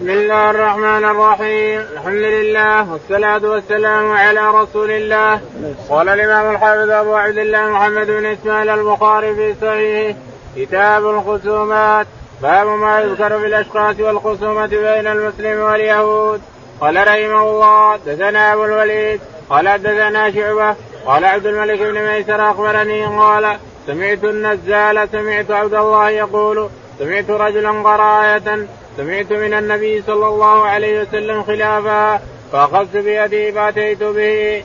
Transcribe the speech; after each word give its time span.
بسم 0.00 0.10
الله 0.10 0.50
الرحمن 0.50 1.04
الرحيم. 1.04 1.80
الحمد 1.92 2.24
لله 2.36 2.92
والصلاة 2.92 3.50
والسلام 3.50 4.12
على 4.12 4.50
رسول 4.50 4.90
الله. 4.90 5.40
قال 5.88 6.08
الإمام 6.08 6.54
الحافظ 6.54 6.90
أبو 6.90 7.14
عبد 7.14 7.38
الله 7.38 7.70
محمد 7.70 8.06
بن 8.06 8.26
إسماعيل 8.26 8.70
البخاري 8.70 9.34
في 9.34 9.54
صحيحه 9.60 10.18
كتاب 10.56 11.06
الخصومات. 11.06 12.06
باب 12.42 12.66
ما 12.66 13.00
يذكر 13.00 13.38
في 13.38 13.46
الأشخاص 13.46 14.00
والخصومة 14.00 14.66
بين 14.66 15.06
المسلم 15.06 15.60
واليهود. 15.60 16.40
قال 16.80 16.96
رحمه 16.96 17.42
الله 17.42 17.96
دثنا 17.96 18.52
أبو 18.52 18.64
الوليد. 18.64 19.20
قال 19.50 19.82
دثنا 19.82 20.30
شعبة. 20.30 20.74
قال 21.06 21.24
عبد 21.24 21.46
الملك 21.46 21.80
بن 21.80 22.02
ميسر 22.02 22.50
أخبرني. 22.50 23.06
قال 23.06 23.56
سمعت 23.86 24.24
النزال 24.24 25.08
سمعت 25.12 25.50
عبد 25.50 25.74
الله 25.74 26.10
يقول 26.10 26.68
سمعت 26.98 27.30
رجلا 27.30 27.70
قرأ 27.70 28.22
آية 28.24 28.66
سمعت 29.00 29.32
من 29.32 29.54
النبي 29.54 30.02
صلى 30.02 30.26
الله 30.26 30.64
عليه 30.66 31.02
وسلم 31.02 31.42
خلافها 31.42 32.20
فأخذت 32.52 32.96
بيدي 32.96 33.52
فأتيت 33.52 34.02
به 34.02 34.64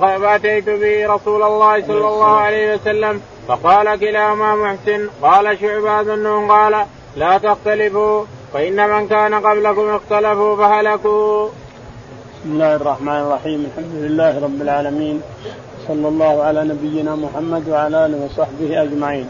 فأتيت 0.00 0.70
به 0.70 1.14
رسول 1.14 1.42
الله 1.42 1.82
صلى 1.86 2.08
الله 2.08 2.36
عليه 2.36 2.74
وسلم 2.74 3.20
فقال 3.48 4.00
كلاهما 4.00 4.54
محسن 4.54 5.08
قال 5.22 5.58
شعبة 5.60 6.00
أظنه 6.00 6.48
قال 6.48 6.86
لا 7.16 7.38
تختلفوا 7.38 8.24
فإن 8.54 8.88
من 8.90 9.08
كان 9.08 9.34
قبلكم 9.34 9.90
اختلفوا 9.90 10.56
فهلكوا. 10.56 11.48
بسم 12.40 12.52
الله 12.52 12.74
الرحمن 12.74 13.20
الرحيم 13.20 13.66
الحمد 13.70 13.94
لله 13.94 14.44
رب 14.44 14.62
العالمين 14.62 15.22
صلى 15.88 16.08
الله 16.08 16.42
على 16.42 16.64
نبينا 16.64 17.16
محمد 17.16 17.68
وعلى 17.68 18.06
آله 18.06 18.24
وصحبه 18.24 18.82
أجمعين. 18.82 19.28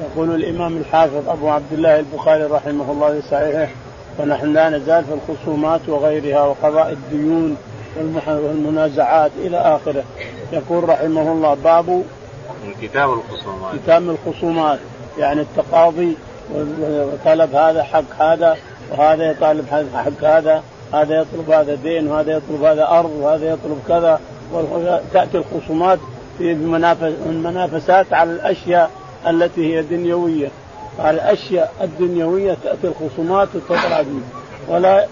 يقول 0.00 0.34
الإمام 0.34 0.76
الحافظ 0.76 1.28
أبو 1.28 1.48
عبد 1.48 1.72
الله 1.72 1.98
البخاري 1.98 2.44
رحمه 2.44 2.92
الله 2.92 3.20
في 3.20 3.28
صحيحه 3.30 3.68
ونحن 4.18 4.52
لا 4.52 4.70
نزال 4.70 5.04
في 5.04 5.14
الخصومات 5.14 5.80
وغيرها 5.88 6.42
وقضاء 6.42 6.90
الديون 6.92 7.56
والمنازعات 8.26 9.30
إلى 9.38 9.56
آخره. 9.56 10.04
يقول 10.52 10.88
رحمه 10.88 11.32
الله 11.32 11.54
باب 11.54 12.04
كتاب 12.82 13.10
الخصومات. 13.10 13.74
كتاب 13.74 14.02
الخصومات. 14.10 14.78
يعني 15.18 15.40
التقاضي 15.40 16.16
وطلب 16.80 17.54
هذا 17.54 17.82
حق 17.82 18.22
هذا 18.22 18.56
وهذا 18.90 19.30
يطالب 19.30 19.66
حق 19.94 20.24
هذا 20.24 20.62
هذا 20.92 21.20
يطلب 21.20 21.50
هذا 21.50 21.74
دين 21.74 22.08
وهذا 22.08 22.32
يطلب 22.32 22.64
هذا 22.64 22.88
أرض 22.88 23.10
وهذا 23.20 23.50
يطلب 23.50 23.80
كذا. 23.88 24.20
تأتي 25.12 25.38
الخصومات 25.38 25.98
في 26.38 26.52
المنافسات 27.26 28.12
على 28.12 28.30
الأشياء 28.30 28.90
التي 29.26 29.74
هي 29.74 29.82
دنيوية. 29.82 30.48
على 30.98 31.14
الأشياء 31.14 31.72
الدنيوية 31.82 32.56
تأتي 32.64 32.86
الخصومات 32.86 33.48
وتطلع 33.54 34.04
ولا 34.68 35.06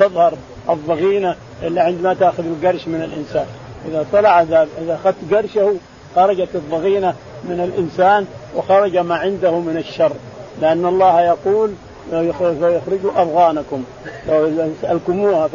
تظهر 0.00 0.34
الضغينة 0.70 1.36
إلا 1.62 1.82
عندما 1.82 2.14
تأخذ 2.14 2.44
القرش 2.44 2.88
من 2.88 3.02
الإنسان. 3.02 3.46
إذا 3.88 4.06
طلع 4.12 4.42
إذا 4.42 4.68
أخذت 4.88 5.34
قرشه 5.34 5.74
خرجت 6.16 6.48
الضغينة 6.54 7.14
من 7.44 7.60
الإنسان 7.60 8.26
وخرج 8.56 8.96
ما 8.96 9.14
عنده 9.14 9.58
من 9.58 9.76
الشر. 9.76 10.12
لأن 10.60 10.86
الله 10.86 11.20
يقول 11.20 11.70
فيخرج 12.10 13.00
أضغانكم. 13.16 13.84
لو 14.28 14.70
سالكموها 14.82 15.48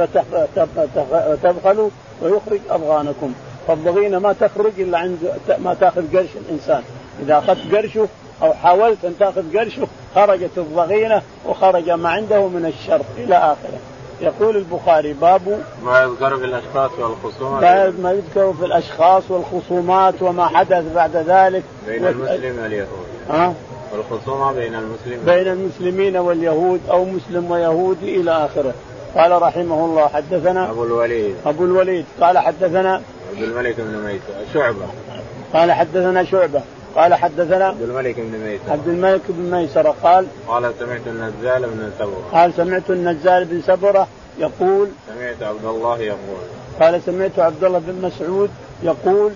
فتبخلوا 1.44 1.90
ويخرج 2.22 2.60
أضغانكم. 2.70 3.34
فالضغينة 3.68 4.20
ما 4.20 4.34
تخرج 4.34 4.72
إلا 4.78 4.98
عند 4.98 5.18
ما 5.64 5.74
تأخذ 5.74 6.18
قرش 6.18 6.30
الإنسان. 6.46 6.82
إذا 7.24 7.38
أخذت 7.38 7.76
قرشه 7.76 8.08
أو 8.42 8.54
حاولت 8.54 9.06
أن 9.06 9.14
تأخذ 9.20 9.58
قرشه 9.58 9.88
خرجت 10.16 10.58
الضغينة 10.58 11.22
وخرج 11.46 11.90
ما 11.90 12.10
عنده 12.10 12.48
من 12.48 12.66
الشر 12.66 13.02
إلى 13.18 13.36
آخره. 13.36 13.80
يقول 14.22 14.58
البخاري 14.58 15.14
باب 15.14 15.62
ما 15.86 16.02
يذكر 16.02 16.38
في 16.38 16.46
الأشخاص 16.46 16.92
والخصومات. 17.00 17.62
باب 17.62 18.00
ما 18.00 18.12
يذكر 18.12 18.54
في 18.54 18.66
الأشخاص 18.66 19.24
والخصومات 19.30 20.22
وما 20.22 20.48
حدث 20.48 20.94
بعد 20.96 21.16
ذلك. 21.16 21.64
بين 21.88 22.08
المسلم 22.08 22.60
واليهود. 22.64 22.88
ها؟ 23.30 23.54
والخصومة 23.94 24.52
بين 24.52 24.76
المسلمين 24.76 25.20
بين 25.26 25.48
المسلمين 25.48 26.18
واليهود 26.18 26.82
أو 26.90 27.06
مسلم 27.06 27.52
ويهودي 27.52 28.22
إلى 28.22 28.32
آخره. 28.32 28.74
قال 29.16 29.42
رحمه 29.42 29.86
الله 29.86 30.08
حدثنا 30.08 30.70
أبو 30.70 30.84
الوليد. 30.84 31.36
أبو 31.46 31.66
الوليد. 31.66 32.06
قال 32.22 32.38
حدثنا 32.38 33.02
عبد 33.34 33.44
الملك 33.44 33.76
بن 33.78 33.98
ميسر 33.98 34.54
شعبة. 34.54 34.86
قال 35.54 35.72
حدثنا 35.72 36.24
شعبة. 36.24 36.62
قال 36.96 37.16
حدثنا 37.16 37.66
عبد 37.66 37.82
الملك 37.82 38.16
بن 38.18 38.40
ميسر 38.40 38.72
عبد 38.72 38.88
الملك 38.88 39.22
بن 39.30 39.52
ميسر 39.52 39.88
قال 40.04 40.28
قال 40.48 40.74
سمعت 40.80 41.02
النزال 41.08 41.62
بن 41.62 41.92
سبرة. 42.00 42.24
قال 42.34 42.54
سمعت 42.54 42.90
النزال 42.90 43.46
بن 43.46 43.62
سبرة 43.62 44.08
يقول 44.40 44.88
سمعت 45.08 45.44
عبد 45.44 45.66
الله 45.66 46.00
يقول. 46.00 46.40
قال 46.82 47.02
سمعت 47.02 47.40
عبد 47.40 47.64
الله 47.64 47.80
بن 47.80 48.08
مسعود 48.08 48.50
يقول 48.84 49.32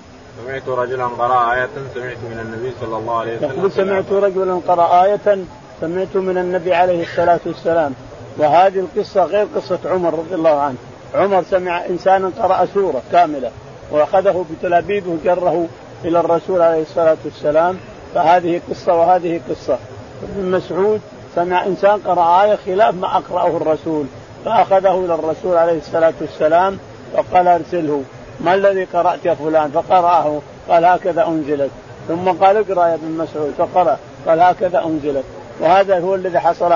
سمعت 0.45 0.67
رجلا 0.67 1.05
قرأ 1.05 1.53
آية 1.53 1.69
سمعت 1.95 2.17
من 2.17 2.39
النبي 2.45 2.73
صلى 2.81 2.97
الله 2.97 3.19
عليه 3.19 3.37
وسلم 3.37 3.51
يقول 3.57 3.71
سمعت 3.71 4.11
رجلا 4.11 4.61
قرأ 4.67 5.03
آية 5.03 5.45
سمعت 5.81 6.15
من 6.15 6.37
النبي 6.37 6.73
عليه 6.73 7.03
الصلاة 7.03 7.39
والسلام. 7.45 7.93
وهذه 8.37 8.79
القصة 8.79 9.23
غير 9.23 9.47
قصة 9.55 9.79
عمر 9.85 10.13
رضي 10.13 10.35
الله 10.35 10.59
عنه. 10.61 10.77
عمر 11.15 11.43
سمع 11.51 11.85
إنسانا 11.85 12.31
قرأ 12.39 12.65
سورة 12.73 13.01
كاملة. 13.11 13.51
وأخذه 13.91 14.45
بتلابيب 14.51 15.07
وجره 15.07 15.67
إلى 16.05 16.19
الرسول 16.19 16.61
عليه 16.61 16.81
الصلاة 16.81 17.17
والسلام 17.25 17.77
فهذه 18.15 18.61
قصة 18.69 18.93
وهذه 18.93 19.41
قصة. 19.49 19.77
ابن 20.23 20.51
مسعود 20.51 21.01
سمع 21.35 21.65
إنسان 21.65 21.99
قرأ 21.99 22.43
آية 22.43 22.55
خلاف 22.55 22.95
ما 22.95 23.17
أقرأه 23.17 23.57
الرسول 23.57 24.05
فأخذه 24.45 25.05
إلى 25.05 25.13
الرسول 25.13 25.57
عليه 25.57 25.77
الصلاة 25.77 26.13
والسلام 26.21 26.77
وقال 27.13 27.47
أرسله. 27.47 28.03
ما 28.39 28.53
الذي 28.53 28.83
قرأت 28.83 29.25
يا 29.25 29.33
فلان؟ 29.33 29.71
فقرأه. 29.71 30.41
قال 30.69 30.85
هكذا 30.85 31.27
أنزلت. 31.27 31.71
ثم 32.07 32.29
قال 32.29 32.57
اقرأ 32.57 32.87
يا 32.87 32.93
ابن 32.93 33.11
مسعود. 33.11 33.53
فقرأ. 33.57 33.97
قال 34.27 34.39
هكذا 34.39 34.85
أنزلت. 34.85 35.23
وهذا 35.59 35.99
هو 35.99 36.15
الذي 36.15 36.39
حصل 36.39 36.69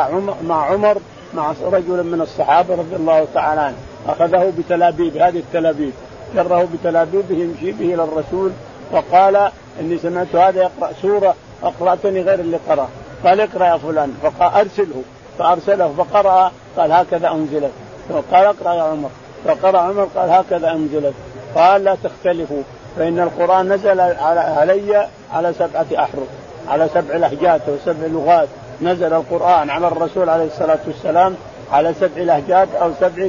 مع 0.47 0.66
عمر 0.66 0.97
مع 1.34 1.53
رجل 1.64 2.03
من 2.03 2.22
الصحابة 2.22 2.75
رضي 2.75 2.96
الله 2.96 3.28
تعالى 3.34 3.62
عنه. 3.62 3.78
أخذه 4.08 4.53
بتلابيب. 4.58 5.18
هذه 5.18 5.40
التلابيب. 5.40 5.94
جره 6.35 6.68
بتلابيبه 6.74 7.35
يمشي 7.35 7.72
به 7.72 7.94
إلى 7.94 8.03
الرسول 8.03 8.52
وقال 8.96 9.50
إني 9.80 9.98
سمعت 9.98 10.36
هذا 10.36 10.62
يقرأ 10.62 10.94
سورة 11.02 11.36
أقرأتني 11.64 12.22
غير 12.22 12.40
اللي 12.40 12.58
قرأ. 12.70 12.90
قال 13.26 13.42
اقرأ 13.42 13.66
يا 13.66 13.78
فلان. 13.78 14.14
فقال 14.24 14.54
أرسله. 14.54 15.04
فأرسله 15.40 15.94
فقرأ. 15.98 16.52
قال 16.78 16.92
هكذا 16.92 17.32
أنزلت. 17.32 17.72
قال 18.32 18.46
اقرأ 18.46 18.74
يا 18.74 18.82
عمر. 18.82 19.10
فقرأ 19.46 19.80
عمر 19.80 20.08
قال 20.16 20.30
هكذا 20.30 20.72
أنزلت. 20.72 21.14
قال 21.56 21.84
لا 21.84 21.98
تختلفوا. 22.04 22.62
فإن 22.98 23.20
القرآن 23.20 23.74
نزل 23.74 24.00
علي 24.00 25.08
على 25.34 25.54
سبعة 25.54 25.86
أحرف. 25.96 26.28
على 26.68 26.90
سبع 26.94 27.16
لهجات 27.16 27.62
وسبع 27.68 28.08
لغات. 28.08 28.48
نزل 28.82 29.14
القرآن 29.14 29.70
على 29.70 29.88
الرسول 29.88 30.30
عليه 30.30 30.46
الصلاة 30.46 30.80
والسلام 30.88 31.36
على 31.72 31.94
سبع 31.94 32.22
لهجات 32.22 32.68
أو 32.82 32.92
سبع 33.00 33.28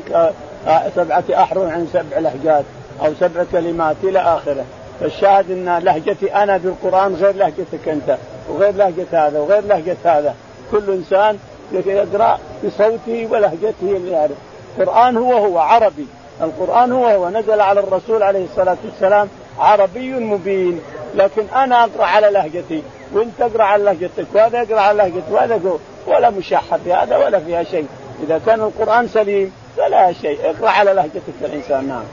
سبعة 0.97 1.25
أحرف 1.35 1.63
عن 1.63 1.89
سبع 1.93 2.19
لهجات 2.19 2.65
أو 3.05 3.13
سبع 3.21 3.45
كلمات 3.53 3.97
إلى 4.03 4.19
آخره. 4.19 4.65
فالشاهد 5.01 5.51
إن 5.51 5.79
لهجتي 5.79 6.35
أنا 6.35 6.57
بالقرآن 6.57 7.15
غير 7.15 7.35
لهجتك 7.35 7.89
أنت 7.89 8.17
وغير 8.49 8.75
لهجة 8.75 9.07
هذا 9.13 9.39
وغير 9.39 9.63
لهجة 9.65 9.97
هذا. 10.05 10.35
كل 10.71 10.91
إنسان 10.91 11.39
يقرأ 11.73 12.39
بصوته 12.65 13.29
ولهجته 13.31 13.73
اللي 13.83 14.11
يعرف. 14.11 14.37
القرآن 14.79 15.17
هو 15.17 15.33
هو 15.33 15.59
عربي. 15.59 16.07
القرآن 16.43 16.93
هو 16.93 17.07
هو. 17.07 17.29
نزل 17.29 17.61
على 17.61 17.81
الرسول 17.81 18.23
عليه 18.23 18.45
الصلاة 18.45 18.77
والسلام 18.85 19.29
عربي 19.59 20.13
مبين. 20.13 20.81
لكن 21.15 21.43
أنا 21.57 21.85
أقرأ 21.85 22.05
على 22.05 22.31
لهجتي 22.31 22.83
وأنت 23.13 23.33
تقرا 23.39 23.65
على 23.65 23.85
لهجتك 23.85 24.27
وهذا 24.35 24.63
يقرأ 24.63 24.81
على 24.81 24.99
لهجته 24.99 25.33
وهذا 25.33 25.61
ولا 26.07 26.31
مشاحه 26.31 26.79
في 26.85 26.93
هذا 26.93 27.17
ولا 27.17 27.39
فيها 27.39 27.63
شيء. 27.63 27.87
إذا 28.23 28.41
كان 28.47 28.61
القرآن 28.61 29.09
سليم 29.09 29.53
فلا 29.77 30.13
شيء. 30.13 30.39
اقرأ 30.45 30.71
على 30.71 30.93
لهجتك 30.93 31.35
الانسان 31.45 31.89
نعم. 31.89 32.05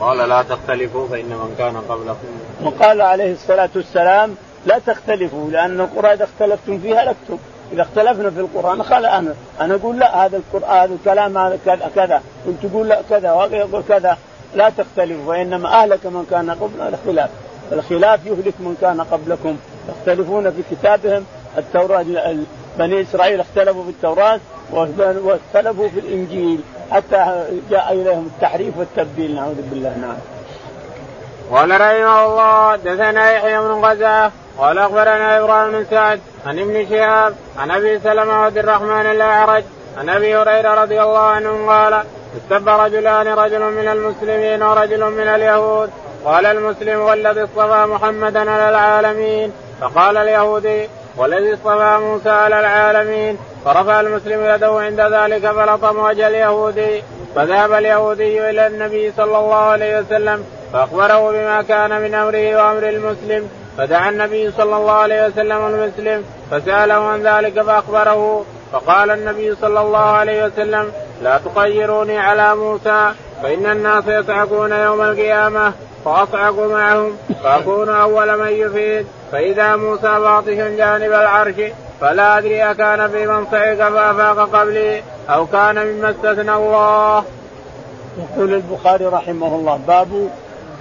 قال 0.00 0.28
لا 0.28 0.42
تختلفوا 0.42 1.08
فإن 1.08 1.28
من 1.28 1.54
كان 1.58 1.76
قبلكم. 1.76 2.28
وقال 2.64 3.00
عليه 3.00 3.32
الصلاة 3.32 3.68
والسلام 3.76 4.36
لا 4.66 4.78
تختلفوا 4.78 5.50
لأن 5.50 5.80
القرآن 5.80 6.12
إذا 6.12 6.24
اختلفتم 6.24 6.78
فيها 6.78 7.04
لكتم 7.04 7.38
إذا 7.72 7.82
اختلفنا 7.82 8.30
في 8.30 8.40
القرآن 8.40 8.82
خلا 8.82 9.18
أنا 9.18 9.34
أنا 9.60 9.74
أقول 9.74 9.98
لا 9.98 10.26
هذا 10.26 10.36
القرآن 10.36 10.76
هذا 10.76 10.94
الكلام 10.94 11.38
هذا 11.38 11.58
كذا 11.66 11.90
كذا. 11.94 12.22
وأنت 12.46 12.66
تقول 12.66 12.88
لا 12.88 13.02
كذا 13.10 13.32
وهذا 13.32 13.56
يقول 13.56 13.82
كذا. 13.88 14.18
لا 14.54 14.70
تختلفوا 14.70 15.24
وإنما 15.26 15.82
أهلك 15.82 16.06
من 16.06 16.26
كان 16.30 16.50
قبلنا 16.50 16.88
الخلاف 16.88 17.30
الخلاف 17.72 18.26
يهلك 18.26 18.54
من 18.60 18.76
كان 18.80 19.00
قبلكم. 19.00 19.56
يختلفون 19.88 20.50
في 20.50 20.62
كتابهم. 20.70 21.24
التوراة 21.58 22.04
بني 22.78 23.02
إسرائيل 23.02 23.40
اختلفوا 23.40 23.84
في 23.84 23.90
التوراة 23.90 24.40
واختلفوا 24.72 25.88
في 25.88 26.00
الإنجيل. 26.00 26.60
حتى 26.90 27.44
جاء 27.70 27.92
إليهم 27.92 28.30
التحريف 28.34 28.78
والتبديل 28.78 29.34
نعوذ 29.34 29.62
بالله 29.70 29.96
نعم. 29.96 30.16
قال 31.50 31.70
رحمه 31.70 32.26
الله 32.26 32.72
حدثنا 32.72 33.32
يحيى 33.32 33.58
بن 33.58 33.70
غزاه 33.70 34.30
قال 34.58 34.78
أخبرنا 34.78 35.38
إبراهيم 35.38 35.72
بن 35.72 35.86
سعد 35.90 36.20
عن 36.46 36.58
ابن 36.58 36.86
شهاب 36.90 37.34
عن 37.58 37.70
أبي 37.70 37.98
سلمة 37.98 38.32
عبد 38.32 38.58
الرحمن 38.58 39.06
الأعرج 39.06 39.64
عن 39.98 40.08
أبي 40.08 40.36
هريرة 40.36 40.74
رضي 40.82 41.02
الله 41.02 41.18
عنه 41.18 41.66
قال 41.66 42.02
استب 42.36 42.68
رجلان 42.68 43.28
رجل 43.28 43.60
من 43.60 43.88
المسلمين 43.88 44.62
ورجل 44.62 45.04
من 45.10 45.28
اليهود 45.28 45.90
قال 46.24 46.46
المسلم 46.46 47.00
والذي 47.00 47.44
اصطفى 47.44 47.86
محمدا 47.86 48.50
على 48.50 48.68
العالمين 48.68 49.52
فقال 49.80 50.16
اليهودي 50.16 50.88
والذي 51.18 51.54
اصطفى 51.54 51.98
موسى 52.00 52.30
على 52.30 52.60
العالمين 52.60 53.38
فرفع 53.64 54.00
المسلم 54.00 54.44
يده 54.44 54.80
عند 54.80 55.00
ذلك 55.00 55.50
فلطم 55.50 55.98
وجه 55.98 56.28
اليهودي 56.28 57.02
فذهب 57.34 57.72
اليهودي 57.72 58.50
إلى 58.50 58.66
النبي 58.66 59.12
صلى 59.16 59.38
الله 59.38 59.56
عليه 59.56 60.00
وسلم 60.00 60.44
فأخبره 60.72 61.30
بما 61.30 61.62
كان 61.62 62.00
من 62.00 62.14
أمره 62.14 62.56
وأمر 62.56 62.88
المسلم 62.88 63.48
فدعا 63.78 64.10
النبي 64.10 64.50
صلى 64.50 64.76
الله 64.76 64.92
عليه 64.92 65.26
وسلم 65.26 65.66
المسلم 65.66 66.24
فسأله 66.50 66.94
عن 66.94 67.22
ذلك 67.22 67.62
فأخبره 67.62 68.44
فقال 68.72 69.10
النبي 69.10 69.54
صلى 69.54 69.80
الله 69.80 70.06
عليه 70.06 70.44
وسلم 70.44 70.92
لا 71.22 71.40
تخيروني 71.44 72.18
على 72.18 72.56
موسى. 72.56 73.12
فإن 73.42 73.66
الناس 73.66 74.04
يصعقون 74.06 74.72
يوم 74.72 75.02
القيامة 75.02 75.72
فأصعق 76.04 76.58
معهم 76.58 77.16
فأكون 77.44 77.88
أول 77.88 78.38
من 78.38 78.48
يفيد. 78.48 79.06
فإذا 79.32 79.76
موسى 79.76 80.18
باطش 80.18 80.48
جانب 80.54 81.12
العرش 81.12 81.54
فلا 82.00 82.38
أدري 82.38 82.70
أكان 82.70 83.08
في 83.08 83.26
من 83.26 83.46
صعق 83.50 83.74
فافاق 83.74 84.50
قبلي 84.52 85.02
أو 85.28 85.46
كان 85.46 85.86
مما 85.86 86.10
استثنى 86.10 86.54
الله. 86.54 87.24
يقول 88.18 88.54
البخاري 88.54 89.06
رحمه 89.06 89.46
الله 89.46 89.80
باب 89.86 90.30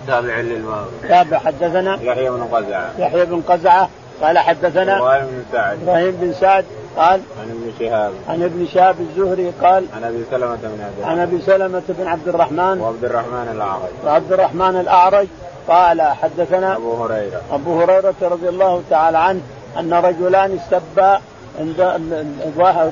تابع 0.08 0.36
للباب 0.36 0.88
تابع 1.08 1.38
حدثنا 1.38 2.00
يحيى 2.02 2.30
بن 2.30 2.44
قزعة. 2.44 2.92
يحيى 3.00 3.26
بن 3.26 3.42
قزعة 3.42 3.90
قال 4.22 4.40
حدثنا 4.40 4.98
إبراهيم 4.98 5.26
بن 5.26 5.44
سعد. 5.52 5.78
إبراهيم 5.84 6.12
بن 6.12 6.34
سعد 6.34 6.66
قال 6.98 7.22
عن 7.42 7.50
ابن 7.50 7.72
شهاب. 7.80 8.12
عن 8.30 8.44
ابن 8.44 8.68
شهاب 8.74 8.96
الزهري 9.00 9.52
قال 9.62 9.86
عن 9.96 10.04
أبي 10.04 10.24
سلمة 10.32 10.56
بن 10.56 10.82
عبد 10.84 11.04
عن 11.04 11.20
أبي 11.20 11.42
سلمة 11.42 11.82
بن 11.90 12.08
عبد 12.08 12.28
الرحمن 12.28 12.82
وعبد 12.82 13.06
الرحمن 13.06 13.50
الأعرج. 13.56 13.90
وعبد 14.06 14.32
الرحمن 14.32 14.80
الأعرج 14.80 15.28
قال 15.68 16.02
حدثنا 16.02 16.76
أبو 16.76 17.04
هريرة. 17.04 17.42
أبو 17.52 17.82
هريرة 17.82 18.16
رضي 18.22 18.50
الله 18.50 18.84
تعالى 18.90 19.18
عنه 19.18 19.42
أن 19.80 19.94
رجلان 19.94 20.60
استبا 20.60 21.22
عند 21.60 21.82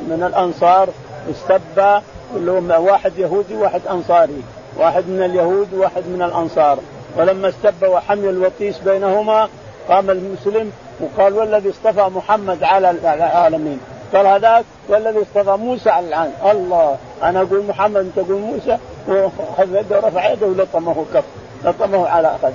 من 0.09 0.23
الأنصار 0.27 0.89
استبا 1.31 2.01
كلهم 2.33 2.71
واحد 2.71 3.17
يهودي 3.17 3.55
وواحد 3.55 3.81
أنصاري 3.91 4.43
واحد 4.77 5.03
من 5.07 5.23
اليهود 5.25 5.73
وواحد 5.73 6.03
من 6.07 6.21
الأنصار. 6.21 6.77
ولما 7.17 7.49
استب 7.49 7.83
وحمل 7.83 8.29
الوطيس 8.29 8.77
بينهما 8.77 9.49
قام 9.89 10.09
المسلم 10.09 10.71
وقال 10.99 11.33
والذي 11.33 11.69
اصطفى 11.69 12.09
محمد 12.15 12.63
على 12.63 12.91
العالمين. 12.91 13.79
قال 14.13 14.27
هذاك 14.27 14.65
والذي 14.87 15.21
اصطفى 15.21 15.57
موسى 15.57 15.89
على 15.89 16.07
العالم. 16.07 16.33
الله 16.51 16.97
أنا 17.23 17.41
أقول 17.41 17.63
محمد 17.67 17.97
أنت 17.97 18.15
تقول 18.15 18.41
موسى؟ 18.41 18.77
وخذ 19.07 19.75
يده 19.75 19.97
ورفع 19.97 20.31
يده 20.31 20.47
ولطمه 20.47 21.05
كف 21.13 21.23
لطمه 21.65 22.07
على 22.07 22.31
خده 22.41 22.53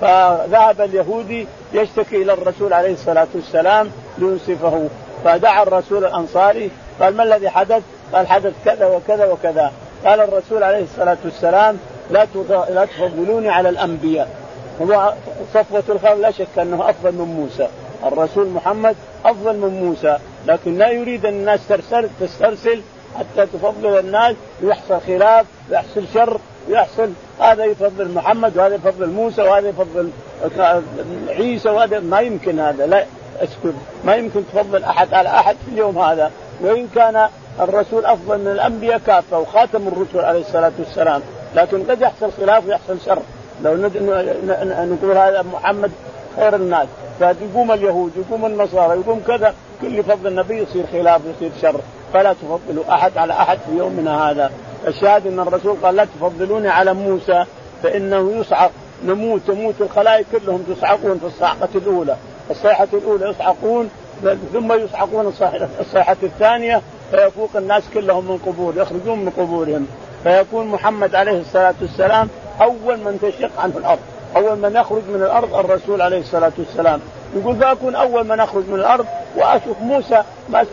فذهب 0.00 0.80
اليهودي 0.80 1.46
يشتكي 1.72 2.22
إلى 2.22 2.32
الرسول 2.32 2.72
عليه 2.72 2.92
الصلاة 2.92 3.26
والسلام 3.34 3.90
لينصفه. 4.18 4.88
فدعا 5.24 5.62
الرسول 5.62 6.04
الأنصاري 6.04 6.70
قال 7.00 7.16
ما 7.16 7.22
الذي 7.22 7.50
حدث؟ 7.50 7.82
قال 8.14 8.26
حدث 8.26 8.52
كذا 8.64 8.86
وكذا 8.86 9.26
وكذا. 9.26 9.72
قال 10.04 10.20
الرسول 10.20 10.62
عليه 10.62 10.82
الصلاة 10.82 11.16
والسلام 11.24 11.78
لا 12.10 12.26
لا 12.70 12.84
تفضلوني 12.84 13.48
على 13.48 13.68
الأنبياء. 13.68 14.28
هو 14.82 15.14
صفوة 15.54 15.82
الخير 15.88 16.14
لا 16.14 16.30
شك 16.30 16.58
أنه 16.58 16.90
أفضل 16.90 17.12
من 17.12 17.24
موسى. 17.24 17.68
الرسول 18.04 18.48
محمد 18.48 18.96
أفضل 19.24 19.56
من 19.56 19.84
موسى. 19.84 20.18
لكن 20.46 20.78
لا 20.78 20.90
يريد 20.90 21.26
ان 21.26 21.34
الناس 21.34 21.68
ترسل 21.68 22.08
تسترسل 22.20 22.82
حتى 23.18 23.46
تفضل 23.46 23.98
الناس 23.98 24.36
ويحصل 24.62 25.00
خلاف 25.00 25.46
ويحصل 25.70 26.04
شر 26.14 26.40
ويحصل 26.68 27.10
هذا 27.40 27.64
يفضل 27.64 28.08
محمد 28.14 28.56
وهذا 28.56 28.74
يفضل 28.74 29.10
موسى 29.10 29.42
وهذا 29.42 29.68
يفضل 29.68 30.10
عيسى 31.28 31.68
وهذا 31.68 32.00
ما 32.00 32.20
يمكن 32.20 32.60
هذا. 32.60 32.86
لا 32.86 33.04
اسكت 33.42 33.74
ما 34.04 34.14
يمكن 34.14 34.42
تفضل 34.52 34.84
أحد 34.84 35.14
على 35.14 35.28
أحد 35.28 35.56
في 35.64 35.72
اليوم 35.72 35.98
هذا. 35.98 36.30
وإن 36.60 36.88
كان 36.94 37.28
الرسول 37.60 38.04
أفضل 38.06 38.38
من 38.38 38.48
الأنبياء 38.48 39.00
كافة 39.06 39.38
وخاتم 39.38 39.88
الرسل 39.88 40.20
عليه 40.20 40.40
الصلاة 40.40 40.72
والسلام. 40.78 41.22
لكن 41.54 41.84
قد 41.90 42.00
يحصل 42.00 42.30
خلاف 42.32 42.66
ويحصل 42.66 43.00
شر. 43.06 43.22
لو 43.62 43.76
نقول 43.76 45.16
هذا 45.16 45.44
محمد 45.52 45.90
خير 46.36 46.54
الناس. 46.56 46.88
فتقوم 47.20 47.72
اليهود 47.72 48.12
يقوم 48.16 48.46
النصارى 48.46 49.00
يقوم 49.00 49.22
كذا. 49.26 49.54
كل 49.80 50.02
فضل 50.02 50.26
النبي 50.26 50.62
يصير 50.62 50.84
خلاف 50.92 51.20
يصير 51.36 51.50
شر. 51.62 51.80
فلا 52.12 52.32
تفضلوا 52.32 52.94
أحد 52.94 53.18
على 53.18 53.32
أحد 53.32 53.58
في 53.58 53.78
يومنا 53.78 54.30
هذا. 54.30 54.50
الشاهد 54.86 55.26
أن 55.26 55.40
الرسول 55.40 55.76
قال 55.82 55.96
لا 55.96 56.04
تفضلوني 56.04 56.68
على 56.68 56.94
موسى 56.94 57.44
فإنه 57.82 58.32
يصعق. 58.32 58.70
نموت 59.06 59.40
تموت 59.46 59.74
الخلائق 59.80 60.26
كلهم 60.32 60.62
تصعقون 60.62 61.18
في 61.18 61.26
الصعقه 61.26 61.68
الأولى. 61.74 62.16
الصيحة 62.50 62.88
الأولى 62.92 63.30
يصعقون 63.30 63.90
ثم 64.52 64.72
يصعقون 64.72 65.32
الصيحة 65.80 66.16
الثانية 66.22 66.82
فيفوق 67.10 67.50
الناس 67.56 67.82
كلهم 67.94 68.24
من 68.24 68.38
قبور 68.46 68.74
يخرجون 68.76 69.18
من 69.18 69.30
قبورهم. 69.30 69.86
فيكون 70.24 70.66
محمد 70.66 71.14
عليه 71.14 71.40
الصلاة 71.40 71.74
والسلام 71.80 72.28
أول 72.62 72.96
من 72.96 73.18
تشق 73.22 73.60
عنه 73.60 73.74
الأرض 73.76 73.98
أول 74.36 74.58
من 74.58 74.76
يخرج 74.76 75.02
من 75.08 75.22
الأرض 75.22 75.54
الرسول 75.54 76.02
عليه 76.02 76.18
الصلاة 76.18 76.52
والسلام. 76.58 77.00
يقول 77.36 77.56
فاكون 77.56 77.94
أول 77.94 78.26
من 78.26 78.40
اخرج 78.40 78.68
من 78.68 78.74
الأرض 78.74 79.06
وأشوف 79.36 79.80
موسى 79.80 80.22
ماسك 80.48 80.68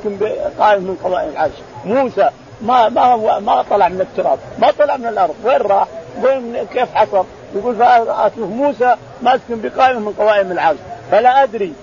قائم 0.60 0.82
من 0.82 0.98
قضاء 1.04 1.30
العرش. 1.34 1.54
موسى 1.86 2.30
ما 2.62 2.90
ما 2.90 3.40
ما 3.40 3.62
طلع 3.70 3.90
من 3.90 4.02
التراب 4.02 4.40
ما 4.60 4.72
طلع 4.72 4.98
من 4.98 5.08
الأرض. 5.08 5.36
وين 5.44 5.62
راح؟ 5.62 5.88
وين 6.24 6.64
كيف 6.74 6.96
حصل؟ 6.96 7.26
يقول 7.56 7.76
فأشوف 7.76 8.50
موسى 8.50 8.96
ماسك 9.22 9.42
بقائمه 9.50 10.00
من 10.00 10.14
قوائم 10.14 10.52
العرش. 10.52 10.78
فلا 11.12 11.44
أدري 11.44 11.74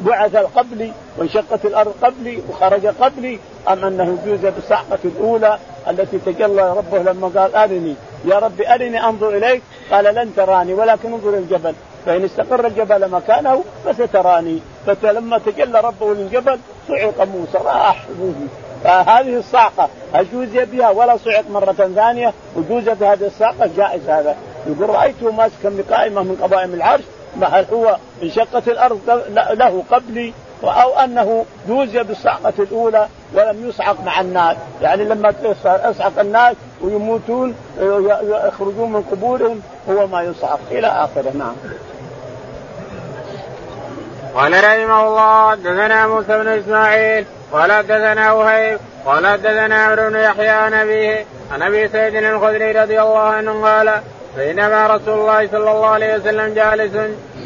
بعث 0.00 0.36
قبلي 0.36 0.92
وانشقت 1.18 1.64
الأرض 1.64 1.92
قبلي 2.02 2.42
وخرج 2.48 2.86
قبلي 2.86 3.38
أم 3.68 3.84
أنه 3.84 4.18
جوز 4.26 4.40
بالصعقه 4.40 4.98
الأولى 5.04 5.58
التي 5.88 6.18
تجلى 6.18 6.72
ربه 6.72 6.98
لما 6.98 7.28
قال 7.36 7.54
أرني. 7.54 7.94
يا 8.24 8.38
رب 8.38 8.60
أرني 8.60 9.04
أنظر 9.04 9.36
إليك. 9.36 9.62
قال 9.90 10.04
لن 10.04 10.32
تراني 10.36 10.74
ولكن 10.74 11.12
انظر 11.12 11.34
الجبل. 11.34 11.74
فإن 12.06 12.24
استقر 12.24 12.66
الجبل 12.66 13.10
مكانه 13.10 13.64
فستراني. 13.84 14.58
فلما 15.02 15.38
تجلى 15.38 15.80
ربه 15.80 16.14
للجبل 16.14 16.58
صعق 16.88 17.22
موسى 17.22 17.58
راح 17.64 18.04
فهذه 18.84 19.36
الصعقه 19.36 19.88
هل 20.12 20.26
جوزي 20.32 20.64
بها 20.64 20.90
ولا 20.90 21.16
صعق 21.16 21.44
مرة 21.50 21.72
ثانية. 21.72 22.32
وجوزت 22.56 23.02
هذه 23.02 23.26
الصعقه 23.26 23.70
جائز 23.76 24.10
هذا. 24.10 24.36
يقول 24.66 24.90
رأيته 24.90 25.32
ماسكا 25.32 25.68
بقائمة 25.78 26.22
من 26.22 26.36
قوائم 26.36 26.74
العرش. 26.74 27.04
هل 27.42 27.64
هو 27.72 27.96
انشقت 28.22 28.68
الأرض؟ 28.68 29.00
له 29.34 29.82
قبلي. 29.90 30.32
أو 30.62 30.98
أنه 30.98 31.44
جوزي 31.68 32.02
بالصعقه 32.02 32.52
الأولى 32.58 33.08
ولم 33.34 33.68
يصعق 33.68 34.00
مع 34.04 34.20
الناس، 34.20 34.56
يعني 34.82 35.04
لما 35.04 35.34
يصعق 35.84 36.20
الناس 36.20 36.56
ويموتون 36.80 37.54
يخرجون 38.46 38.92
من 38.92 39.02
قبورهم 39.02 39.60
هو 39.90 40.06
ما 40.06 40.22
يصعق 40.22 40.60
إلى 40.70 40.86
آخره 40.86 41.30
نعم. 41.34 41.54
قال 44.34 44.52
رحمه 44.52 45.08
الله 45.08 45.50
حدثنا 45.50 46.06
موسى 46.06 46.38
بن 46.38 46.48
إسماعيل 46.48 47.24
قال 47.52 47.72
حدثنا 47.72 48.32
وهيب 48.32 48.78
قال 49.06 49.26
حدثنا 49.26 49.84
عمرو 49.84 50.10
بن 50.10 50.16
يحيى 50.16 50.48
عن 50.48 50.74
أبيه 50.74 51.24
عن 51.52 51.62
أبي 51.62 51.88
سعيد 51.88 52.14
الخدري 52.14 52.72
رضي 52.72 53.00
الله 53.00 53.18
عنه 53.18 53.62
قال 53.62 54.00
بينما 54.36 54.86
رسول 54.86 55.20
الله 55.20 55.48
صلى 55.48 55.70
الله 55.70 55.86
عليه 55.86 56.14
وسلم 56.14 56.54
جالس 56.54 56.92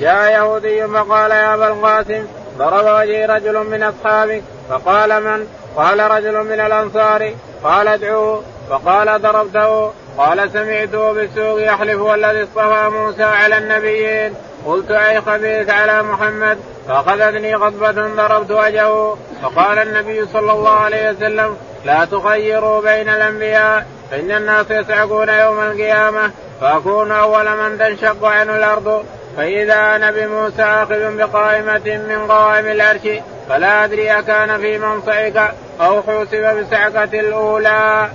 جاء 0.00 0.32
يهودي 0.32 0.86
فقال 0.86 1.30
يا 1.30 1.54
أبا 1.54 1.68
القاسم 1.68 2.26
ضرب 2.58 3.00
وجهي 3.00 3.26
رجل 3.26 3.58
من 3.58 3.82
اصحابك 3.82 4.42
فقال 4.68 5.22
من؟ 5.22 5.46
قال 5.76 6.10
رجل 6.10 6.44
من 6.44 6.60
الأنصار. 6.60 7.32
قال 7.64 7.88
ادعوه. 7.88 8.42
فقال 8.70 9.22
ضربته. 9.22 9.92
قال 10.18 10.50
سمعته 10.52 11.12
بالسوق 11.12 11.62
يحلف 11.62 12.00
والذي 12.00 12.42
اصطفى 12.42 12.88
موسى 12.88 13.22
على 13.22 13.58
النبيين. 13.58 14.34
قلت 14.66 14.90
أي 14.90 15.20
خبيث 15.20 15.70
على 15.70 16.02
محمد؟ 16.02 16.58
فأخذتني 16.88 17.54
غضبة 17.54 17.90
ضربت 17.90 18.50
وجهه. 18.50 19.18
فقال 19.42 19.78
النبي 19.78 20.26
صلى 20.26 20.52
الله 20.52 20.70
عليه 20.70 21.10
وسلم 21.10 21.56
لا 21.84 22.04
تخيروا 22.04 22.80
بين 22.80 23.08
الأنبياء. 23.08 23.86
فان 24.10 24.30
الناس 24.30 24.70
يصعقون 24.70 25.28
يوم 25.28 25.60
القيامة 25.60 26.30
فأكون 26.60 27.12
أول 27.12 27.56
من 27.56 27.78
تنشق 27.78 28.24
عنه 28.24 28.56
الأرض. 28.56 29.04
فإذا 29.36 29.74
أنا 29.74 30.10
بموسى 30.10 30.62
آخذ 30.62 31.16
بقائمة 31.16 31.96
من 32.08 32.30
قوائم 32.30 32.66
العرش 32.66 33.00
فلا 33.48 33.84
أدري 33.84 34.18
أكان 34.18 34.60
في 34.60 34.78
منصعك 34.78 35.54
أو 35.80 36.02
حوسب 36.02 36.56
بسعقة 36.56 37.20
الأولى. 37.20 38.08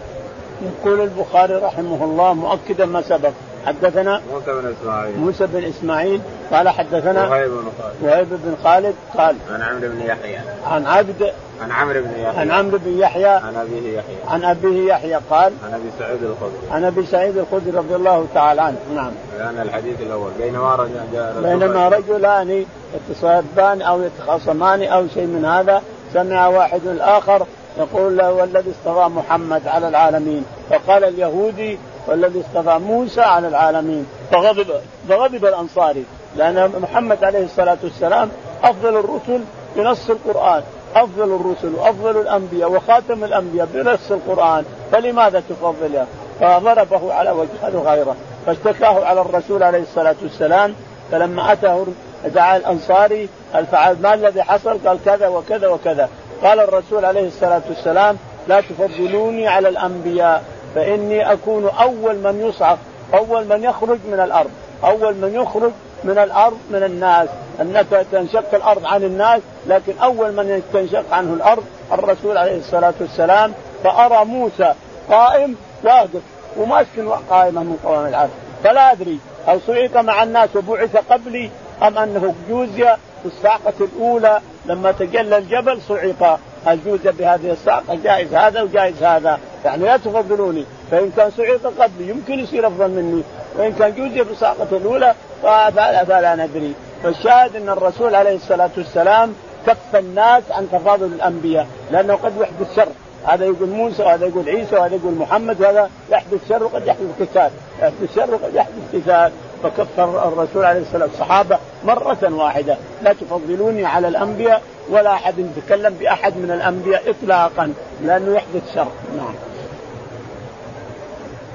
يقول 0.62 1.01
البخاري 1.01 1.53
رحمه 1.53 2.03
الله 2.03 2.33
مؤكدا 2.33 2.86
ما 2.86 3.01
سبق 3.01 3.31
حدثنا 3.67 4.21
موسى 4.33 4.51
بن 4.51 4.74
إسماعيل. 4.81 5.17
موسى 5.17 5.47
بن 5.47 5.63
إسماعيل 5.63 6.21
قال 6.51 6.69
حدثنا 6.69 7.27
وهيب 7.29 7.51
بن 7.51 7.71
خالد. 7.81 7.95
وهيب 8.01 8.27
بن 8.29 8.55
خالد 8.63 8.95
قال 9.17 9.36
عن 9.51 9.62
عمرو 9.62 9.89
بن 9.89 10.01
يحيى. 10.01 10.39
عن 10.65 10.86
عبد 10.86 11.31
عن 11.62 11.71
عمرو 11.71 12.01
بن 12.01 12.09
يحيى. 12.09 12.39
عن 12.41 12.51
عمرو 12.51 12.77
بن 12.77 12.97
يحيى. 12.97 13.27
عن 13.27 13.55
أبيه 13.55 13.97
يحيى. 13.97 14.17
عن 14.27 14.43
أبيه 14.43 14.93
يحيى 14.93 15.19
قال 15.29 15.53
عن 15.65 15.74
أبي 15.74 15.89
سعيد 16.00 16.24
الخدري. 16.24 16.71
عن 16.71 16.83
أبي 16.83 17.05
سعيد 17.05 17.38
الخدري 17.38 17.77
رضي 17.77 17.95
الله 17.95 18.27
تعالى 18.33 18.62
عنه. 18.62 18.77
نعم. 18.95 19.12
لأن 19.39 19.62
الحديث 19.62 20.01
الأول. 20.01 20.31
بينما 20.39 20.75
رجل 20.75 21.00
بينما 21.43 21.88
رجلان 21.88 22.65
يتصابان 22.95 23.81
أو 23.81 24.01
يتخاصمان 24.01 24.83
أو 24.83 25.07
شيء 25.13 25.25
من 25.25 25.45
هذا 25.45 25.81
سمع 26.13 26.47
واحد 26.47 26.81
الآخر 26.86 27.45
يقول 27.77 28.17
له 28.17 28.31
والذي 28.31 28.71
اصطفى 28.71 29.09
محمد 29.09 29.67
على 29.67 29.88
العالمين. 29.88 30.45
فقال 30.69 31.03
اليهودي 31.03 31.77
والذي 32.07 32.41
اصطفى 32.41 32.77
موسى 32.77 33.21
على 33.21 33.47
العالمين. 33.47 34.07
فغضب 34.31 34.67
فغضب 35.09 35.45
الأنصاري. 35.45 36.05
لأن 36.37 36.71
محمد 36.81 37.23
عليه 37.23 37.43
الصلاة 37.43 37.77
والسلام 37.83 38.29
أفضل 38.63 38.97
الرسل 38.97 39.41
بنص 39.75 40.09
القرآن. 40.09 40.63
أفضل 40.95 41.35
الرسل 41.35 41.75
وأفضل 41.75 42.21
الأنبياء 42.21 42.71
وخاتم 42.71 43.23
الأنبياء 43.23 43.67
بنص 43.73 44.11
القرآن. 44.11 44.65
فلماذا 44.91 45.43
تفضله؟ 45.49 46.05
فضربه 46.39 47.13
على 47.13 47.31
وجهه 47.31 47.81
غيره 47.91 48.15
فاشتكاه 48.45 49.05
على 49.05 49.21
الرسول 49.21 49.63
عليه 49.63 49.81
الصلاة 49.81 50.15
والسلام. 50.23 50.73
فلما 51.11 51.53
أتاه 51.53 51.85
دعا 52.25 52.57
الأنصاري 52.57 53.29
الفعل 53.55 53.97
ما 54.01 54.13
الذي 54.13 54.43
حصل؟ 54.43 54.77
قال 54.85 54.97
كذا 55.05 55.27
وكذا 55.27 55.67
وكذا. 55.67 56.09
قال 56.43 56.59
الرسول 56.59 57.05
عليه 57.05 57.27
الصلاة 57.27 57.61
والسلام 57.69 58.17
لا 58.47 58.61
تفضلوني 58.61 59.47
على 59.47 59.69
الأنبياء. 59.69 60.43
فإني 60.77 61.31
أكون 61.31 61.69
أول 61.79 62.15
من 62.15 62.50
يصعق 62.50 62.77
أول 63.13 63.48
من 63.48 63.63
يخرج 63.63 64.00
من 64.12 64.19
الأرض 64.19 64.50
أول 64.84 65.15
من 65.15 65.36
يخرج 65.36 65.72
من 66.03 66.17
الأرض 66.17 66.57
من 66.69 66.84
الناس. 66.84 67.29
انك 67.62 68.05
تنشق 68.12 68.55
الأرض 68.55 68.86
عن 68.86 69.03
الناس 69.03 69.41
لكن 69.67 69.93
أول 70.03 70.31
من 70.31 70.63
تنشق 70.74 71.13
عنه 71.13 71.34
الأرض 71.34 71.63
الرسول 71.91 72.38
عليه 72.38 72.57
الصلاة 72.57 72.93
والسلام. 73.00 73.53
فأرى 73.84 74.25
موسى 74.25 74.74
قائم 75.10 75.55
واقف 75.84 76.22
وماسك 76.57 77.00
قائمه 77.29 77.63
من 77.63 77.77
قوام 77.84 78.05
العرش 78.05 78.29
فلا 78.63 78.91
أدري 78.91 79.19
هل 79.48 79.60
صعق 79.67 79.98
مع 80.01 80.24
الناس 80.24 80.55
وبعث 80.55 80.98
قبلي 80.98 81.50
أم 81.84 81.98
أنه 81.98 82.36
جوزي 82.50 82.84
في 83.24 83.25
الصعقة 83.25 83.74
الأولى؟ 83.81 84.41
لما 84.65 84.91
تجلى 84.91 85.38
الجبل 85.38 85.81
صعق. 85.81 86.39
هل 86.65 86.79
جوز 86.85 86.99
بهذه 87.03 87.51
الصعقه 87.51 87.97
جائز 88.03 88.33
هذا 88.33 88.61
وجائز 88.61 89.03
هذا. 89.03 89.39
يعني 89.65 89.83
لا 89.83 89.97
تفضلوني. 89.97 90.65
فإن 90.91 91.11
كان 91.17 91.31
صعق 91.31 91.73
قبلي 91.79 92.09
يمكن 92.09 92.39
يصير 92.39 92.67
أفضل 92.67 92.89
مني. 92.89 93.23
وإن 93.57 93.73
كان 93.73 93.93
جوزي 93.95 94.25
في 94.25 94.31
الصعقه 94.31 94.67
الاولى 94.71 95.13
فلا, 95.43 96.03
فلا 96.03 96.35
ندري. 96.35 96.73
فالشاهد 97.03 97.55
أن 97.55 97.69
الرسول 97.69 98.15
عليه 98.15 98.35
الصلاة 98.35 98.69
والسلام 98.77 99.33
كف 99.67 99.95
الناس 99.95 100.43
عن 100.51 100.67
تفاضل 100.71 101.05
الأنبياء. 101.05 101.67
لأنه 101.91 102.13
قد 102.13 102.33
يحدث 102.41 102.75
شر. 102.75 102.87
هذا 103.25 103.45
يقول 103.45 103.69
موسى 103.69 104.03
وهذا 104.03 104.25
يقول 104.25 104.49
عيسى 104.49 104.75
وهذا 104.75 104.95
يقول 104.95 105.13
محمد 105.13 105.61
وهذا 105.61 105.89
يحدث 106.11 106.49
شر 106.49 106.63
وقد 106.63 106.87
يحدث 106.87 107.21
قتال. 107.21 107.51
يحدث 107.81 108.15
شر 108.15 108.33
وقد 108.33 108.55
يحدث 108.55 108.83
قتال. 108.93 109.31
فكفر 109.69 110.27
الرسول 110.27 110.65
عليه 110.65 110.81
الصلاة 110.81 111.03
والسلام. 111.03 111.09
الصحابة 111.09 111.57
مرة 111.86 112.17
واحدة. 112.24 112.77
لا 113.01 113.13
تفضلوني 113.13 113.86
على 113.86 114.07
الأنبياء 114.07 114.62
ولا 114.89 115.13
أحد 115.13 115.33
يتكلم 115.39 115.93
بأحد 115.93 116.38
من 116.38 116.51
الأنبياء 116.51 117.03
اطلاقا 117.09 117.74
لأنه 118.03 118.36
يحدث 118.36 118.75
شر. 118.75 118.88
نعم. 119.17 119.33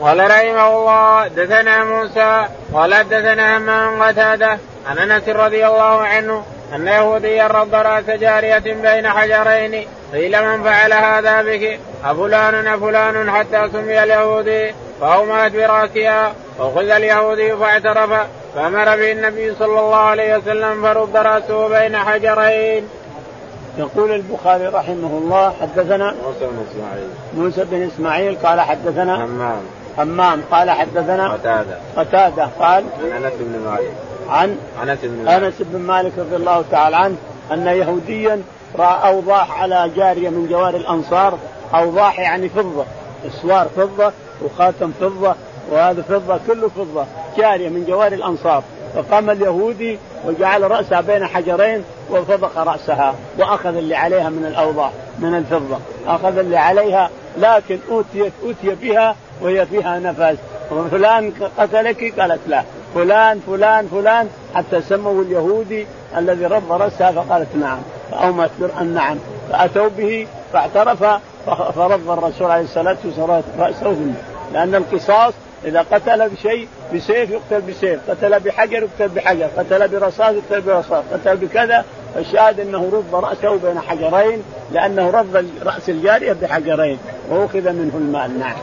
قال 0.01 0.31
رحمه 0.31 0.79
الله 0.79 1.29
دثنا 1.29 1.85
موسى 1.85 2.47
قال 2.75 3.09
دثنا 3.09 3.59
همام 3.59 4.03
قتادة 4.03 4.59
عن 4.87 4.99
أنس 4.99 5.29
رضي 5.29 5.67
الله 5.67 6.01
عنه 6.01 6.43
أن 6.75 6.87
يهوديا 6.87 7.47
رد 7.47 7.75
رأس 7.75 8.05
جارية 8.05 8.59
بين 8.59 9.09
حجرين 9.09 9.87
قيل 10.13 10.43
من 10.43 10.63
فعل 10.63 10.93
هذا 10.93 11.43
بك؟ 11.43 11.81
أفلان 12.05 12.67
أفلان 12.67 13.31
حتى 13.31 13.69
سمي 13.73 14.03
اليهودي؟ 14.03 14.75
فأومأت 15.03 15.53
براسها 15.53 16.33
وأخذ 16.59 16.89
اليهودي 16.91 17.57
فاعترف 17.57 18.11
فأمر 18.55 18.85
به 18.85 19.13
النبي 19.13 19.55
صلى 19.55 19.81
الله 19.81 19.97
عليه 19.97 20.37
وسلم 20.37 20.83
فرد 20.83 21.17
رأسه 21.17 21.69
بين 21.69 21.97
حجرين. 21.97 22.89
يقول 23.79 24.13
البخاري 24.13 24.67
رحمه 24.67 25.19
الله 25.19 25.55
حدثنا 25.61 26.15
موسى 26.25 26.47
بن 26.47 26.65
إسماعيل. 26.71 27.09
موسى 27.37 27.65
بن 27.65 27.91
إسماعيل 27.95 28.37
قال 28.43 28.61
حدثنا 28.61 29.25
همام 29.25 29.61
همام 29.99 30.43
قال 30.51 30.71
حدثنا 30.71 31.33
قتادة. 31.33 31.79
قتادة 31.97 32.49
قال 32.61 32.85
عن 33.01 33.25
أنس 33.25 33.33
بن 33.41 33.71
مالك. 33.71 33.93
عن 34.29 34.59
أنس 34.83 34.99
بن 35.03 35.25
مالك. 35.25 35.45
أنس 35.45 35.55
بن 35.61 35.79
مالك 35.79 36.13
رضي 36.19 36.37
الله 36.37 36.65
تعالى 36.71 36.97
عنه 36.97 37.17
أن 37.53 37.67
يهوديا 37.67 38.43
رأى 38.79 39.09
أوضاح 39.09 39.63
على 39.63 39.91
جارية 39.97 40.29
من 40.29 40.47
جوار 40.51 40.77
الأنصار 40.77 41.39
أوضاح 41.75 42.19
يعني 42.19 42.49
فضة 42.49 42.85
إسوار 43.29 43.69
فضة 43.77 44.13
وخاتم 44.45 44.93
فضة 45.01 45.35
وهذا 45.71 46.03
فضة 46.03 46.41
كله 46.47 46.69
فضة 46.69 47.05
جارية 47.39 47.69
من 47.69 47.85
جوار 47.89 48.13
الأنصار. 48.13 48.63
فقام 48.95 49.31
اليهودي 49.31 49.99
وجعل 50.27 50.71
رأسها 50.71 51.01
بين 51.01 51.27
حجرين 51.27 51.85
وفضق 52.11 52.59
رأسها 52.59 53.15
وأخذ 53.39 53.77
اللي 53.77 53.95
عليها 53.95 54.31
من 54.31 54.47
الاوضاح 54.47 54.91
من 55.19 55.35
الفضة. 55.35 55.79
أخذ 56.07 56.39
اللي 56.39 56.57
عليها 56.57 57.11
لكن 57.39 57.79
اوتيت 57.91 58.33
أوتي 58.45 58.75
بها 58.75 59.17
وهي 59.41 59.67
فيها 59.67 59.99
نفس. 59.99 60.39
فلان 60.91 61.33
قتلك؟ 61.59 62.21
قالت 62.21 62.41
لا. 62.47 62.63
فلان 62.95 63.41
فلان 63.47 63.87
فلان. 63.87 64.29
حتى 64.55 64.81
سموا 64.81 65.23
اليهودي 65.23 65.87
الذي 66.17 66.47
رب 66.47 66.73
رأسها 66.73 67.13
فقالت 67.13 67.57
نعم. 67.57 67.79
فأومت 68.11 68.51
نعم. 68.83 69.19
فأتوا 69.51 69.89
به 69.89 70.27
فاعترف 70.53 71.05
فرد 71.75 72.09
الرسول 72.09 72.51
عليه 72.51 72.65
الصلاة 72.65 72.97
والسلام 73.05 73.43
رأسه. 73.59 73.97
لأن 74.53 74.75
القصاص 74.75 75.35
إذا 75.65 75.87
قتل 75.93 76.29
بشيء 76.29 76.69
بسيف 76.95 77.31
يقتل 77.31 77.61
بسيف 77.61 78.11
قتل 78.11 78.41
بحجر 78.41 78.83
يقتل 78.83 79.09
بحجر 79.09 79.49
قتل 79.57 79.89
برصاص 79.89 80.35
يقتل 80.35 80.61
برصاص 80.61 81.05
قتل 81.13 81.37
بكذا 81.37 81.85
فالشاهد 82.15 82.61
أنه 82.61 82.91
رد 82.93 83.25
رأسه 83.25 83.57
بين 83.57 83.81
حجرين 83.81 84.43
لأنه 84.73 85.11
رد 85.11 85.51
رأس 85.63 85.89
الجارية 85.89 86.33
بحجرين 86.33 86.99
وأخذ 87.31 87.73
منه 87.73 87.93
المال. 87.95 88.39
نعم. 88.39 88.57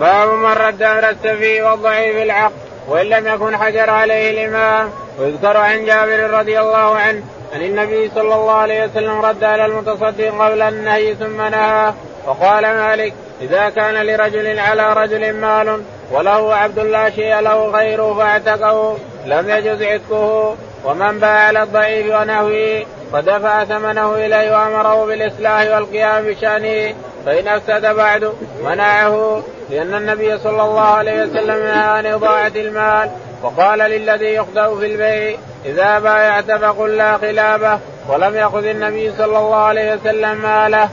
باب 0.00 0.28
من 0.28 0.52
رد 0.52 0.82
أمر 0.82 1.08
السفي 1.08 1.62
والضعيف 1.62 2.16
العقل 2.16 2.54
وإن 2.88 3.06
لم 3.06 3.26
يكن 3.26 3.56
حجر 3.56 3.90
عليه 3.90 4.30
الإمام. 4.30 4.90
ويذكر 5.18 5.56
عن 5.56 5.84
جابر 5.84 6.30
رضي 6.30 6.60
الله 6.60 6.96
عنه 6.96 7.22
عن 7.54 7.62
النبي 7.62 8.10
صلى 8.14 8.34
الله 8.34 8.52
عليه 8.52 8.84
وسلم 8.84 9.20
رد 9.20 9.44
على 9.44 9.66
المتصدق 9.66 10.42
قبل 10.42 10.62
النهي 10.62 11.14
ثم 11.14 11.42
نهى. 11.42 11.92
وقال 12.30 12.62
مالك 12.62 13.12
إذا 13.40 13.68
كان 13.68 13.94
لرجل 14.06 14.58
على 14.58 14.92
رجل 14.92 15.32
مال 15.32 15.82
وله 16.12 16.54
عبد 16.54 16.78
لا 16.78 17.10
شيء 17.10 17.40
له 17.40 17.66
غيره 17.66 18.14
فاعتقه 18.14 18.98
لم 19.26 19.50
يجز 19.50 19.82
عتقه 19.82 20.56
ومن 20.84 21.18
باع 21.18 21.30
على 21.30 21.62
الضعيف 21.62 22.06
ونهوه 22.06 22.84
فدفع 23.12 23.64
ثمنه 23.64 24.14
إليه 24.14 24.52
وأمره 24.52 25.06
بالإصلاح 25.06 25.60
والقيام 25.74 26.24
بشأنه 26.24 26.94
فإن 27.26 27.48
أفسد 27.48 27.86
بعد 27.86 28.32
منعه 28.64 29.42
لأن 29.70 29.94
النبي 29.94 30.38
صلى 30.38 30.62
الله 30.62 30.80
عليه 30.80 31.22
وسلم 31.22 31.64
نهى 31.64 31.88
عن 31.88 32.06
إضاعة 32.06 32.52
المال 32.56 33.10
وقال 33.42 33.78
للذي 33.78 34.34
يخدع 34.34 34.74
في 34.74 34.86
البيع 34.86 35.38
إذا 35.66 35.98
بايعت 35.98 36.52
فقل 36.52 36.96
لا 36.96 37.18
خلافة 37.18 37.78
ولم 38.08 38.36
يأخذ 38.36 38.64
النبي 38.64 39.12
صلى 39.18 39.38
الله 39.38 39.56
عليه 39.56 39.94
وسلم 39.94 40.42
ماله. 40.42 40.88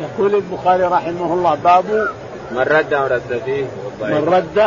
يقول 0.00 0.34
البخاري 0.34 0.82
رحمه 0.82 1.34
الله 1.34 1.54
باب 1.54 2.08
من 2.50 2.58
رد 2.58 2.94
أمر 2.94 3.14
السفيه 3.14 3.64
من 4.02 4.24
رد 4.28 4.58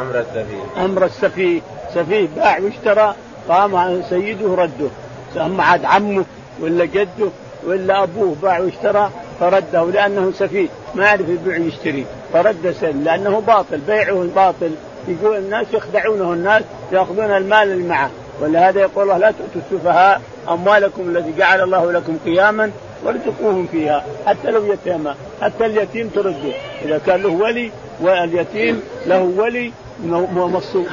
أمر 0.00 0.20
السفيه. 0.20 0.84
أمر 0.84 1.04
السفيه. 1.04 1.60
سفيه 1.94 2.28
باع 2.36 2.58
واشترى 2.60 3.14
قام 3.48 4.02
سيده 4.02 4.54
رده. 4.54 4.88
أما 5.36 5.64
عاد 5.64 5.84
عمه 5.84 6.24
ولا 6.60 6.84
جده 6.84 7.28
ولا 7.66 8.02
أبوه 8.02 8.36
باع 8.42 8.58
واشترى 8.58 9.10
فرده 9.40 9.84
لأنه 9.84 10.32
سفيه 10.32 10.68
ما 10.94 11.04
يعرف 11.04 11.28
يبيع 11.28 11.58
ويشتري. 11.58 12.06
فرد 12.32 12.74
سن 12.80 13.04
لأنه 13.04 13.40
باطل 13.40 13.78
بيعه 13.78 14.26
باطل. 14.36 14.70
يقول 15.08 15.36
الناس 15.36 15.66
يخدعونه 15.72 16.32
الناس 16.32 16.62
يأخذون 16.92 17.30
المال 17.30 17.72
اللي 17.72 17.88
معه. 17.88 18.10
ولهذا 18.40 18.80
يقول 18.80 19.02
الله 19.04 19.18
لا 19.18 19.30
تؤتوا 19.30 19.60
السفهاء 19.70 20.20
أموالكم 20.48 21.08
التي 21.08 21.32
جعل 21.38 21.60
الله 21.60 21.92
لكم 21.92 22.16
قياما 22.24 22.70
وارزقوهم 23.04 23.66
فيها 23.72 24.04
حتى 24.26 24.50
لو 24.50 24.72
يتيما 24.72 25.14
حتى 25.42 25.66
اليتيم 25.66 26.08
ترده. 26.08 26.52
إذا 26.84 27.00
كان 27.06 27.22
له 27.22 27.28
ولي 27.28 27.70
واليتيم 28.00 28.82
له 29.06 29.22
ولي 29.22 29.72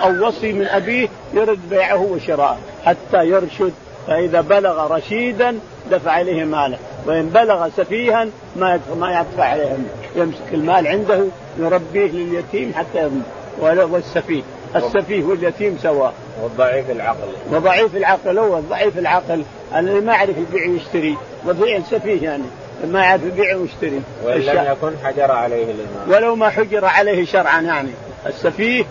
أو 0.04 0.28
وصي 0.28 0.54
من 0.54 0.66
أبيه 0.66 1.08
يرد 1.34 1.60
بيعه 1.70 2.02
وشراءه 2.02 2.58
حتى 2.86 3.26
يرشد 3.26 3.74
فإذا 4.08 4.42
بلغ 4.42 4.96
رشيدا 4.96 5.60
دفع 5.92 6.22
اليه 6.22 6.44
ماله. 6.44 6.78
وإن 7.06 7.30
بلغ 7.30 7.70
سفيها 7.78 8.28
ما 8.56 8.80
ما 9.00 9.20
يدفع 9.20 9.44
عليه. 9.44 9.78
يمسك 10.16 10.54
المال 10.54 10.88
عنده 10.88 11.26
يربيه 11.60 12.12
لليتيم 12.12 12.74
حتى 12.74 13.00
يموت. 13.00 13.90
والسفيه. 13.92 14.42
السفيه 14.76 15.24
واليتيم 15.24 15.78
سواء. 15.82 16.14
والضعيف 16.44 16.90
العقل. 16.90 17.28
وضعيف 17.52 17.96
العقل 17.96 18.40
هو 18.40 18.60
ضعيف 18.60 18.98
العقل 18.98 19.44
الذي 19.76 20.00
ما 20.00 20.14
يعرف 20.14 20.38
يبيع 20.38 20.68
ويشتري. 20.68 21.18
وضيع 21.46 21.78
السفيه 21.78 22.24
يعني 22.24 22.44
ما 22.88 23.04
يعرف 23.04 23.24
يبيع 23.24 23.56
ويشتري. 23.56 24.02
وإن 24.24 24.42
لم 24.42 24.72
يكن 24.72 24.98
حجر 25.04 25.32
عليه 25.32 25.64
الامام 25.64 26.10
ولو 26.10 26.36
ما 26.36 26.50
حجر 26.50 26.86
عليه 26.86 27.26
شرعا 27.26 27.62
يعني. 27.62 27.92
السفيه 28.28 28.86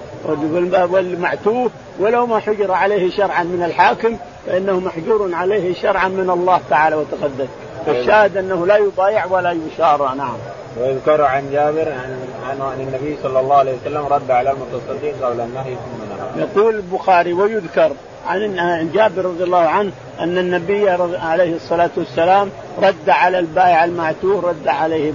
والمعتوه 0.91 1.71
ولو 2.01 2.27
ما 2.27 2.39
حجر 2.39 2.73
عليه 2.73 3.11
شرعا 3.11 3.43
من 3.43 3.63
الحاكم 3.63 4.17
فإنه 4.47 4.81
محجور 4.81 5.35
عليه 5.35 5.75
شرعا 5.75 6.09
من 6.09 6.31
الله 6.31 6.61
تعالى 6.71 6.97
وتقدس 6.97 7.49
فالشاهد 7.87 8.37
أنه 8.37 8.67
لا 8.67 8.77
يبايع 8.77 9.27
ولا 9.27 9.57
يشار. 9.73 10.15
نعم. 10.15 10.37
ويذكر 10.81 11.23
عن 11.23 11.51
جابر 11.53 11.93
عن 11.93 12.61
عن 12.61 12.81
النبي 12.81 13.17
صلى 13.23 13.41
الله 13.41 13.57
عليه 13.57 13.73
وسلم 13.73 14.07
رد 14.07 14.31
على 14.31 14.51
المتصدين 14.51 15.15
قبل 15.23 15.41
النهي 15.41 15.75
ثم 15.75 16.37
نهى. 16.39 16.47
يقول 16.47 16.75
البخاري 16.75 17.33
ويذكر 17.33 17.93
عن 18.27 18.91
جابر 18.95 19.25
رضي 19.25 19.45
الله 19.45 19.59
عنه 19.59 19.93
أن 20.21 20.39
النبي 20.39 20.91
عليه 21.23 21.57
الصلاة 21.57 21.91
والسلام 21.97 22.51
رد 22.83 23.09
على 23.09 23.39
البائع 23.39 23.85
المعتوه 23.85 24.49
رد 24.49 24.69
عليه 24.69 25.13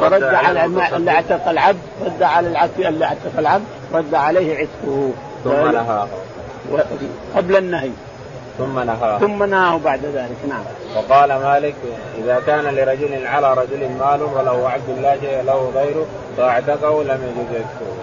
ورد 0.00 0.22
على 0.22 0.64
اللي 0.64 1.10
اعتق 1.10 1.48
العبد 1.48 1.78
رد 2.04 2.22
على 2.22 2.48
العبد 2.48 2.80
اللي 2.80 3.04
اعتق 3.04 3.38
العبد 3.38 3.64
رد 3.94 4.14
عليه 4.14 4.56
عتقه. 4.56 5.10
ثم 5.44 5.70
نهاه 5.72 6.08
قبل 7.36 7.56
النهي. 7.56 7.90
ثم 8.58 8.78
نهاه. 8.78 9.18
ثم 9.18 9.42
نهاه 9.42 9.78
بعد 9.78 10.00
ذلك 10.04 10.36
نعم. 10.48 10.64
وقال 10.96 11.28
مالك 11.28 11.74
إذا 12.18 12.42
كان 12.46 12.64
لرجل 12.64 13.26
على 13.26 13.54
رجل 13.54 13.88
مال 13.98 14.22
وله 14.22 14.68
عبد 14.68 14.98
لا 15.02 15.20
شيء 15.20 15.42
له 15.42 15.70
غيره 15.74 16.06
فاعتقه 16.36 17.02
لم 17.02 17.20
يجوز 17.22 17.60
يكفره. 17.60 17.96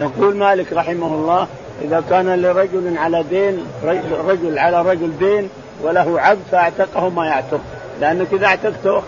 يقول 0.00 0.36
مالك 0.36 0.72
رحمه 0.72 1.06
الله 1.06 1.46
إذا 1.82 2.02
كان 2.10 2.42
لرجل 2.42 2.98
على 2.98 3.22
دين 3.22 3.66
رجل 4.28 4.58
على 4.58 4.82
رجل 4.82 5.18
دين 5.18 5.48
وله 5.82 6.20
عبد 6.20 6.40
فاعتقه 6.52 7.08
ما 7.08 7.26
يعتق. 7.26 7.60
لأنك 8.00 8.26
إذا 8.32 8.46
اعتقته 8.46 9.02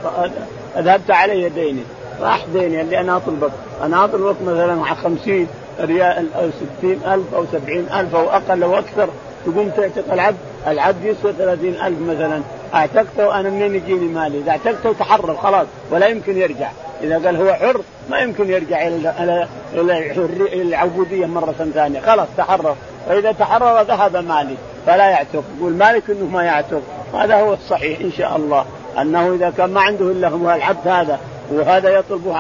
أذهبت 0.77 1.11
علي 1.11 1.49
ديني 1.49 1.83
راح 2.21 2.45
ديني 2.53 2.81
اللي 2.81 3.01
أنا 3.01 3.17
أطلبك. 3.17 3.51
أنا 3.83 4.05
أطلبك 4.05 4.37
مثلا 4.43 4.75
مع 4.75 4.95
خمسين 4.95 5.49
ريال 5.81 6.27
أو 6.35 6.51
ستين 6.51 7.01
ألف 7.07 7.35
أو 7.35 7.45
سبعين 7.53 7.87
ألف 7.95 8.15
أو 8.15 8.31
أقل 8.31 8.63
أو 8.63 8.79
أكثر 8.79 9.09
تقوم 9.47 9.71
تعتق 9.77 10.13
العبد 10.13 10.37
العبد 10.67 11.05
يسوى 11.05 11.33
ثلاثين 11.33 11.75
ألف 11.75 12.01
مثلا. 12.01 12.43
أعتقته 12.75 13.41
أنا 13.41 13.51
منين 13.51 13.75
يجيني 13.75 14.07
مالي؟ 14.07 14.39
إذا 14.39 14.51
أعتقته 14.51 14.93
تحرر 14.93 15.37
خلاص 15.37 15.67
ولا 15.91 16.07
يمكن 16.07 16.37
يرجع. 16.39 16.71
إذا 17.03 17.15
قال 17.27 17.37
هو 17.37 17.55
حر 17.55 17.81
ما 18.11 18.19
يمكن 18.19 18.51
يرجع 18.51 18.87
إلى 18.87 19.47
إلى 19.73 20.63
العبودية 20.63 21.27
مرة 21.27 21.55
ثانية. 21.75 22.01
خلاص 22.01 22.29
تحرر. 22.37 22.77
فإذا 23.09 23.33
تحرر 23.33 23.83
ذهب 23.83 24.17
مالي. 24.17 24.57
فلا 24.87 25.11
يعتق. 25.11 25.45
يقول 25.59 25.73
مالك 25.73 26.11
أنه 26.11 26.27
ما 26.33 26.43
يعتق. 26.43 26.83
هذا 27.15 27.35
هو 27.35 27.53
الصحيح 27.53 28.01
إن 28.01 28.13
شاء 28.13 28.37
الله. 28.37 28.65
أنه 29.01 29.35
إذا 29.35 29.51
كان 29.51 29.71
ما 29.71 29.81
عنده 29.81 30.05
إلا 30.05 30.29
هو 30.29 30.51
العبد 30.51 30.89
هذا 30.89 31.19
وهذا 31.53 31.99
يطلب 31.99 32.37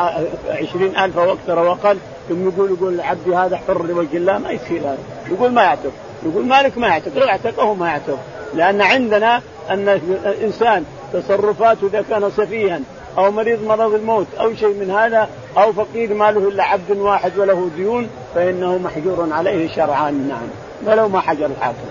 عشرين 0.50 0.98
ألف 0.98 1.18
أو 1.18 1.32
أكثر 1.32 1.60
أو 1.60 1.72
أقل 1.72 1.98
ثم 2.28 2.48
يقول 2.48 2.70
يقول 2.70 3.00
عبدي 3.00 3.36
هذا 3.36 3.56
حر 3.56 3.86
لوجه 3.86 4.16
الله 4.16 4.38
ما 4.38 4.50
يصير 4.50 4.80
هذا. 4.80 4.98
يقول 5.30 5.52
ما 5.52 5.62
يعتق. 5.62 5.92
يقول 6.24 6.46
مالك 6.46 6.78
ما 6.78 6.88
يعتق 6.88 7.16
لو 7.16 7.28
اعتقه 7.28 7.74
ما 7.74 7.88
يعتق 7.88 8.18
لأن 8.54 8.82
عندنا 8.82 9.42
أن 9.70 9.88
الإنسان 10.24 10.84
تصرفاته 11.12 11.86
إذا 11.86 12.04
كان 12.10 12.30
سفيها 12.30 12.80
أو 13.18 13.30
مريض 13.30 13.64
مرض 13.64 13.94
الموت 13.94 14.26
أو 14.40 14.54
شيء 14.54 14.74
من 14.74 14.90
هذا 14.90 15.28
أو 15.56 15.72
فقير 15.72 16.14
ما 16.14 16.30
له 16.30 16.48
إلا 16.48 16.64
عبد 16.64 16.90
واحد 16.90 17.38
وله 17.38 17.70
ديون 17.76 18.08
فإنه 18.34 18.78
محجور 18.78 19.28
عليه 19.32 19.68
شرعان 19.68 20.28
نعم. 20.28 20.48
ولو 20.86 21.08
ما 21.08 21.20
حجر 21.20 21.46
الحاكم. 21.46 21.86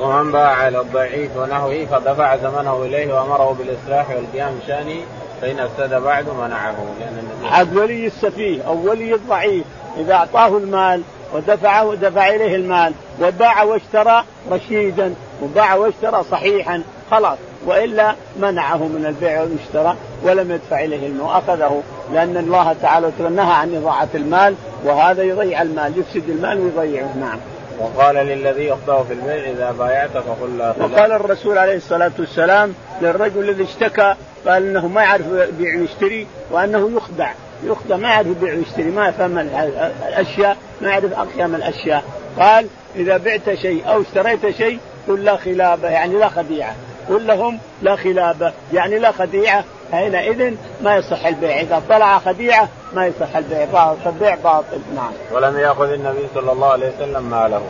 ومن 0.00 0.32
باع 0.32 0.54
على 0.54 0.80
الضعيف 0.80 1.36
ونهوه 1.36 1.86
فدفع 1.86 2.36
زمنه 2.36 2.82
إليه 2.82 3.14
وأمره 3.14 3.56
بالإصلاح 3.58 4.10
والقيام 4.10 4.58
بشانه 4.64 5.00
فإن 5.40 5.58
افسد 5.58 5.94
بعد 5.94 6.24
منعه 6.28 6.76
لأن 7.00 7.52
عاد 7.52 7.76
ولي 7.76 8.06
السفيه 8.06 8.62
أو 8.62 8.90
ولي 8.90 9.14
الضعيف 9.14 9.64
إذا 9.96 10.14
أعطاه 10.14 10.56
المال 10.56 11.02
ودفعه 11.34 11.94
دفع 11.94 12.28
إليه 12.28 12.56
المال 12.56 12.92
وباع 13.22 13.62
واشترى 13.62 14.24
رشيدا 14.50 15.14
وباع 15.42 15.74
واشترى 15.74 16.24
صحيحا 16.30 16.82
خلاص. 17.10 17.38
وإلا 17.66 18.14
منعه 18.40 18.76
من 18.76 19.06
البيع 19.08 19.40
والاشتراء 19.40 19.96
ولم 20.22 20.50
يدفع 20.52 20.84
إليه 20.84 21.06
المال 21.06 21.20
وأخذه 21.20 21.82
لأن 22.12 22.36
الله 22.36 22.76
تعالى 22.82 23.12
نهى 23.30 23.52
عن 23.52 23.74
إضاعة 23.74 24.08
المال 24.14 24.54
وهذا 24.84 25.22
يضيع 25.22 25.62
المال 25.62 25.98
يفسد 25.98 26.30
المال 26.30 26.60
ويضيعه 26.60 27.16
نعم. 27.20 27.38
وقال 27.78 28.14
للذي 28.14 28.66
يخطأ 28.66 29.02
في 29.02 29.12
البيع 29.12 29.50
إذا 29.50 29.74
بايعت 29.78 30.10
فقل 30.10 30.58
لا 30.58 30.74
وقال 30.80 31.12
الرسول 31.12 31.58
عليه 31.58 31.76
الصلاة 31.76 32.10
والسلام 32.18 32.74
للرجل 33.02 33.48
الذي 33.48 33.64
اشتكى 33.64 34.14
قال 34.46 34.66
إنه 34.66 34.86
ما 34.88 35.02
يعرف 35.02 35.26
يبيع 35.26 35.80
ويشتري 35.80 36.26
وأنه 36.50 36.90
يخدع. 36.96 37.30
يخدع 37.64 37.96
ما 37.96 38.08
يعرف 38.08 38.26
يبيع 38.26 38.54
ويشتري 38.54 38.90
ما 38.90 39.08
يفهم 39.08 39.38
الأشياء 39.38 40.56
ما 40.80 40.90
يعرف 40.90 41.12
أقيم 41.12 41.54
الأشياء. 41.54 42.04
قال 42.40 42.66
إذا 42.96 43.16
بعت 43.16 43.54
شيء 43.54 43.82
أو 43.88 44.02
اشتريت 44.02 44.56
شيء 44.56 44.78
قل 45.08 45.24
لا 45.24 45.36
خلابه 45.36 45.88
يعني 45.88 46.14
لا 46.14 46.28
خديعة. 46.28 46.74
قل 47.08 47.26
لهم 47.26 47.58
لا 47.82 47.96
خلابه 47.96 48.52
يعني 48.72 48.98
لا 48.98 49.12
خديعة. 49.12 49.64
حينئذ 49.92 50.54
ما 50.82 50.96
يصح 50.96 51.26
البيع. 51.26 51.60
إذا 51.60 51.82
طلع 51.88 52.18
خديعة 52.18 52.68
ما 52.94 53.06
يصح 53.06 53.36
البيع. 53.36 53.92
البيع 54.06 54.34
باطل. 54.34 54.80
نعم. 54.96 55.12
ولم 55.32 55.58
يأخذ 55.58 55.92
النبي 55.92 56.26
صلى 56.34 56.52
الله 56.52 56.66
عليه 56.66 56.92
وسلم 56.96 57.30
ماله. 57.30 57.62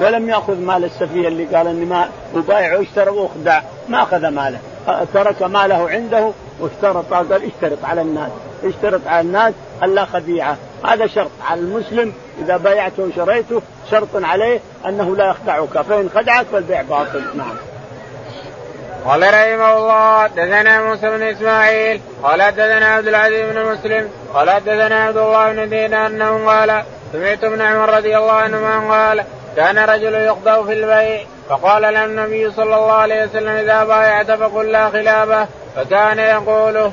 ولم 0.00 0.28
يأخذ 0.28 0.60
مال 0.60 0.84
السفية 0.84 1.28
اللي 1.28 1.44
قال 1.44 1.66
إني 1.66 1.84
ما 1.84 2.08
ابايع 2.34 2.78
واشترى 2.78 3.10
وأخدع. 3.10 3.60
ما 3.88 4.02
أخذ 4.02 4.28
ماله. 4.28 4.58
ترك 5.14 5.42
ماله 5.42 5.90
عنده 5.90 6.30
واشترط 6.60 7.14
قال 7.14 7.32
اشترط 7.32 7.84
على 7.84 8.00
الناس. 8.00 8.30
اشترط 8.64 9.00
على 9.06 9.20
الناس 9.20 9.54
الا 9.82 10.04
خديعة. 10.04 10.56
هذا 10.84 11.06
شرط 11.06 11.30
على 11.50 11.60
المسلم 11.60 12.12
إذا 12.42 12.56
بايعته 12.56 13.02
وشريته 13.02 13.62
شرط 13.90 14.08
عليه 14.14 14.60
أنه 14.86 15.16
لا 15.16 15.30
يخدعك 15.30 15.82
فإن 15.82 16.10
خدعك 16.14 16.46
فالبيع 16.52 16.82
باطل. 16.82 17.24
نعم. 17.34 17.56
قال 19.06 19.22
رحمه 19.22 19.76
الله 19.76 20.26
دثنا 20.26 20.84
موسى 20.84 21.10
بن 21.10 21.22
إسماعيل 21.22 22.00
قال 22.22 22.38
دثنا 22.38 22.86
عبد 22.86 23.08
العزيز 23.08 23.50
بن 23.50 23.64
مسلم 23.64 24.10
قال 24.34 24.46
دثنا 24.46 25.04
عبد 25.04 25.16
الله 25.16 25.52
بن 25.52 25.68
دينار 25.68 26.06
أنه 26.06 26.46
قال 26.46 26.82
سمعت 27.12 27.44
ابن 27.44 27.60
عمر 27.60 27.96
رضي 27.96 28.16
الله 28.16 28.32
عنهما 28.32 28.94
قال 28.94 29.24
كان 29.56 29.78
رجل 29.78 30.14
يخضع 30.14 30.62
في 30.62 30.72
البيع 30.72 31.26
فقال 31.48 31.82
له 31.82 32.04
النبي 32.04 32.50
صلى 32.50 32.76
الله 32.76 32.92
عليه 32.92 33.24
وسلم 33.24 33.48
إذا 33.48 33.84
بايعت 33.84 34.30
فقل 34.30 34.72
لا 34.72 34.90
خلافة 34.90 35.48
فكان 35.76 36.18
يقوله 36.18 36.92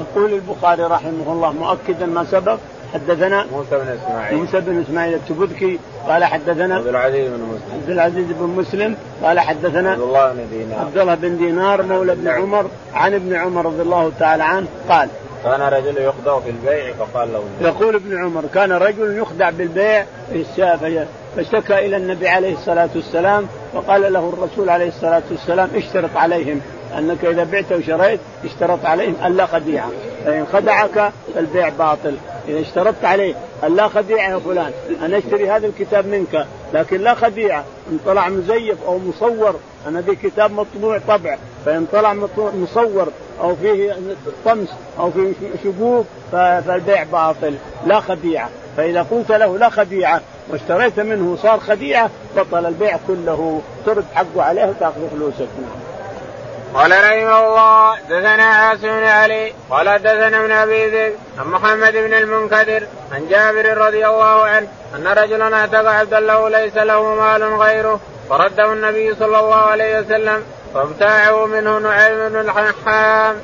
يقول 0.00 0.34
البخاري 0.34 0.82
رحمه 0.82 1.32
الله 1.32 1.52
مؤكدا 1.52 2.06
ما 2.06 2.24
سبق 2.24 2.58
حدثنا 2.94 3.46
موسى 3.52 3.70
بن 3.70 3.98
إسماعيل. 4.02 4.38
موسى 4.38 4.60
بن 4.60 4.80
إسماعيل 4.80 5.14
التبذكي 5.14 5.78
قال 6.08 6.24
حدثنا 6.24 6.74
عبد 6.74 6.86
العزيز 6.86 7.28
بن 7.28 7.40
مسلم. 7.40 7.74
عبد 7.74 7.90
العزيز 7.90 8.26
بن 8.26 8.46
مسلم 8.46 8.96
قال 9.22 9.40
حدثنا 9.40 9.90
عبد 9.90 10.00
الله 10.00 10.32
بن 10.32 10.46
دينار. 10.50 10.80
عبد 10.80 10.98
الله 10.98 11.14
بن 11.14 11.36
دينار 11.36 11.82
مولى 11.82 12.12
ابن 12.12 12.28
عمر 12.28 12.66
عن 12.94 13.14
ابن 13.14 13.34
عمر 13.34 13.66
رضي 13.66 13.82
الله 13.82 14.12
تعالى 14.18 14.44
عنه 14.44 14.66
قال 14.88 15.08
كان 15.44 15.60
رجل 15.60 15.98
يخدع 15.98 16.40
في 16.40 16.50
البيع 16.50 16.92
فقال 16.94 17.32
له 17.32 17.68
يقول 17.68 17.94
ابن 17.94 18.24
عمر 18.24 18.42
كان 18.54 18.72
رجل 18.72 19.18
يخدع 19.18 19.50
بالبيع 19.50 20.04
فاشتكى 21.36 21.86
إلى 21.86 21.96
النبي 21.96 22.28
عليه 22.28 22.52
الصلاة 22.52 22.88
والسلام 22.94 23.46
فقال 23.74 24.12
له 24.12 24.32
الرسول 24.38 24.70
عليه 24.70 24.88
الصلاة 24.88 25.22
والسلام 25.30 25.68
اشترط 25.74 26.16
عليهم. 26.16 26.60
أنك 26.98 27.24
إذا 27.24 27.44
بعت 27.44 27.72
وشريت 27.72 28.20
اشترط 28.44 28.84
عليهم 28.84 29.14
الا 29.24 29.46
خديعة. 29.46 29.90
فإن 30.24 30.46
خدعك 30.52 31.12
فالبيع 31.34 31.68
باطل. 31.68 32.16
إذا 32.48 32.60
اشترطت 32.60 33.04
عليه 33.04 33.34
الا 33.64 33.88
خديعة 33.88 34.30
يا 34.30 34.38
فلان 34.38 34.72
أنا 35.02 35.18
أشتري 35.18 35.50
هذا 35.50 35.66
الكتاب 35.66 36.06
منك 36.06 36.46
لكن 36.74 37.00
لا 37.00 37.14
خديعة. 37.14 37.64
إن 37.90 37.98
طلع 38.06 38.28
مزيف 38.28 38.78
أو 38.86 38.98
مصور 38.98 39.56
أنا 39.86 40.00
ذي 40.00 40.16
كتاب 40.16 40.52
مطبوع 40.52 40.98
طبع. 41.08 41.36
فإن 41.66 41.86
طلع 41.92 42.14
مصور 42.38 43.08
أو 43.40 43.56
فيه 43.56 43.96
طمس 44.44 44.68
أو 44.98 45.10
فيه 45.10 45.32
شبوك 45.64 46.06
فالبيع 46.32 47.02
باطل. 47.02 47.54
لا 47.86 48.00
خديعة. 48.00 48.48
فإذا 48.76 49.02
قلت 49.02 49.32
له 49.32 49.58
لا 49.58 49.68
خديعة 49.68 50.20
واشتريت 50.50 51.00
منه 51.00 51.36
صار 51.42 51.60
خديعة 51.60 52.10
بطل 52.36 52.66
البيع 52.66 52.98
كله. 53.08 53.60
ترد 53.86 54.04
حقه 54.14 54.42
عليه 54.42 54.64
وتأخذ 54.64 55.08
فلوسك. 55.10 55.48
نعم. 55.62 55.85
قال 56.76 56.90
رحمه 56.90 57.46
الله 57.46 57.98
دثنا 58.00 58.44
عاصم 58.44 58.82
بن 58.82 59.04
علي 59.04 59.52
قال 59.70 60.02
دثنا 60.02 60.40
ابن 60.40 60.50
أبي 60.50 60.86
ذئب 60.86 61.14
عن 61.38 61.46
محمد 61.46 61.92
بن 61.92 62.14
المنكدر 62.14 62.86
عن 63.12 63.28
جابر 63.28 63.78
رضي 63.78 64.06
الله 64.06 64.44
عنه 64.44 64.68
أن 64.94 65.06
رجلا 65.06 65.56
أعتق 65.56 65.90
عبدا 65.90 66.20
له 66.20 66.48
ليس 66.48 66.76
له 66.76 67.14
مال 67.14 67.44
غيره 67.44 68.00
فرده 68.30 68.72
النبي 68.72 69.14
صلى 69.14 69.38
الله 69.38 69.56
عليه 69.56 70.00
وسلم 70.00 70.42
فابتاعه 70.74 71.46
منه 71.46 71.78
نعيم 71.78 72.28
بن 72.28 72.40
الحمام. 72.40 73.36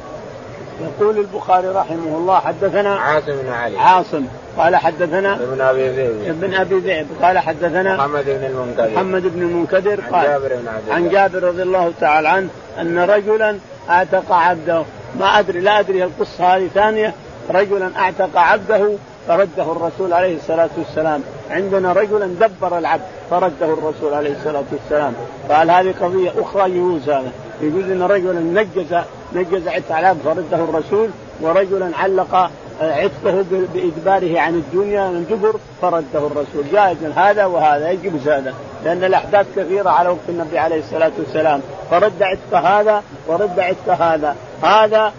يقول 0.81 1.19
البخاري 1.19 1.69
رحمه 1.69 2.17
الله 2.19 2.41
حدثنا 2.41 2.97
عاصم 3.01 3.33
بن 3.43 3.53
علي 3.53 3.79
عاصم 3.79 4.27
قال 4.59 4.77
حدثنا 4.77 5.35
ابن 5.35 5.61
أبي 5.61 5.89
ذئب. 5.89 6.29
ابن 6.29 6.55
أبي 6.55 6.79
ذئب. 6.79 7.07
قال 7.23 7.39
حدثنا 7.39 7.97
محمد 7.97 8.25
بن 8.25 8.45
المنكدر. 8.45 8.91
محمد 8.91 9.23
بن 9.23 9.43
المنكدر. 9.43 10.01
قال 10.01 10.15
عن 10.15 10.23
جابر 10.25 10.49
بن 10.49 10.69
عبد 10.69 10.91
عن 10.91 11.09
جابر 11.09 11.43
رضي 11.43 11.63
الله 11.63 11.93
تعالى 12.01 12.29
عنه 12.29 12.49
أن 12.81 12.99
رجلا 12.99 13.59
أعتق 13.91 14.33
عبده. 14.33 14.83
ما 15.21 15.39
أدري 15.39 15.61
لا 15.61 15.81
أدري 15.81 16.05
القصة 16.05 16.57
هذه 16.57 16.69
ثانية. 16.75 17.15
رجلا 17.51 17.91
أعتق 17.97 18.39
عبده 18.39 18.91
فرده 19.29 19.73
الرسول 19.73 20.13
عليه 20.13 20.37
الصلاة 20.37 20.71
والسلام. 20.79 21.23
عندنا 21.51 21.93
رجلا 21.93 22.27
دبر 22.27 22.79
العبد 22.79 23.03
فرده 23.31 23.67
الرسول 23.67 24.15
عليه 24.15 24.33
الصلاة 24.33 24.65
والسلام. 24.73 25.15
قال 25.51 25.71
هذه 25.71 25.95
قضية 26.01 26.33
أخرى 26.39 26.71
يجوز 26.71 27.09
هذا. 27.09 27.33
يجوز 27.61 27.85
أن 27.85 28.03
رجلا 28.03 28.41
نجز 28.41 28.95
نجز 29.35 29.69
عتق 29.69 29.99
العبد 29.99 30.21
فرده 30.25 30.65
الرسول 30.65 31.09
ورجلا 31.41 31.91
علق 31.99 32.51
عتقه 32.83 33.45
بإدباره 33.75 34.41
عن 34.41 34.55
الدنيا 34.55 35.09
من 35.09 35.27
جبر 35.31 35.55
فرده 35.83 36.27
الرسول. 36.27 36.65
جائز 36.73 37.05
هذا 37.17 37.45
وهذا 37.45 37.91
يجوز 37.91 38.29
هذا 38.29 38.55
لأن 38.85 39.05
الأحداث 39.05 39.47
كثيرة 39.57 39.91
على 39.91 40.09
وقت 40.09 40.29
النبي 40.29 40.59
عليه 40.59 40.79
الصلاة 40.79 41.13
والسلام. 41.19 41.61
فرد 41.91 42.23
عتق 42.23 42.55
هذا 42.55 43.03
ورد 43.27 43.61
عتق 43.61 44.03
هذا. 44.03 44.37
هذا 44.63 45.13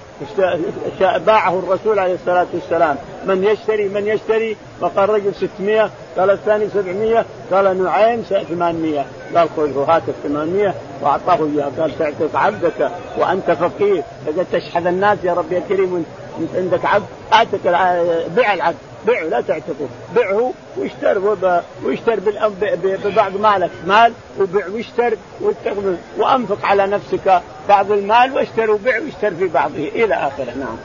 باعه 1.25 1.59
الرسول 1.59 1.99
عليه 1.99 2.13
الصلاة 2.13 2.45
والسلام. 2.53 2.95
من 3.27 3.43
يشتري 3.43 3.89
من 3.89 4.07
يشتري 4.07 4.57
فقال 4.81 5.09
رجل 5.09 5.35
600 5.35 5.89
قال 6.17 6.29
الثاني 6.29 6.69
700 6.69 7.25
قال 7.51 7.83
نعيم 7.83 8.21
800 8.21 9.05
قال 9.35 9.49
خذه 9.57 9.85
هات 9.89 10.03
800 10.23 10.73
وأعطاه 11.01 11.45
إياه. 11.45 11.71
قال 11.79 11.97
تعتق 11.99 12.35
عبدك 12.35 12.91
وأنت 13.17 13.51
فقير. 13.51 14.03
إذا 14.27 14.45
تشحذ 14.51 14.87
الناس 14.87 15.17
يا 15.23 15.33
رب 15.33 15.51
يا 15.51 15.61
كريم 15.69 16.05
انت 16.39 16.55
عندك 16.55 16.85
عبد 16.85 17.05
اعتق 17.33 17.63
بيع 18.35 18.53
العبد. 18.53 18.77
بيعه 19.05 19.23
لا 19.23 19.41
تعتقه. 19.41 19.87
بيعه 20.15 20.53
واشتر 20.77 21.19
واشتر 21.83 22.19
ببعض 23.05 23.37
مالك. 23.37 23.71
مال 23.87 24.13
وبيع 24.39 24.67
واشتر 24.67 25.17
وأنفق 26.17 26.65
على 26.65 26.87
نفسك 26.87 27.41
بعض 27.69 27.91
المال 27.91 28.33
واشتر 28.33 28.71
وبيع 28.71 28.99
واشتر 28.99 29.35
في 29.35 29.47
بعضه. 29.47 29.75
إلى 29.75 30.15
آخره. 30.15 30.53
نعم. 30.59 30.77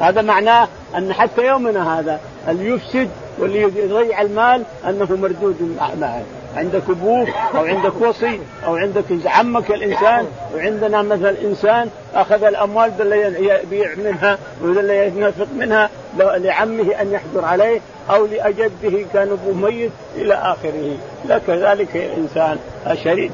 هذا 0.00 0.22
معناه 0.22 0.68
أن 0.96 1.12
حتى 1.12 1.46
يومنا 1.46 1.98
هذا 2.00 2.20
اللي 2.48 2.68
يفسد 2.68 3.10
واللي 3.38 3.62
يضيع 3.62 4.20
المال 4.20 4.62
أنه 4.88 5.08
مردود 5.10 5.78
معه. 6.00 6.22
عندك 6.56 6.82
أبوك 6.88 7.28
أو 7.54 7.64
عندك 7.64 8.00
وصي 8.00 8.40
أو 8.66 8.76
عندك 8.76 9.04
عمك 9.26 9.70
الإنسان 9.70 10.26
وعندنا 10.54 11.02
مثلا 11.02 11.34
إنسان 11.44 11.90
أخذ 12.14 12.44
الأموال 12.44 12.92
يبيع 13.38 13.94
منها 13.96 14.38
ولا 14.62 15.04
ينفق 15.04 15.46
منها 15.56 15.90
لعمه 16.18 17.00
أن 17.00 17.12
يحضر 17.12 17.44
عليه 17.44 17.80
أو 18.10 18.26
لأجده 18.26 19.06
كان 19.12 19.30
ابوه 19.30 19.54
ميت 19.54 19.90
إلى 20.16 20.34
آخره. 20.34 20.96
لا 21.24 21.38
كذلك 21.38 21.96
الانسان 21.96 22.58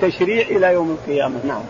تشريع 0.02 0.46
إلى 0.46 0.72
يوم 0.72 0.98
القيامة. 1.00 1.40
نعم. 1.44 1.62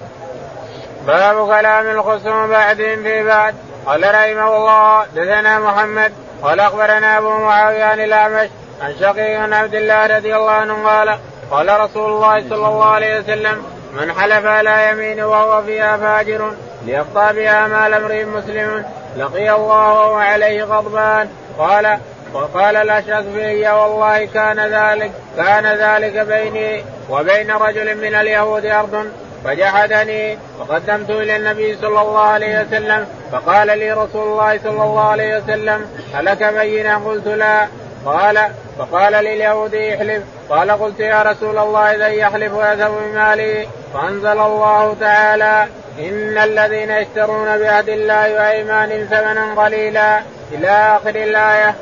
باب 1.06 1.46
كلام 1.46 1.86
الخصوم 1.86 2.46
بعدهم 2.46 3.02
في 3.02 3.24
بعد. 3.24 3.54
قال 3.86 4.00
رحمه 4.00 4.56
الله 4.56 5.04
دثنا 5.14 5.58
محمد 5.58 6.12
قال 6.42 6.60
أخبرنا 6.60 7.18
أبو 7.18 7.28
معاوية 7.28 7.84
عن 7.84 8.00
الأعمش 8.00 8.48
عن 8.82 8.94
شقيق 9.00 9.54
عبد 9.54 9.74
الله 9.74 10.06
رضي 10.06 10.36
الله 10.36 10.50
عنه 10.50 10.88
قال 10.88 11.18
قال 11.50 11.80
رسول 11.80 12.10
الله 12.12 12.40
صلى 12.48 12.68
الله 12.68 12.84
عليه 12.84 13.20
وسلم 13.20 13.62
من 13.92 14.12
حلف 14.12 14.46
على 14.46 14.90
يمين 14.90 15.20
وهو 15.20 15.62
فيها 15.62 15.96
فاجر 15.96 16.52
ليقطع 16.86 17.30
بها 17.32 17.66
مال 17.66 17.94
امرئ 17.94 18.24
مسلم 18.24 18.84
لقي 19.16 19.50
الله 19.50 19.92
وهو 19.92 20.14
عليه 20.14 20.64
غضبان. 20.64 21.28
قال 21.58 21.98
وقال 22.34 22.76
الاشعث 22.76 23.24
في 23.34 23.68
والله 23.68 24.24
كان 24.24 24.60
ذلك 24.60 25.12
كان 25.36 25.66
ذلك 25.66 26.26
بيني 26.26 26.84
وبين 27.10 27.50
رجل 27.50 27.96
من 27.96 28.14
اليهود 28.14 28.66
أرض 28.66 29.06
فجحدني 29.44 30.38
وقدمت 30.60 31.10
إلى 31.10 31.36
النبي 31.36 31.76
صلى 31.76 32.00
الله 32.00 32.20
عليه 32.20 32.60
وسلم 32.60 33.06
فقال 33.32 33.78
لي 33.78 33.92
رسول 33.92 34.28
الله 34.28 34.58
صلى 34.58 34.82
الله 34.84 35.08
عليه 35.08 35.38
وسلم 35.38 35.86
هلك 36.14 36.44
بينا 36.44 36.96
قلت 36.96 37.26
لا. 37.26 37.68
قال 38.06 38.38
فقال 38.78 39.12
لليهودي 39.12 39.94
احلف. 39.94 40.22
قال 40.50 40.70
قلت 40.70 41.00
يا 41.00 41.22
رسول 41.22 41.58
الله 41.58 41.80
اذا 41.80 42.08
يحلف 42.08 42.52
ويذهب 42.52 42.90
بمالي 42.90 43.66
فأنزل 43.94 44.38
الله 44.40 44.96
تعالى 45.00 45.66
إن 45.98 46.38
الذين 46.38 46.90
يشترون 46.90 47.58
بعهد 47.58 47.88
الله 47.88 48.34
وأيمان 48.34 49.06
ثمنا 49.10 49.64
قليلا. 49.64 50.20
إلى 50.52 50.68
آخر 50.68 51.10
الآية. 51.10 51.74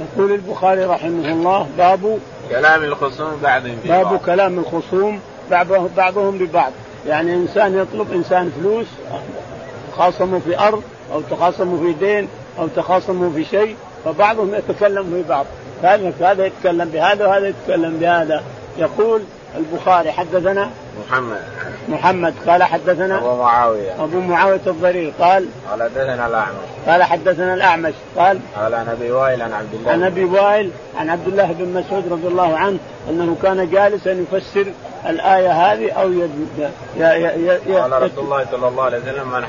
يقول 0.00 0.32
البخاري 0.32 0.84
رحمه 0.84 1.32
الله 1.32 1.66
باب 1.78 2.18
كلام 2.50 2.84
الخصوم 2.84 3.40
بعضهم 3.42 3.78
باب 3.84 4.18
كلام 4.26 4.58
الخصوم 4.58 5.20
بعضهم 5.96 6.38
لبعض 6.42 6.72
يعني 7.06 7.34
إنسان 7.34 7.78
يطلب 7.78 8.12
إنسان 8.12 8.52
فلوس 8.60 8.86
خاصموا 9.96 10.40
في 10.40 10.58
أرض 10.58 10.82
أو 11.12 11.20
تخاصموا 11.20 11.78
في 11.78 11.92
دين 11.92 12.28
أو 12.58 12.66
تخاصموا 12.66 13.30
في 13.30 13.44
شيء. 13.44 13.76
فبعضهم 14.04 14.54
يتكلم 14.54 15.04
في 15.04 15.28
بعض. 15.28 15.46
هذا 15.82 16.46
يتكلم 16.46 16.88
بهذا 16.88 17.26
وهذا 17.26 17.48
يتكلم 17.48 17.96
بهذا. 18.00 18.42
يقول 18.78 19.22
البخاري 19.56 20.12
حدثنا 20.12 20.70
محمد. 21.06 21.40
محمد 21.88 22.34
قال 22.46 22.62
حدثنا 22.62 23.18
أبو 23.18 23.36
معاوية. 23.36 24.04
أبو 24.04 24.20
معاوية 24.20 24.60
الضرير 24.66 25.12
قال 25.20 25.48
قال 25.70 25.82
حدثنا 25.82 26.26
الأعمش. 26.26 26.54
قال 26.86 27.02
حدثنا 27.02 27.54
الأعمش 27.54 27.94
قال 28.16 28.38
قال 28.56 28.74
عن 28.74 28.88
أبي 28.88 29.10
وائل 29.10 29.42
عن 29.42 29.52
عبد 29.52 29.74
الله. 29.74 29.92
عن 29.92 30.02
أبي 30.02 30.24
وائل 30.24 30.70
عن 30.98 31.10
عبد 31.10 31.28
الله 31.28 31.52
بن 31.52 31.68
مسعود 31.68 32.12
رضي 32.12 32.28
الله 32.28 32.56
عنه 32.56 32.78
أنه 33.10 33.36
كان 33.42 33.70
جالسا 33.70 34.10
يفسر 34.10 34.66
الآية 35.08 35.50
هذه 35.50 35.92
أو 35.92 36.12
يد 36.12 36.70
يا 36.96 37.12
يا 37.12 37.58
يا 37.66 37.82
قال 37.82 38.02
رسول 38.02 38.24
الله 38.24 38.46
صلى 38.50 38.68
الله 38.68 38.82
عليه 38.82 38.98
وسلم 38.98 39.28
من 39.28 39.44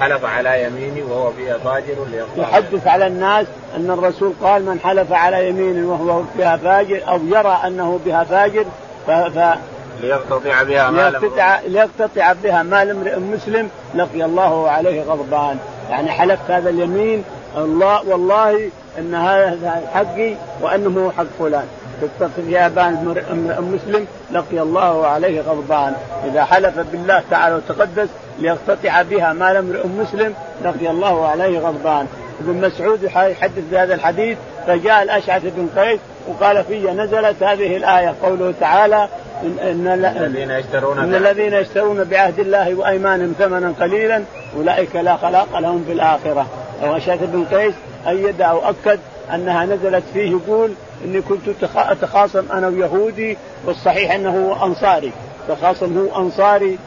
حلف 0.00 0.24
على 0.24 0.62
يمينه 0.62 1.12
وهو 1.12 1.30
فيها 1.30 1.58
فاجر 1.58 1.96
يحدث 2.36 2.86
على 2.86 3.06
الناس 3.06 3.46
أن 3.76 3.90
الرسول 3.90 4.32
قال 4.42 4.64
من 4.64 4.80
حلف 4.80 5.12
على 5.12 5.48
يمين 5.48 5.84
وهو 5.84 6.22
فيها 6.36 6.56
فاجر 6.56 7.02
أو 7.08 7.20
يرى 7.26 7.60
أنه 7.66 8.00
بها 8.06 8.24
فاجر 8.24 8.64
ف... 9.06 9.10
ف... 9.10 9.58
ليقتطع 10.00 10.62
بها 10.62 10.90
مال 10.90 11.12
ليقتطع, 11.12 11.60
ليقتطع 11.60 12.32
بها 12.32 12.62
مال 12.62 12.90
امرئ 12.90 13.18
مسلم 13.18 13.68
لقي 13.94 14.24
الله 14.24 14.70
عليه 14.70 15.02
غضبان. 15.02 15.58
يعني 15.90 16.10
حلفت 16.10 16.50
هذا 16.50 16.70
اليمين 16.70 17.24
الله 17.56 18.08
والله 18.08 18.70
إن 18.98 19.14
هذا 19.14 19.82
حقي 19.94 20.34
وأنه 20.60 21.12
حق 21.18 21.26
فلان. 21.38 21.64
تقتطع 22.00 22.68
بها 22.68 22.68
مال 22.68 23.18
امرئ 23.38 23.60
مسلم 23.60 24.06
لقي 24.32 24.62
الله 24.62 25.06
عليه 25.06 25.40
غضبان. 25.40 25.94
إذا 26.24 26.44
حلف 26.44 26.78
بالله 26.92 27.22
تعالى 27.30 27.54
وتقدس 27.54 28.08
ليقتطع 28.38 29.02
بها 29.02 29.32
مال 29.32 29.56
امرئ 29.56 29.86
مسلم 29.86 30.34
لقي 30.64 30.90
الله 30.90 31.26
عليه 31.26 31.58
غضبان. 31.58 32.06
ابن 32.40 32.66
مسعود 32.66 33.02
يحدث 33.02 33.62
بهذا 33.70 33.94
الحديث 33.94 34.38
فجاء 34.66 35.02
الأشعث 35.02 35.42
بن 35.44 35.68
قيس 35.76 36.00
وقال 36.28 36.64
في 36.64 36.92
نزلت 36.92 37.42
هذه 37.42 37.76
الآية 37.76 38.14
قوله 38.22 38.54
تعالى 38.60 39.08
إن, 39.42 39.58
إن 39.58 39.86
الذين 39.86 40.50
يشترون 40.50 40.98
إن 40.98 41.14
الذين 41.14 41.52
يشترون 41.54 42.04
بعهد 42.04 42.38
الله 42.38 42.74
وأيمانهم 42.74 43.34
ثمنا 43.38 43.74
قليلا 43.80 44.22
أولئك 44.56 44.96
لا 44.96 45.16
خلاق 45.16 45.58
لهم 45.58 45.84
في 45.86 45.92
الآخرة. 45.92 46.46
وأشعث 46.82 47.18
بن 47.22 47.44
قيس 47.44 47.74
أيد 48.08 48.42
أو 48.42 48.70
أكد 48.70 48.98
أنها 49.34 49.64
نزلت 49.64 50.04
فيه 50.12 50.30
يقول 50.30 50.72
إني 51.04 51.20
كنت 51.20 51.48
أتخاصم 51.76 52.44
أنا 52.52 52.68
ويهودي 52.68 53.38
والصحيح 53.66 54.14
أنه 54.14 54.56
أنصاري. 54.62 55.12
تخاصم 55.48 55.98
هو 55.98 56.20
أنصاري 56.22 56.78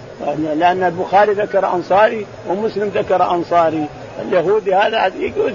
لأن 0.56 0.84
البخاري 0.84 1.34
ذكر 1.34 1.74
أنصاري 1.74 2.26
ومسلم 2.50 2.92
ذكر 2.96 3.32
أنصاري. 3.32 3.86
اليهودي 4.22 4.76
هذا 4.76 5.12
يجوز 5.20 5.54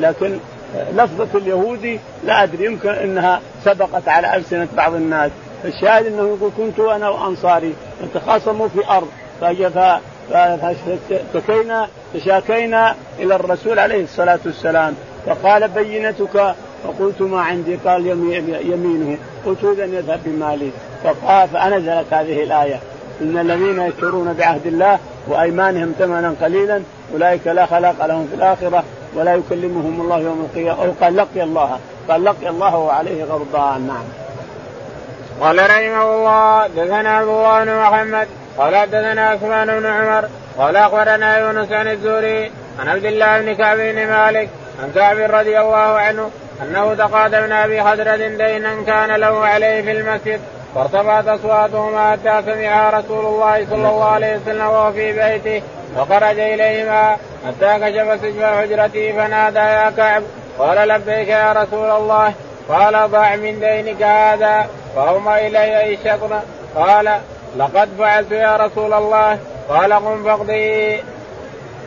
لكن 0.00 0.38
لفظة 0.92 1.38
اليهودي 1.38 2.00
لا 2.24 2.42
أدري 2.42 2.64
يمكن 2.64 2.88
أنها 2.88 3.40
سبقت 3.64 4.08
على 4.08 4.36
ألسنة 4.36 4.68
بعض 4.76 4.94
الناس. 4.94 5.30
الشاهد 5.64 6.06
إنه 6.06 6.22
يقول 6.22 6.50
كنت 6.56 6.80
أنا 6.80 7.08
وأنصاري 7.08 7.74
نتخاصموا 8.04 8.68
في 8.68 8.88
أرض 8.90 9.08
فاشتكينا 10.30 11.88
تشاكينا 12.14 12.94
إلى 13.18 13.34
الرسول 13.34 13.78
عليه 13.78 14.02
الصلاة 14.02 14.38
والسلام. 14.46 14.94
فقال 15.26 15.68
بينتك 15.68 16.54
فقلت 16.84 17.22
ما 17.22 17.40
عندي 17.40 17.76
قال 17.76 18.06
يمينه. 18.70 19.18
قلت 19.46 19.64
اذا 19.64 19.84
يذهب 19.84 20.20
بمالي. 20.24 20.70
فقال 21.04 21.48
فانزلت 21.48 22.12
هذه 22.12 22.42
الآية. 22.42 22.80
إن 23.20 23.38
الذين 23.38 23.80
يشترون 23.80 24.32
بعهد 24.32 24.66
الله 24.66 24.98
وأيمانهم 25.28 25.94
ثمنا 25.98 26.34
قليلا 26.42 26.82
أولئك 27.12 27.46
لا 27.46 27.66
خلاق 27.66 28.06
لهم 28.06 28.28
في 28.30 28.34
الآخرة 28.34 28.84
ولا 29.14 29.34
يكلمهم 29.34 30.00
الله 30.00 30.18
يوم 30.18 30.48
القيامة. 30.50 30.84
أو 30.84 30.92
قال 31.00 31.16
لقي 31.16 31.42
الله. 31.42 31.78
قال 32.08 32.24
لقي 32.24 32.48
الله 32.48 32.76
وعليه 32.76 33.24
غضبان. 33.24 33.86
نعم. 33.86 34.04
قال 35.40 35.58
رحمه 35.58 36.14
الله 36.14 36.66
دثنا 36.66 37.22
ابو 37.22 37.64
بن 37.64 37.78
محمد 37.78 38.28
قال 38.58 38.76
حدثنا 38.76 39.28
عثمان 39.28 39.80
بن 39.80 39.86
عمر 39.86 40.28
قال 40.58 40.76
أخبرنا 40.76 41.38
يونس 41.38 41.72
عن 41.72 41.88
الزهري 41.88 42.50
عن 42.80 42.88
عبد 42.88 43.04
الله 43.04 43.40
بن 43.40 43.54
كعب 43.54 43.76
بن 43.76 44.06
مالك 44.06 44.48
عن 44.82 44.92
كعب 44.94 45.16
رضي 45.16 45.60
الله 45.60 45.76
عنه 45.76 46.30
أنه 46.62 46.94
تقاضى 46.94 47.36
ابن 47.36 47.52
أبي 47.52 48.36
دينا 48.36 48.82
كان 48.86 49.20
له 49.20 49.46
عليه 49.46 49.82
في 49.82 49.92
المسجد 49.92 50.40
فارتفعت 50.74 51.28
أصواتهما 51.28 52.12
حتى 52.12 52.42
سمعها 52.46 52.98
رسول 52.98 53.26
الله 53.26 53.66
صلى 53.70 53.88
الله 53.88 54.04
عليه 54.04 54.36
وسلم 54.36 54.66
وهو 54.66 54.92
في 54.92 55.12
بيته 55.12 55.62
وخرج 55.96 56.38
إليهما 56.38 57.16
حتى 57.46 57.78
كشف 57.80 58.20
سجف 58.22 58.42
حجرته 58.42 59.12
فنادى 59.12 59.58
يا 59.58 59.90
كعب! 59.90 60.22
قال 60.58 60.88
لبيك 60.88 61.28
يا 61.28 61.52
رسول 61.52 61.90
الله. 61.90 62.32
قال 62.68 63.10
ضع 63.10 63.36
من 63.36 63.60
دينك 63.60 64.02
هذا 64.02 64.66
فأومى 64.96 65.46
إلي 65.46 65.94
الشطر 65.94 66.40
قال 66.76 67.20
لقد 67.56 67.88
فعلت 67.98 68.32
يا 68.32 68.56
رسول 68.56 68.92
الله. 68.92 69.38
قال 69.68 69.92
قم 69.92 70.24
فاقضي. 70.24 71.02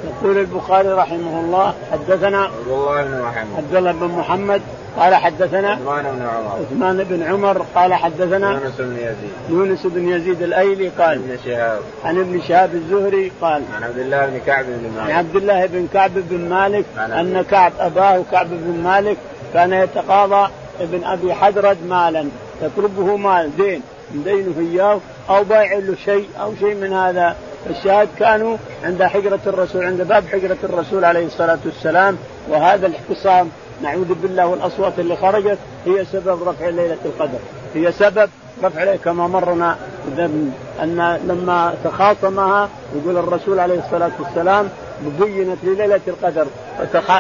يقول 0.04 0.38
البخاري 0.38 0.88
رحمه 0.88 1.40
الله 1.40 1.74
حدثنا 1.92 2.42
عبد 2.42 2.68
الله 2.68 3.04
بن 3.04 3.22
محمد. 3.22 3.58
عبد 3.58 3.76
الله 3.76 3.92
بن 3.92 4.08
محمد 4.08 4.62
قال 4.98 5.16
حدثنا 5.16 5.72
عثمان 5.72 6.04
بن 6.04 6.22
عمر. 6.22 6.60
عثمان 6.60 7.04
بن 7.04 7.24
عمر 7.24 7.66
قال 7.76 7.94
حدثنا 7.94 8.52
يونس 8.52 8.76
بن 8.80 8.96
يزيد. 8.96 9.32
يونس 9.50 9.86
بن 9.86 10.10
يزيد 10.10 10.42
الأيلي 10.42 10.90
قال 10.90 11.18
ابن 11.18 11.38
شهاب. 11.46 11.82
عن 12.04 12.20
ابن 12.20 12.42
شهاب 12.48 12.76
الزهري 12.76 13.32
قال 13.42 13.62
عن 13.76 13.84
عبد 13.84 13.98
الله 13.98 14.26
بن 14.26 14.40
كعب 14.46 14.66
بن 14.66 15.00
عن 15.00 15.06
مالك. 15.06 15.16
عبد 15.16 15.36
الله 15.36 15.66
بن 15.66 15.88
كعب 15.94 16.12
بن 16.16 16.50
مالك 16.50 16.86
عن 16.98 17.12
أن 17.12 17.42
كعب 17.42 17.72
أباه 17.80 18.24
كعب 18.32 18.48
بن 18.50 18.84
مالك 18.84 19.18
كان 19.54 19.74
يتقاضى 19.74 20.52
ابن 20.82 21.04
أبي 21.04 21.34
حدرد 21.34 21.78
مالا 21.90 22.26
يطلبه 22.62 23.18
مال 23.18 23.58
دين 23.58 23.82
دينه 24.14 24.60
إياه 24.60 25.00
أو 25.30 25.44
بايع 25.44 25.78
له 25.78 25.96
شيء 26.06 26.28
أو 26.42 26.54
شيء 26.60 26.76
من 26.76 26.94
هذا. 26.94 27.36
الشاهد 27.70 28.08
كانوا 28.20 28.58
عند 28.84 29.04
حجرة 29.04 29.40
الرسول 29.48 29.86
عند 29.86 30.02
باب 30.02 30.24
حجرة 30.28 30.58
الرسول 30.64 31.06
عليه 31.06 31.26
الصلاة 31.26 31.60
والسلام. 31.66 32.18
وهذا 32.50 32.88
الاحتصام 32.88 33.50
نعوذ 33.84 34.14
بالله 34.14 34.48
والأصوات 34.48 35.00
اللي 35.00 35.16
خرجت 35.16 35.58
هي 35.86 36.06
سبب 36.06 36.48
رفع 36.48 36.70
ليلة 36.70 36.98
القدر. 37.06 37.40
هي 37.76 37.92
سبب 37.92 38.30
رفع 38.64 38.84
ليلة 38.84 38.98
كما 39.06 39.28
مرنا 39.28 39.76
أن 40.84 41.20
لما 41.28 41.74
تخاصمها 41.84 42.70
يقول 42.96 43.18
الرسول 43.18 43.60
عليه 43.60 43.80
الصلاة 43.80 44.12
والسلام 44.20 44.70
بينت 45.20 45.58
ليلة 45.64 46.02
القدر. 46.08 46.48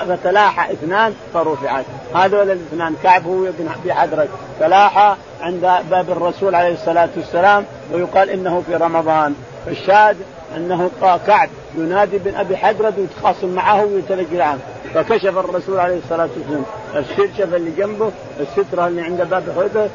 فتلاحى 0.07 0.73
اثنان 0.73 1.13
فرفعت. 1.33 1.85
هذول 2.15 2.51
الاثنان 2.51 2.95
كعب 3.03 3.25
هو 3.25 3.45
ابن 3.45 3.67
ابي 3.79 3.93
حدرج 3.93 4.27
تلاحى 4.59 5.15
عند 5.41 5.61
باب 5.89 6.09
الرسول 6.09 6.55
عليه 6.55 6.73
الصلاة 6.73 7.09
والسلام 7.17 7.65
ويقال 7.93 8.29
إنه 8.29 8.63
في 8.67 8.75
رمضان. 8.75 9.35
فالشاهد 9.67 10.17
أنه 10.55 10.89
كعب 11.27 11.49
ينادي 11.75 12.17
بن 12.17 12.35
أبي 12.35 12.57
حدرد 12.57 12.99
ويتخاصم 12.99 13.47
معه 13.47 13.85
ويتلقى 13.85 14.41
عنه 14.41 14.59
فكشف 14.93 15.37
الرسول 15.37 15.79
عليه 15.79 15.97
الصلاة 15.97 16.29
والسلام 16.37 16.63
الشرشف 16.95 17.53
اللي 17.53 17.71
جنبه 17.71 18.11
الستره 18.39 18.87
اللي 18.87 19.01
عند 19.01 19.21
باب 19.21 19.43
حدر 19.57 19.89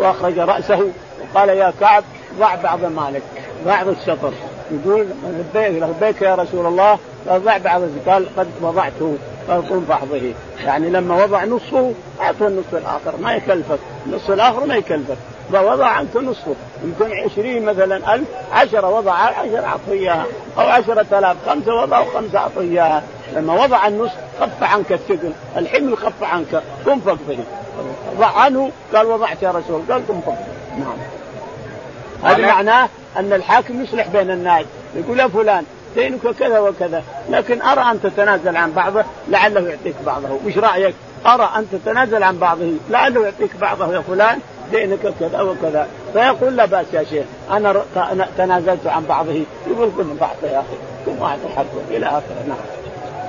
وأخرج 0.00 0.38
رأسه 0.38 0.90
وقال 1.20 1.48
يا 1.48 1.72
كعب 1.80 2.04
ضع 2.38 2.54
بعض 2.54 2.84
مالك 2.84 3.22
بعض 3.66 3.88
الشطر 3.88 4.32
يقول 4.70 5.06
لبيك 5.24 5.82
لبيك 5.82 6.22
يا 6.22 6.34
رسول 6.34 6.66
الله 6.66 6.98
ضع 7.28 7.58
بعض 7.58 7.82
قال 8.06 8.26
قد 8.36 8.46
وضعته. 8.60 9.16
قم 9.48 9.84
فاحضه. 9.88 10.32
يعني 10.64 10.90
لما 10.90 11.24
وضع 11.24 11.44
نصفه 11.44 11.92
أعطه 12.20 12.46
النصف 12.46 12.74
الآخر 12.74 13.16
ما 13.22 13.34
يكلفك. 13.34 13.78
النصف 14.06 14.30
الآخر 14.30 14.66
ما 14.66 14.76
يكلفك. 14.76 15.16
فوضع 15.52 15.86
عنك 15.86 16.16
نصفه. 16.16 16.54
يمكن 16.84 17.12
عشرين 17.12 17.64
مثلا 17.64 18.14
ألف 18.14 18.28
عشرة 18.52 18.88
وضع 18.88 19.12
عشرة 19.12 19.66
أعطوا 19.66 19.92
إياها 19.92 20.26
أو 20.58 20.62
عشرة 20.62 21.18
آلاف 21.18 21.36
خمسة 21.46 21.74
وضعوا 21.74 22.04
خمسة 22.14 22.38
أعطوا 22.38 22.62
إياها 22.62 23.02
لما 23.32 23.64
وضع 23.64 23.86
النصف 23.86 24.16
خف 24.40 24.62
عنك 24.62 24.92
الثقل 24.92 25.32
الحمل 25.56 25.96
خف 25.96 26.22
عنك 26.22 26.62
قم 26.86 27.00
فاقضه 27.00 27.44
ضع 28.18 28.38
عنه 28.38 28.70
قال 28.94 29.06
وضعت 29.06 29.42
يا 29.42 29.50
رسول 29.50 29.82
قال 29.90 30.08
قم 30.08 30.20
فاقضه 30.20 30.44
نعم. 30.78 30.96
هذا 32.24 32.46
معناه 32.46 32.88
أن 33.16 33.32
الحاكم 33.32 33.82
يصلح 33.82 34.08
بين 34.08 34.30
الناس. 34.30 34.64
يقول 34.94 35.20
يا 35.20 35.28
فلان 35.28 35.64
دينك 35.94 36.20
كذا 36.38 36.58
وكذا 36.58 37.02
لكن 37.30 37.62
أرى 37.62 37.90
أن 37.90 38.02
تتنازل 38.02 38.56
عن 38.56 38.72
بعضه 38.72 39.04
لعله 39.28 39.68
يعطيك 39.68 39.94
بعضه. 40.06 40.38
وش 40.46 40.58
رأيك؟ 40.58 40.94
أرى 41.26 41.50
أن 41.56 41.66
تتنازل 41.72 42.22
عن 42.22 42.38
بعضه 42.38 42.72
لعله 42.90 43.24
يعطيك 43.24 43.56
بعضه 43.60 43.94
يا 43.94 44.00
فلان. 44.00 44.40
دينك 44.70 45.14
كذا 45.20 45.40
وكذا 45.40 45.86
فيقول 46.12 46.56
لا 46.56 46.64
بأس 46.64 46.86
يا 46.92 47.04
شيخ 47.04 47.24
أنا 47.50 48.28
تنازلت 48.38 48.86
عن 48.86 49.04
بعضه. 49.04 49.42
يقول 49.66 49.90
قم 49.98 50.16
فاعطه 50.20 50.46
يا 50.46 50.58
أخي 50.60 50.76
قم 51.06 51.22
اعطي 51.22 51.48
حقه 51.56 51.96
إلى 51.96 52.06
آخره. 52.06 52.44
نعم. 52.48 52.56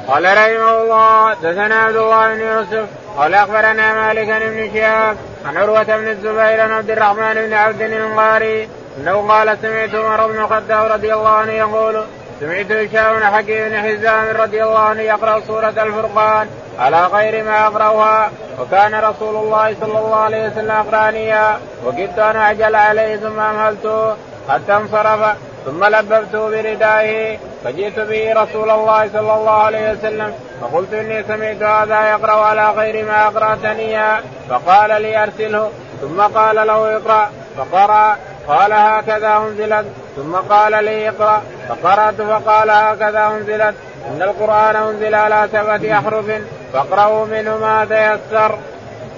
قال 0.07 0.23
رحمه 0.23 0.81
الله 0.81 1.33
دثنا 1.33 1.75
عبد 1.75 1.95
الله 1.95 2.33
بن 2.33 2.39
يوسف 2.39 2.87
قال 3.17 3.33
أخبرنا 3.33 3.93
مالك 3.93 4.27
بن 4.27 4.73
شهاب 4.73 5.17
عن 5.45 5.57
عروة 5.57 5.83
بن 5.83 6.07
الزبير 6.07 6.61
عن 6.61 6.71
عبد 6.71 6.89
الرحمن 6.89 7.33
بن 7.33 7.53
عبد 7.53 7.81
الانصاري 7.81 8.69
أنه 8.97 9.27
قال 9.27 9.57
سمعت 9.61 9.95
عمر 9.95 10.27
بن 10.27 10.37
الخطاب 10.37 10.91
رضي 10.91 11.13
الله 11.13 11.29
عنه 11.29 11.51
يقول 11.51 12.03
سمعت 12.39 12.71
هشام 12.71 13.19
بن 13.19 13.25
حكيم 13.25 13.69
بن 13.69 13.77
حزام 13.77 14.37
رضي 14.41 14.63
الله 14.63 14.79
عنه 14.79 15.01
يقرأ 15.01 15.39
سورة 15.39 15.69
الفرقان 15.69 16.47
على 16.79 17.05
غير 17.05 17.43
ما 17.43 17.67
أقرأها 17.67 18.31
وكان 18.59 18.95
رسول 18.95 19.35
الله 19.35 19.75
صلى 19.81 19.99
الله 19.99 20.15
عليه 20.15 20.47
وسلم 20.47 20.71
اقرانيا 20.71 21.57
وكدت 21.85 22.19
ان 22.19 22.35
اعجل 22.35 22.75
عليه 22.75 23.15
ثم 23.15 23.39
أمهلته 23.39 24.15
حتى 24.49 24.75
انصرف 24.75 25.35
ثم 25.65 25.85
لببته 25.85 26.49
بردائه 26.49 27.37
فجئت 27.63 27.99
به 27.99 28.33
رسول 28.43 28.69
الله 28.69 29.09
صلى 29.13 29.33
الله 29.33 29.63
عليه 29.63 29.91
وسلم 29.91 30.33
فقلت 30.61 30.93
إني 30.93 31.23
سمعت 31.23 31.63
هذا 31.63 32.09
يقرأ 32.09 32.45
على 32.45 32.69
غير 32.69 33.05
ما 33.05 33.27
اقراتني 33.27 34.21
فقال 34.49 35.01
لي 35.01 35.23
أرسله 35.23 35.69
ثم 36.01 36.21
قال 36.21 36.55
له 36.55 36.97
اقرأ 36.97 37.31
فقرأ 37.57 38.17
قال 38.47 38.73
هكذا 38.73 39.37
أنزلت. 39.37 39.85
ثم 40.17 40.35
قال 40.35 40.85
لي 40.85 41.09
اقرأ. 41.09 41.41
فقرأت 41.69 42.21
فقال 42.21 42.69
هكذا 42.69 43.27
أنزلت. 43.27 43.75
إن 44.07 44.21
القرآن 44.21 44.75
أنزل 44.75 45.15
على 45.15 45.49
سبعة 45.51 45.99
أحرف 45.99 46.25
فاقرأوا 46.73 47.25
منه 47.25 47.57
ما 47.57 47.85
تيسر. 47.85 48.57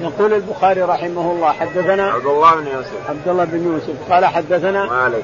يقول 0.01 0.33
البخاري 0.33 0.81
رحمه 0.81 1.31
الله 1.31 1.51
حدثنا 1.51 2.11
عبد 2.11 2.25
الله 2.25 2.55
بن 2.55 2.67
يوسف. 2.67 3.09
عبد 3.09 3.27
الله 3.27 3.43
بن 3.43 3.73
يوسف. 3.73 4.11
قال 4.13 4.25
حدثنا 4.25 4.85
مالك 4.85 5.23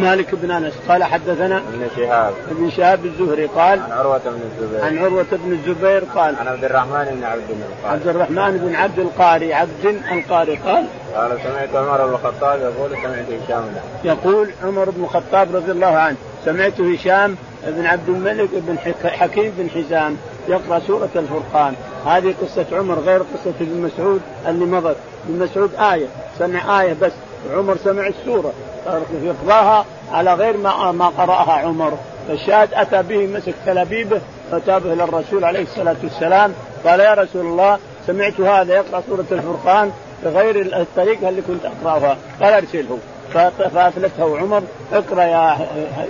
مالك 0.00 0.34
بن 0.34 0.50
انس 0.50 0.74
قال 0.88 1.04
حدثنا 1.04 1.56
ابن 1.56 1.88
شهاب. 1.96 2.32
ابن 2.50 2.70
شهاب 2.70 3.06
الزهري 3.06 3.46
قال 3.46 3.80
عن 3.80 3.92
عروة 3.92 4.18
بن 4.18 4.40
الزبير. 4.52 4.84
عن 4.84 4.98
عروة 4.98 5.26
بن 5.32 5.52
الزبير 5.52 6.04
قال 6.14 6.36
عن 6.36 6.48
عبد 6.48 6.64
الرحمن 6.64 7.04
بن 7.04 7.24
عبد 7.24 7.50
القاري 7.50 7.84
عبد 7.84 8.08
الرحمن 8.08 8.58
بن 8.58 8.74
عبد 8.74 8.98
القاري 8.98 9.54
عبد 9.54 9.84
القاري 10.12 10.56
قال 10.56 10.86
قال 11.14 11.38
سمعت 11.42 11.74
عمر 11.74 12.06
بن 12.06 12.14
الخطاب 12.14 12.60
يقول 12.60 12.90
سمعت 13.02 13.42
هشام 13.44 13.74
يقول 14.04 14.50
عمر 14.64 14.90
بن 14.90 15.04
الخطاب 15.04 15.56
رضي 15.56 15.72
الله 15.72 15.86
عنه 15.86 16.16
سمعت 16.44 16.80
هشام 16.80 17.36
بن 17.66 17.86
عبد 17.86 18.08
الملك 18.08 18.48
بن 18.52 18.78
حكيم 19.04 19.52
بن 19.58 19.70
حزام 19.70 20.16
يقرأ 20.48 20.78
سورة 20.86 21.08
الفرقان. 21.16 21.74
هذه 22.06 22.34
قصة 22.42 22.66
عمر 22.72 22.98
غير 22.98 23.20
قصة 23.20 23.52
ابن 23.60 23.80
مسعود 23.80 24.20
اللي 24.48 24.64
مضت. 24.64 24.96
ابن 25.28 25.38
مسعود 25.38 25.74
آية 25.74 26.06
سمع 26.38 26.80
آية 26.82 26.96
بس. 27.02 27.12
عمر 27.52 27.76
سمع 27.76 28.06
السورة. 28.06 28.52
يقراها 29.22 29.84
على 30.12 30.34
غير 30.34 30.56
ما 30.56 30.92
ما 30.92 31.06
قرأها 31.08 31.52
عمر. 31.52 31.92
فالشاهد 32.28 32.74
أتى 32.74 33.02
به 33.02 33.26
مسك 33.26 33.54
تلابيبه 33.66 34.20
فتابه 34.52 34.92
إلى 34.92 35.04
الرسول 35.04 35.44
عليه 35.44 35.62
الصلاة 35.62 35.96
والسلام. 36.02 36.52
قال 36.86 37.00
يا 37.00 37.14
رسول 37.14 37.46
الله 37.46 37.78
سمعت 38.06 38.40
هذا 38.40 38.74
يقرأ 38.74 39.02
سورة 39.08 39.24
الفرقان 39.32 39.92
بغير 40.24 40.80
الطريقة 40.80 41.28
اللي 41.28 41.42
كنت 41.42 41.64
أقرأها. 41.64 42.16
قال 42.42 42.52
أرسله. 42.52 42.98
فأفلته 43.74 44.38
عمر 44.38 44.62
اقرأ 44.92 45.22
يا 45.22 45.58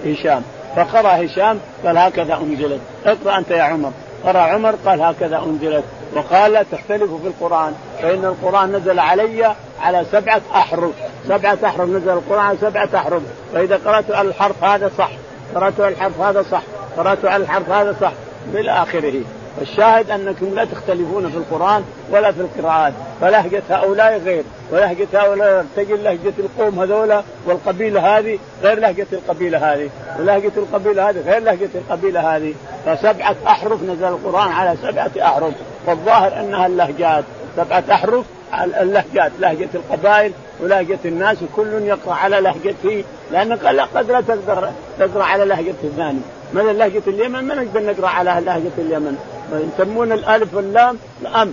هشام. 0.06 0.42
فقرأ 0.76 1.24
هشام 1.24 1.58
قال 1.84 1.98
هكذا 1.98 2.34
أنزلت. 2.34 2.80
اقرأ 3.06 3.38
أنت 3.38 3.50
يا 3.50 3.62
عمر. 3.62 3.92
قرأ 4.24 4.38
عمر 4.38 4.74
قال 4.86 5.02
هكذا 5.02 5.38
أنزلت. 5.38 5.84
وقال 6.14 6.52
لا 6.52 6.62
تختلفوا 6.72 7.18
في 7.18 7.26
القرآن 7.26 7.74
فإن 8.02 8.24
القرآن 8.24 8.72
نزل 8.72 8.98
علي 8.98 9.54
على 9.80 10.04
سبعة 10.12 10.40
أحرف. 10.54 10.90
سبعة 11.28 11.58
احرف 11.64 11.88
نزل 11.88 12.10
القرآن 12.10 12.40
على 12.40 12.58
سبعة 12.60 12.88
احرف 12.94 13.22
فاذا 13.54 13.80
قرأت 13.84 14.10
على 14.10 14.28
الحرف 14.28 14.64
هذا 14.64 14.90
صح 14.98 15.10
قرأت 15.54 15.80
على 15.80 15.94
الحرف 15.94 16.20
هذا 16.20 16.42
صح 16.42 16.62
قرأت 16.96 17.24
على 17.24 17.42
الحرف 17.42 17.70
هذا 17.70 17.96
صح 18.00 18.12
إلى 18.54 18.70
آخره. 18.70 19.22
الشاهد 19.62 20.10
أنكم 20.10 20.54
لا 20.54 20.64
تختلفون 20.64 21.30
في 21.30 21.36
القرآن 21.36 21.84
ولا 22.10 22.32
في 22.32 22.40
القراءات 22.40 22.92
فلهجة 23.20 23.62
هؤلاء 23.70 24.18
غير. 24.18 24.44
ولهجة 24.72 25.06
هؤلاء 25.14 25.66
تجد 25.76 26.00
لهجة 26.00 26.32
القوم 26.38 26.80
هذولا 26.80 27.22
والقبيلة 27.46 28.18
هذه 28.18 28.38
غير 28.62 28.78
لهجة 28.78 29.06
القبيلة 29.12 29.74
هذه. 29.74 29.90
ولهجة 30.18 30.52
القبيلة 30.56 31.10
هذه 31.10 31.20
غير 31.26 31.42
لهجة 31.42 31.68
القبيلة 31.74 32.36
هذه. 32.36 32.54
فسبعة 32.86 33.36
أحرف 33.46 33.82
نزل 33.82 34.04
القرآن 34.04 34.48
على 34.48 34.76
سبعة 34.82 35.10
أحرف. 35.22 35.52
والظاهر 35.86 36.40
أنها 36.40 36.66
اللهجات. 36.66 37.24
سبعة 37.56 37.84
أحرف 37.90 38.24
اللهجات 38.54 39.32
لهجه 39.40 39.68
القبائل 39.74 40.32
ولهجة 40.60 40.98
الناس 41.04 41.36
وكل 41.42 41.82
يقرأ 41.82 42.14
على 42.14 42.40
لهجته 42.40 43.04
لانك 43.32 43.66
قد 43.66 44.10
لا 44.10 44.20
تقدر 44.20 44.70
تقرأ 44.98 45.24
على 45.24 45.44
لهجة 45.44 45.74
الثاني. 45.84 46.20
مثلا 46.54 46.72
لهجة 46.72 47.02
اليمن 47.06 47.44
ما 47.44 47.54
نقدر 47.54 47.82
نقرأ 47.82 48.08
على 48.08 48.42
لهجة 48.44 48.72
اليمن. 48.78 49.18
يسمون 49.52 50.12
الألف 50.12 50.54
واللام 50.54 50.98
الأم. 51.22 51.52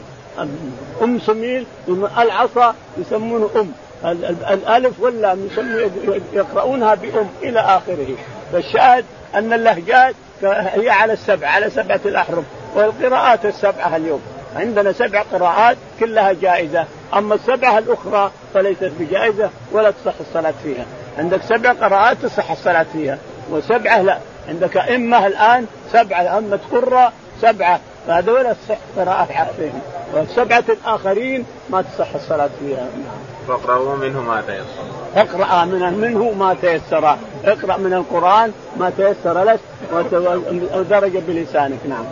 ام 1.04 1.20
سميل 1.20 1.66
العصا 2.18 2.76
يسمونه 2.98 3.50
أم. 3.56 3.72
الألف 4.52 5.00
واللام 5.00 5.50
يقرؤونها 6.34 6.96
بأم 6.96 7.30
إلى 7.44 7.60
آخره. 7.60 8.16
فالشاهد 8.52 9.06
أن 9.36 9.54
اللهجات 9.54 10.16
هي 10.44 10.90
على 10.90 11.14
السبع 11.14 11.48
على 11.48 11.70
سبعة 11.70 12.00
الأحرف 12.06 12.44
والقراءات 12.76 13.46
السبعة 13.46 13.96
اليوم. 13.96 14.22
عندنا 14.56 14.92
سبع 14.92 15.22
قراءات 15.22 15.78
كلها 16.00 16.34
جائزة 16.34 16.86
أما 17.14 17.36
السبعة 17.36 17.78
الأخرى 17.78 18.32
فليست 18.54 18.92
بجائزة 19.00 19.50
ولا 19.72 19.92
تصح 19.92 20.14
الصلاة 20.20 20.54
فيها. 20.64 20.86
عندك 21.18 21.42
سبع 21.42 21.72
قراءات 21.72 22.18
تصح 22.18 22.52
الصلاة 22.52 22.86
فيها 22.94 23.18
وسبعة 23.50 24.02
لا. 24.02 24.18
عندك 24.50 24.78
أئمة 24.78 25.28
الآن 25.28 25.66
سبعة 25.92 26.22
أئمة 26.22 26.60
قرة 26.72 27.12
سبعة. 27.42 27.80
فهذول 28.08 28.44
تصح 28.44 28.78
قراءة 28.98 29.48
فيهم 29.58 29.82
والسبعة 30.14 30.64
الآخرين 30.70 31.46
ما 31.70 31.82
تصح 31.82 32.16
الصلاة 32.16 32.50
فيها. 32.60 32.88
فاقرأوا 33.48 33.96
منه 33.96 34.22
ما 34.22 34.42
تيسر. 34.42 34.86
اقرأ 35.16 35.66
من 35.66 35.94
منه 35.94 36.32
ما 36.32 36.54
تيسر. 36.62 37.18
اقرأ 37.46 37.78
من 37.78 37.94
القرآن 37.94 38.52
ما 38.78 38.90
تيسر 38.90 39.44
لك 39.44 39.60
ودرج 40.74 41.18
بلسانك. 41.18 41.80
نعم. 41.90 42.06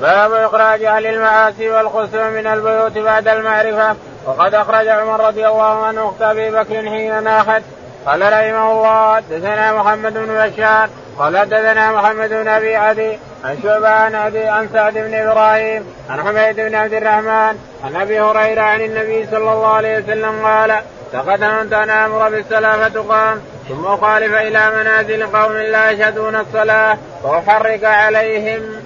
باب 0.00 0.32
إخراج 0.32 0.84
أهل 0.84 1.06
المعاصي 1.06 1.70
والخسوم 1.70 2.26
من 2.26 2.46
البيوت 2.46 2.98
بعد 2.98 3.28
المعرفة 3.28 3.96
وقد 4.26 4.54
أخرج 4.54 4.88
عمر 4.88 5.26
رضي 5.26 5.46
الله 5.48 5.84
عنه 5.86 6.08
أخت 6.08 6.22
أبي 6.22 6.50
بكر 6.50 6.90
حين 6.90 7.22
ناخت 7.22 7.62
قال 8.06 8.22
رحمه 8.22 8.72
الله 8.72 9.16
حدثنا 9.16 9.72
محمد 9.72 10.14
بن 10.14 10.34
بشار 10.34 10.88
قال 11.18 11.38
حدثنا 11.38 11.92
محمد 11.92 12.28
بن 12.28 12.48
أبي 12.48 12.76
عدي 12.76 13.18
عن 13.44 13.58
شعبة 13.62 13.88
عن 13.88 14.14
أبي 14.14 14.44
عن 14.44 14.68
سعد 14.72 14.94
بن 14.94 15.14
إبراهيم 15.14 15.86
عن 16.10 16.22
حميد 16.22 16.56
بن 16.56 16.74
عبد 16.74 16.94
الرحمن 16.94 17.58
عن 17.84 17.96
أبي 17.96 18.20
هريرة 18.20 18.62
عن 18.62 18.80
النبي 18.80 19.26
صلى 19.26 19.52
الله 19.52 19.74
عليه 19.74 19.98
وسلم 19.98 20.46
قال 20.46 20.74
لقد 21.14 21.42
امنت 21.42 21.72
أن 21.72 21.90
أمر 21.90 22.28
بالصلاة 22.30 22.88
فتقام 22.88 23.40
ثم 23.68 23.86
أخالف 23.86 24.34
إلى 24.34 24.70
منازل 24.70 25.26
قوم 25.26 25.52
لا 25.52 25.90
يشهدون 25.90 26.36
الصلاة 26.36 26.98
واحرق 27.22 27.84
عليهم. 27.84 28.83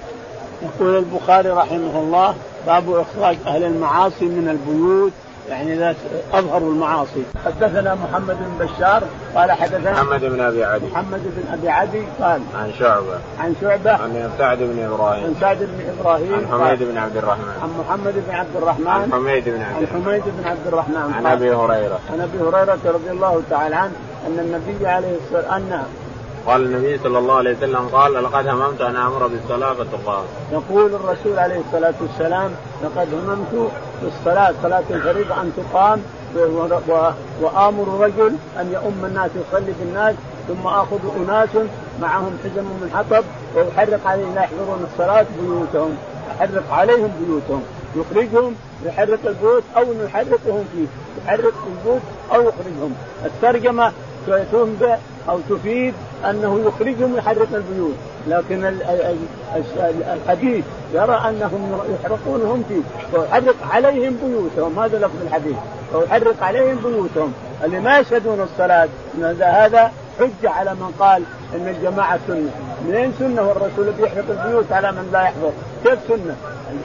يقول 0.63 0.99
البخاري 0.99 1.51
رحمه 1.51 2.01
الله 2.01 2.35
باب 2.67 2.95
إخراج 2.95 3.37
أهل 3.47 3.65
المعاصي 3.65 4.25
من 4.25 4.49
البيوت 4.49 5.13
يعني 5.49 5.75
إذا 5.75 5.95
أظهروا 6.33 6.73
المعاصي. 6.73 7.23
حدثنا 7.45 7.95
محمد 7.95 8.37
بن 8.41 8.67
بشار 8.67 9.03
قال 9.35 9.53
حدثنا 9.53 9.93
محمد 9.93 10.25
بن 10.25 10.41
أبي 10.41 10.65
عدي. 10.65 10.87
محمد 10.87 11.23
بن 11.25 11.53
أبي 11.53 11.69
عدي 11.69 12.03
قال 12.21 12.41
عن 12.55 12.73
شعبة. 12.79 13.19
عن 13.41 13.55
شعبة. 13.61 13.93
عن 13.93 14.31
سعد 14.39 14.59
بن 14.59 14.83
إبراهيم. 14.83 15.25
عن 15.25 15.35
سعد 15.41 15.59
بن 15.59 15.81
إبراهيم 15.99 16.35
عن 16.35 16.47
حميد 16.47 16.83
بن 16.83 16.99
عبد 16.99 17.17
الرحمن. 17.17 17.53
عن 17.63 17.71
محمد 17.81 18.15
بن 18.29 18.35
عبد 18.35 18.57
الرحمن. 18.57 18.89
عن 18.89 19.13
حميد 19.13 19.49
بن 19.49 19.63
عبد 19.63 19.77
عن 19.77 19.87
حميد 19.87 20.23
بن 20.27 20.49
عبد 20.49 20.67
الرحمن. 20.67 21.13
عن 21.17 21.27
أبي 21.27 21.51
هريرة. 21.55 21.99
عن 22.13 22.21
أبي 22.21 22.39
هريرة 22.39 22.79
رضي 22.85 23.11
الله 23.11 23.43
تعالى 23.51 23.77
عنه 23.77 23.93
أن 24.27 24.39
النبي 24.39 24.87
عليه 24.87 25.17
الصلاة 25.25 25.57
أن 25.57 25.83
قال 26.49 26.63
النبي 26.63 26.99
صلى 26.99 27.19
الله 27.19 27.35
عليه 27.35 27.57
وسلم 27.57 27.89
قال 27.93 28.15
لقد 28.15 28.47
هممت 28.47 28.81
أن 28.81 28.97
آمر 28.97 29.27
بالصلاة 29.27 29.73
فتقام. 29.73 30.25
يقول 30.53 30.95
الرسول 30.95 31.39
عليه 31.39 31.61
الصلاة 31.67 31.95
والسلام 32.01 32.51
لقد 32.85 33.09
هممت 33.15 33.71
بالصلاة 34.03 34.55
صلاة 34.63 34.83
الفريضة 34.91 35.41
أن 35.43 35.53
تقام 35.57 36.03
وآمر 37.41 38.01
رجل 38.01 38.33
أن 38.61 38.73
يؤم 38.73 39.05
الناس 39.05 39.31
يصلي 39.31 39.73
بالناس 39.81 40.15
ثم 40.49 40.67
آخذ 40.67 40.99
أناس 41.17 41.49
معهم 42.01 42.39
حزم 42.45 42.65
من 42.65 42.91
حطب 42.95 43.25
وأحرق 43.55 44.07
عليهم 44.07 44.35
لا 44.35 44.43
يحضرون 44.43 44.87
الصلاة 44.93 45.27
بيوتهم. 45.41 45.97
أحرق 46.31 46.73
عليهم 46.73 47.11
بيوتهم. 47.21 47.63
يخرجهم 47.97 48.55
يحرق 48.85 49.19
البيوت 49.27 49.63
أو 49.77 49.85
يحرقهم 50.05 50.65
فيه. 50.73 50.87
يحرق 51.25 51.55
البيوت 51.67 52.03
أو 52.35 52.41
يخرجهم. 52.41 52.95
الترجمة 53.25 53.93
أو 55.29 55.39
تفيد 55.51 55.95
أنه 56.31 56.61
يخرجهم 56.67 57.17
يحرق 57.17 57.49
البيوت. 57.55 57.95
لكن 58.27 58.75
الحديث 60.15 60.65
يرى 60.95 61.23
أنهم 61.29 61.79
يحرقونهم 61.95 62.65
فيه 62.69 63.19
ويحرق 63.19 63.55
عليهم 63.71 64.17
بيوتهم. 64.25 64.79
هذا 64.79 64.99
لفظ 64.99 65.23
الحديث. 65.27 65.57
ويحرق 65.95 66.43
عليهم 66.43 66.77
بيوتهم. 66.77 67.33
اللي 67.65 67.81
ما 67.81 67.99
يشهدون 67.99 68.41
الصلاة 68.41 68.89
هذا 69.41 69.93
حجه 70.19 70.51
على 70.51 70.75
من 70.75 70.95
قال 70.99 71.23
إن 71.55 71.69
الجماعة 71.69 72.19
سنة. 72.27 72.51
منين 72.89 73.13
سنة؟ 73.19 73.43
والرسول 73.43 73.93
بيحرق 74.01 74.25
البيوت 74.31 74.73
على 74.73 74.93
من 74.93 75.09
لا 75.13 75.23
يحضر. 75.23 75.53
كيف 75.85 75.99
سنة؟ 76.09 76.37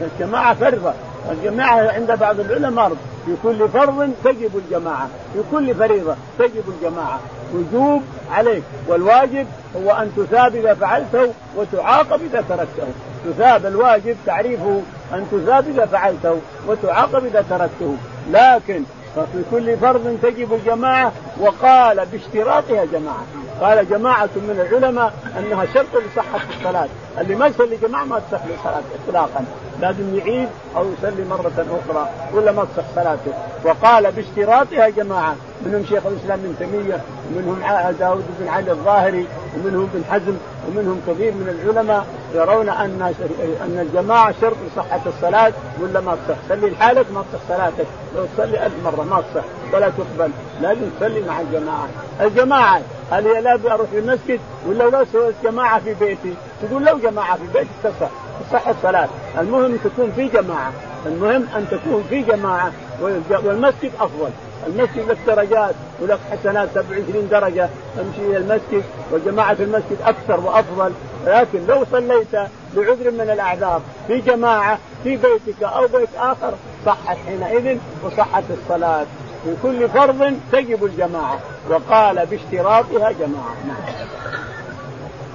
الجماعة 0.01 0.53
فرضة. 0.53 0.93
الجماعة 1.31 1.91
عند 1.91 2.11
بعض 2.11 2.39
العلماء 2.39 2.91
في 3.25 3.35
كل 3.43 3.69
فرض 3.69 4.11
تجب 4.23 4.51
الجماعة. 4.57 5.07
في 5.33 5.39
كل 5.51 5.75
فريضة 5.75 6.15
تجب 6.39 6.63
الجماعة. 6.67 7.19
وجوب 7.53 8.01
عليك. 8.31 8.63
والواجب 8.87 9.47
هو 9.75 9.91
أن 9.91 10.11
تثاب 10.17 10.55
إذا 10.55 10.73
فعلته 10.73 11.33
وتعاقب 11.55 12.21
إذا 12.21 12.43
تركته. 12.49 12.87
تثاب 13.25 13.65
الواجب 13.65 14.15
تعريفه 14.25 14.81
أن 15.13 15.27
تثاب 15.31 15.67
إذا 15.67 15.85
فعلته 15.85 16.41
وتعاقب 16.67 17.25
إذا 17.25 17.45
تركته. 17.49 17.95
لكن 18.31 18.83
ففي 19.15 19.43
كل 19.51 19.77
فرض 19.77 20.17
تجب 20.21 20.53
الجماعة 20.53 21.11
وقال 21.39 22.05
باشتراطها 22.11 22.85
جماعة. 22.85 23.25
قال 23.61 23.89
جماعة 23.89 24.29
من 24.35 24.67
العلماء 24.67 25.13
أنها 25.39 25.65
شرط 25.73 25.95
لصحة 25.95 26.39
الصلاة. 26.57 26.87
اللي 27.21 27.35
ما 27.35 27.47
يصلي 27.47 27.77
جماعة 27.77 28.03
ما 28.03 28.19
تصح 28.19 28.41
صلاة 28.63 28.81
إطلاقا. 29.07 29.45
لازم 29.81 30.17
يعيد 30.17 30.49
أو 30.75 30.85
يصلي 30.93 31.25
مرة 31.29 31.51
أخرى 31.57 32.09
ولا 32.33 32.51
ما 32.51 32.65
تصح 32.65 32.83
صلاته. 32.95 33.33
وقال 33.65 34.11
باشتراطها 34.11 34.89
جماعة. 34.89 35.35
منهم 35.65 35.85
شيخ 35.89 36.05
الإسلام 36.05 36.39
ابن 36.39 36.55
تيمية 36.59 37.01
ومنهم 37.29 37.59
داود 37.99 38.23
بن 38.39 38.47
علي 38.47 38.71
الظاهري 38.71 39.27
ومنهم 39.55 39.89
ابن 39.93 40.03
حزم 40.11 40.35
ومنهم 40.67 41.01
كثير 41.07 41.31
من 41.31 41.49
العلماء 41.49 42.05
يرون 42.35 42.69
أن 42.69 43.13
أن 43.61 43.87
الجماعة 43.89 44.33
شرط 44.41 44.55
لصحة 44.71 45.01
الصلاة 45.05 45.53
ولا 45.81 46.01
ما 46.01 46.15
تصح. 46.15 46.37
صلي 46.49 46.69
لحالك 46.69 47.05
ما 47.13 47.21
تصح 47.21 47.39
صلاتك. 47.49 47.87
لو 48.15 48.25
تصلي 48.37 48.65
ألف 48.65 48.73
مرة 48.85 49.03
ما 49.03 49.21
تصح 49.21 49.43
ولا 49.73 49.89
تقبل. 49.89 50.31
لازم 50.61 50.89
تصلي 50.99 51.21
مع 51.21 51.41
الجماعة. 51.41 51.87
الجماعة 52.21 52.81
هل 53.13 53.27
هي 53.27 53.41
لا 53.41 53.73
أروح 53.73 53.87
المسجد 53.93 54.39
ولا 54.67 54.83
لو 54.83 55.05
جماعة 55.43 55.79
في 55.79 55.93
بيتي. 55.93 56.33
تقول 56.61 56.85
لو 56.85 56.97
جماعة 56.97 57.37
في 57.37 57.43
بيتك 57.53 57.69
تصح 57.83 58.09
تصح 58.49 58.67
الصلاة. 58.67 59.07
المهم 59.39 59.77
تكون 59.83 60.11
في 60.15 60.27
جماعة. 60.27 60.71
المهم 61.05 61.47
أن 61.55 61.67
تكون 61.71 62.03
في 62.09 62.21
جماعة. 62.21 62.71
والمسجد 63.01 63.91
أفضل. 63.99 64.29
المسجد 64.67 65.09
لك 65.09 65.17
درجات 65.27 65.75
ولك 66.01 66.19
حسنات 66.31 66.69
27 66.75 67.27
درجة. 67.31 67.69
تمشي 67.97 68.27
إلى 68.27 68.37
المسجد 68.37 68.83
وجماعة 69.11 69.57
المسجد 69.59 69.97
أكثر 70.05 70.39
وأفضل. 70.39 70.91
لكن 71.25 71.65
لو 71.67 71.85
صليت 71.91 72.35
بعذر 72.75 73.11
من 73.11 73.29
الأعذار 73.33 73.81
في 74.07 74.19
جماعة 74.19 74.79
في 75.03 75.09
بيتك 75.17 75.63
أو 75.63 75.87
بيت 75.87 76.09
آخر 76.17 76.53
صحت 76.85 77.17
حينئذ 77.25 77.77
وصحت 78.03 78.43
الصلاة. 78.49 79.05
في 79.43 79.55
كل 79.63 79.89
فرض 79.89 80.39
تجب 80.51 80.85
الجماعة 80.85 81.39
وقال 81.69 82.25
باشتراطها 82.25 83.11
جماعة 83.11 83.55
نعم. 83.67 83.77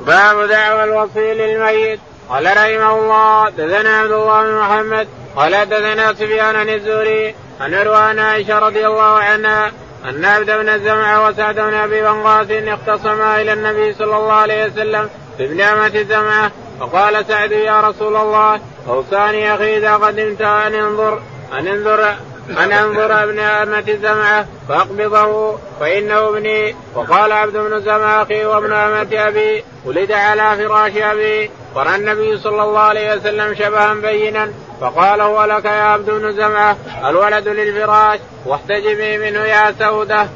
باب 0.06 0.48
دعوى 0.48 0.84
الوصي 0.84 1.34
للميت 1.34 2.00
قال 2.28 2.46
رحمه 2.46 2.98
الله 2.98 3.50
دثنا 3.50 4.00
عبد 4.00 4.12
الله 4.12 4.42
بن 4.42 4.54
محمد 4.54 5.08
قال 5.36 5.68
دثنا 5.68 6.14
سفيان 6.14 6.56
عن 6.56 6.68
الزهري 6.68 7.34
عن 7.60 7.74
عروان 7.74 8.18
عائشة 8.18 8.58
رضي 8.58 8.86
الله 8.86 9.02
عنها 9.18 9.72
أن 10.04 10.24
عبد 10.24 10.50
بن 10.50 10.68
الزمع 10.68 11.28
وسعد 11.28 11.54
بن 11.54 11.74
أبي 11.74 12.02
وقاص 12.02 12.46
اختصما 12.50 13.40
إلى 13.40 13.52
النبي 13.52 13.92
صلى 13.92 14.16
الله 14.16 14.32
عليه 14.32 14.66
وسلم 14.66 15.08
بابن 15.38 15.60
امه 15.60 15.86
الزمعة 15.86 16.50
فقال 16.80 17.24
سعد 17.26 17.50
يا 17.50 17.80
رسول 17.80 18.16
الله 18.16 18.60
أوصاني 18.88 19.54
أخي 19.54 19.76
إذا 19.76 19.94
قدمت 19.94 20.42
أن 20.42 20.74
انظر 20.74 21.22
أن 21.52 21.66
انظر 21.66 22.14
أن 22.50 22.72
أنظر 22.72 23.24
ابن 23.24 23.38
أمة 23.38 23.98
زمعة 24.02 24.46
فأقبضه 24.68 25.58
فإنه 25.80 26.28
ابني. 26.28 26.76
وقال 26.94 27.32
عبد 27.32 27.56
بن 27.56 27.80
زمعة 27.80 28.22
أخي 28.22 28.44
وابن 28.44 28.72
أمة 28.72 29.08
أبي 29.12 29.64
ولد 29.84 30.12
على 30.12 30.56
فراش 30.56 30.96
أبي. 30.96 31.50
ورأى 31.74 31.96
النبي 31.96 32.38
صلى 32.38 32.62
الله 32.62 32.80
عليه 32.80 33.16
وسلم 33.16 33.54
شبها 33.54 33.94
بينا 33.94 34.52
فقال 34.80 35.20
هو 35.20 35.44
لك 35.44 35.64
يا 35.64 35.70
عبد 35.70 36.10
بن 36.10 36.32
زمعة 36.32 36.76
الولد 37.04 37.48
للفراش 37.48 38.18
واحتجبي 38.46 39.18
منه 39.18 39.40
يا 39.40 39.74
سودة. 39.78 40.28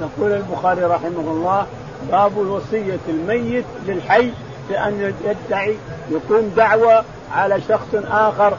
يقول 0.00 0.32
البخاري 0.32 0.82
رحمه 0.84 1.30
الله 1.30 1.66
باب 2.10 2.42
الوصية 2.42 2.98
الميت 3.08 3.64
للحي 3.86 4.30
بأن 4.68 5.14
يدعي 5.24 5.76
يكون 6.10 6.52
دعوة 6.56 7.04
على 7.34 7.60
شخص 7.68 7.94
آخر 8.10 8.52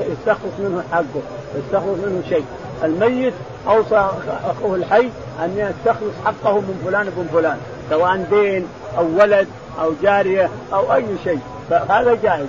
يستخلص 0.00 0.54
منه 0.58 0.82
حقه 0.92 1.22
يستخلص 1.56 1.98
منه 2.04 2.22
شيء. 2.28 2.44
الميت 2.84 3.34
أوصى 3.68 4.10
أخوه 4.44 4.76
الحي 4.76 5.08
أن 5.44 5.56
يستخلص 5.56 6.14
حقه 6.24 6.60
من 6.60 6.82
فلان 6.84 7.12
بن 7.16 7.26
فلان 7.32 7.58
سواء 7.90 8.16
دين 8.30 8.66
أو 8.98 9.06
ولد 9.18 9.48
أو 9.80 9.92
جارية 10.02 10.48
أو 10.72 10.94
أي 10.94 11.04
شيء. 11.24 11.40
فهذا 11.70 12.18
جائز. 12.22 12.46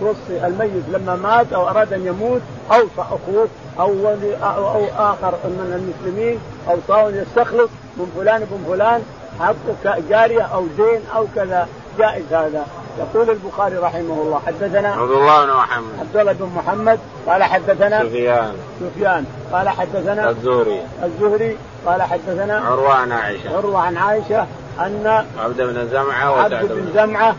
توصي 0.00 0.46
الميت 0.46 0.84
لما 0.92 1.16
مات 1.16 1.52
أو 1.52 1.68
أراد 1.68 1.92
أن 1.92 2.06
يموت 2.06 2.40
أوصى 2.72 2.88
أخوه 2.98 3.48
أو 3.80 3.90
ولي 3.90 4.36
أو, 4.36 4.68
أو 4.68 4.84
آخر 4.98 5.34
من 5.44 5.72
المسلمين 5.80 6.38
أوصاه 6.68 7.08
أن 7.08 7.14
يستخلص 7.14 7.70
من 7.96 8.12
فلان 8.16 8.40
بن 8.50 8.64
فلان 8.68 9.02
حق 9.40 9.98
جاريه 10.08 10.42
أو 10.42 10.66
دين 10.76 11.00
أو 11.16 11.26
كذا. 11.34 11.68
جائز 11.98 12.32
هذا. 12.32 12.66
يقول 12.98 13.30
البخاري 13.30 13.76
رحمه 13.76 14.22
الله 14.22 14.40
حدثنا 14.46 14.88
عبد 14.88 15.10
الله 15.10 15.44
بن 15.44 15.52
محمد. 15.52 16.00
عبد 16.00 16.16
الله 16.16 16.32
بن 16.32 16.50
محمد 16.56 16.98
قال 17.26 17.42
حدثنا 17.42 18.04
سفيان. 18.04 18.54
سفيان 18.80 19.24
قال 19.52 19.68
حدثنا 19.68 20.30
الزهري. 20.30 20.82
الزهري 21.02 21.56
قال 21.86 22.02
حدثنا 22.02 22.58
عروة 22.58 22.94
عن 22.94 23.12
عائشة. 23.12 23.56
عروة 23.56 23.80
عن 23.80 23.96
عائشة 23.96 24.46
أن 24.80 25.24
عبد 25.38 25.56
بن 25.62 25.88
زمعة 25.88 26.46
وسعد 26.46 26.64
بن 26.64 26.74
بن 26.74 26.92
زمعة 26.94 27.36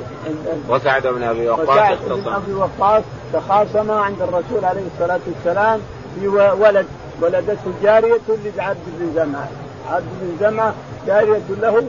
وسعد 0.70 1.08
بن 1.08 1.24
أبي 1.24 1.50
وقاص 1.50 1.70
وسعد 1.70 1.98
بن 2.10 2.34
أبي 2.34 2.54
وقاص 2.54 3.04
تخاصما 3.34 4.00
عند 4.00 4.22
الرسول 4.22 4.66
عليه 4.66 4.84
الصلاة 4.94 5.20
والسلام 5.28 5.82
في 6.16 6.28
ولد 6.28 6.86
ولدته 7.22 7.72
جارية 7.84 8.20
لعبد 8.58 8.78
بن 8.88 9.14
زمعة. 9.16 9.48
عبد 9.92 10.06
بن 10.22 10.38
زمعة 10.40 10.74
جارية 11.08 11.42
له 11.62 11.84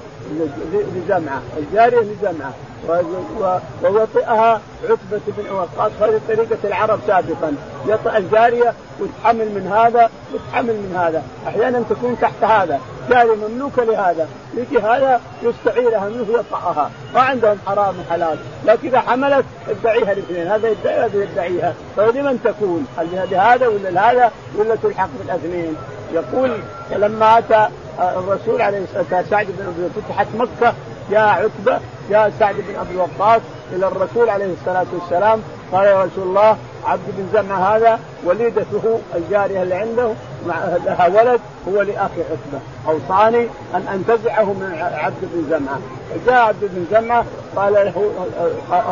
لزمعة 0.96 1.42
الجارية 1.58 2.00
لزمعة. 2.00 2.52
ووطئها 2.88 4.60
عتبة 4.84 5.20
بن 5.26 5.50
وقاص 5.50 5.92
هذه 6.00 6.20
طريقة 6.28 6.58
العرب 6.64 7.00
سابقا. 7.06 7.54
يطأ 7.86 8.16
الجارية 8.16 8.74
وتحمل 9.00 9.46
من 9.46 9.72
هذا 9.72 10.10
وتحمل 10.34 10.74
من 10.74 10.96
هذا. 10.96 11.22
أحيانا 11.46 11.82
تكون 11.90 12.16
تحت 12.20 12.44
هذا. 12.44 12.80
جارية 13.10 13.34
مملوكة 13.48 13.84
لهذا. 13.84 14.28
يجي 14.54 14.78
هذا 14.78 15.20
يستعيرها 15.42 16.08
منه 16.08 16.26
يطأها 16.38 16.90
ما 17.14 17.20
عندهم 17.20 17.58
حرام 17.66 17.94
وحلال. 18.00 18.38
لكن 18.66 18.88
إذا 18.88 19.00
حملت 19.00 19.44
ادعيها 19.68 20.12
الاثنين 20.12 20.46
هذا 20.46 20.68
يدعي 20.68 21.04
هذا 21.04 21.22
يدعيها. 21.22 21.74
فلمن 21.96 22.40
تكون؟ 22.44 22.86
هل 22.98 23.06
لهذا 23.30 23.68
ولا 23.68 23.88
لهذا؟ 23.88 24.30
ولا 24.58 24.74
تلحق 24.74 25.08
بالأثنين؟ 25.18 25.76
يقول 26.14 26.52
لما 26.96 27.38
أتى 27.38 27.68
الرسول 28.00 28.62
عليه 28.62 28.82
الصلاة 28.84 29.00
والسلام 29.00 29.24
سعد 29.30 29.46
بن 29.46 29.66
أبي 29.66 30.02
فتحت 30.06 30.26
مكة 30.34 30.74
جاء 31.12 31.28
عتبة 31.28 31.80
جاء 32.10 32.32
سعد 32.38 32.54
بن 32.54 32.76
أبي 32.80 32.96
وقاص 32.96 33.40
إلى 33.72 33.86
الرسول 33.86 34.28
عليه 34.30 34.54
الصلاة 34.60 34.86
والسلام. 34.92 35.42
قال 35.72 35.86
يا 35.86 36.02
رسول 36.04 36.28
الله 36.28 36.56
عبد 36.86 37.02
بن 37.06 37.28
زمعه 37.32 37.76
هذا 37.76 37.98
وليدته 38.24 39.00
الجارية 39.14 39.62
اللي 39.62 39.74
عنده 39.74 40.12
مع 40.46 40.54
لها 40.84 41.06
ولد 41.06 41.40
هو 41.68 41.82
لأخي 41.82 42.20
عتبة. 42.20 42.60
أوصاني 42.88 43.46
أن 43.74 43.88
أنتزعه 43.94 44.44
من 44.44 44.78
عبد 44.94 45.20
بن 45.22 45.46
زمعه 45.50 45.80
فجاء 46.10 46.40
عبد 46.40 46.60
بن 46.62 46.86
زمعه 46.90 47.24
قال 47.56 47.72
له 47.72 48.12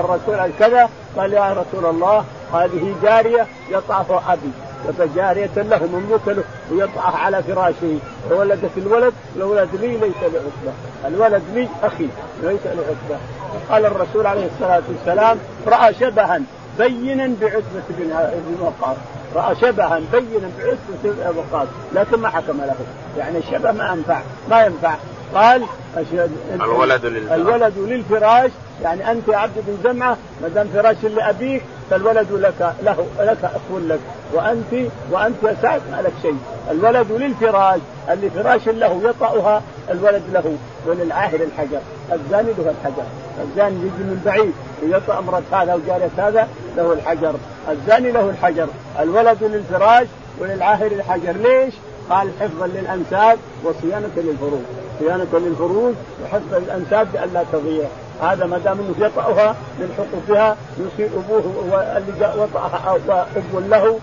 الرسول 0.01 0.51
كذا 0.59 0.89
قال 1.17 1.33
يا 1.33 1.53
رسول 1.53 1.91
الله 1.91 2.25
هذه 2.53 2.95
جارية 3.03 3.47
يطعف 3.71 4.31
أبي. 4.31 4.51
فجارية 4.99 5.51
له 5.57 5.87
مملوكة 5.93 6.33
له 6.33 6.45
ويضعها 6.71 7.17
على 7.17 7.43
فراشه. 7.43 7.99
فولدت 8.31 8.71
الولد 8.77 9.13
الولد 9.37 9.69
لي 9.81 9.97
ليس 9.97 10.17
لعتبة 10.23 10.73
الولد 11.07 11.43
لي 11.55 11.69
أخي 11.83 12.09
ليس 12.43 12.61
لعتبة 12.65 13.21
قال 13.71 13.87
الرسول 13.87 14.27
عليه 14.27 14.47
الصلاة 14.55 14.83
والسلام 14.89 15.39
رأى 15.67 15.95
شبها 15.95 16.41
بينا 16.79 17.35
بعتبة 17.41 17.83
بن 17.89 18.61
وقاص. 18.61 18.97
رأى 19.35 19.55
شبها 19.55 20.01
بينا 20.13 20.51
بعتبة 20.59 20.79
بن 21.05 21.37
وقاص. 21.37 21.69
لكن 21.95 22.19
ما 22.21 22.29
حكم 22.29 22.59
له. 22.59 22.75
يعني 23.19 23.39
الشبه 23.39 23.73
ما 23.73 23.93
ينفع 23.93 24.21
ما 24.51 24.65
ينفع. 24.65 24.95
قال 25.35 25.63
الولد 26.55 27.07
للفراش. 27.07 27.41
الولد 27.41 27.79
للفراش. 27.79 28.51
يعني 28.83 29.11
أنت 29.11 29.29
يا 29.29 29.37
عبد 29.37 29.53
بن 29.67 29.79
زمعة 29.85 30.17
ما 30.43 30.49
دام 30.49 30.69
فراش 30.75 31.05
لأبيك 31.05 31.63
فالولد 31.91 32.33
لك 32.33 32.75
له 32.83 33.07
لك 33.21 33.45
اخو 33.45 33.79
لك. 33.79 34.01
وانت 34.33 34.91
وأنت 35.11 35.57
سعد 35.63 35.81
ما 35.91 36.03
لك 36.03 36.13
شيء. 36.23 36.37
الولد 36.71 37.13
للفراش. 37.13 37.81
اللي 38.11 38.31
فراش 38.31 38.69
له 38.69 39.01
يطأها 39.05 39.63
الولد 39.91 40.23
له. 40.33 40.57
وللعاهر 40.87 41.41
الحجر. 41.41 41.81
الزاني 42.13 42.53
له 42.59 42.71
الحجر. 42.71 43.05
الزاني 43.43 43.77
يجي 43.77 44.05
من 44.05 44.23
بعيد 44.25 44.53
ويطأ 44.83 45.19
امرأة 45.19 45.43
هذا 45.53 45.75
وجارية 45.75 46.11
هذا 46.19 46.49
له 46.77 46.93
الحجر. 46.93 47.35
الزاني 47.71 48.13
له 48.13 48.31
الحجر. 48.31 48.67
الولد 49.01 49.45
للفراش 49.45 50.07
وللعاهر 50.39 50.87
الحجر. 50.87 51.33
ليش؟ 51.33 51.75
قال 52.11 52.31
حفظا 52.41 52.67
للأنساب 52.67 53.39
وصيانة 53.65 54.11
للفروج. 54.17 54.63
صيانة 54.99 55.29
للفروج 55.33 55.95
وحفظ 56.25 56.55
الانساب 56.55 57.13
بأن 57.13 57.45
تضيع. 57.53 57.89
هذا 58.23 58.47
ما 58.47 58.59
دام 58.59 58.79
انه 58.79 59.07
يطأها 59.07 59.57
من 59.79 59.95
حقوقها 59.99 60.57
يصير 60.79 61.09
أبوه 61.17 61.43
اللي 61.97 62.13
جاء 62.21 62.39
وطأها 62.39 62.95
اب 62.95 63.27
له 63.69 63.99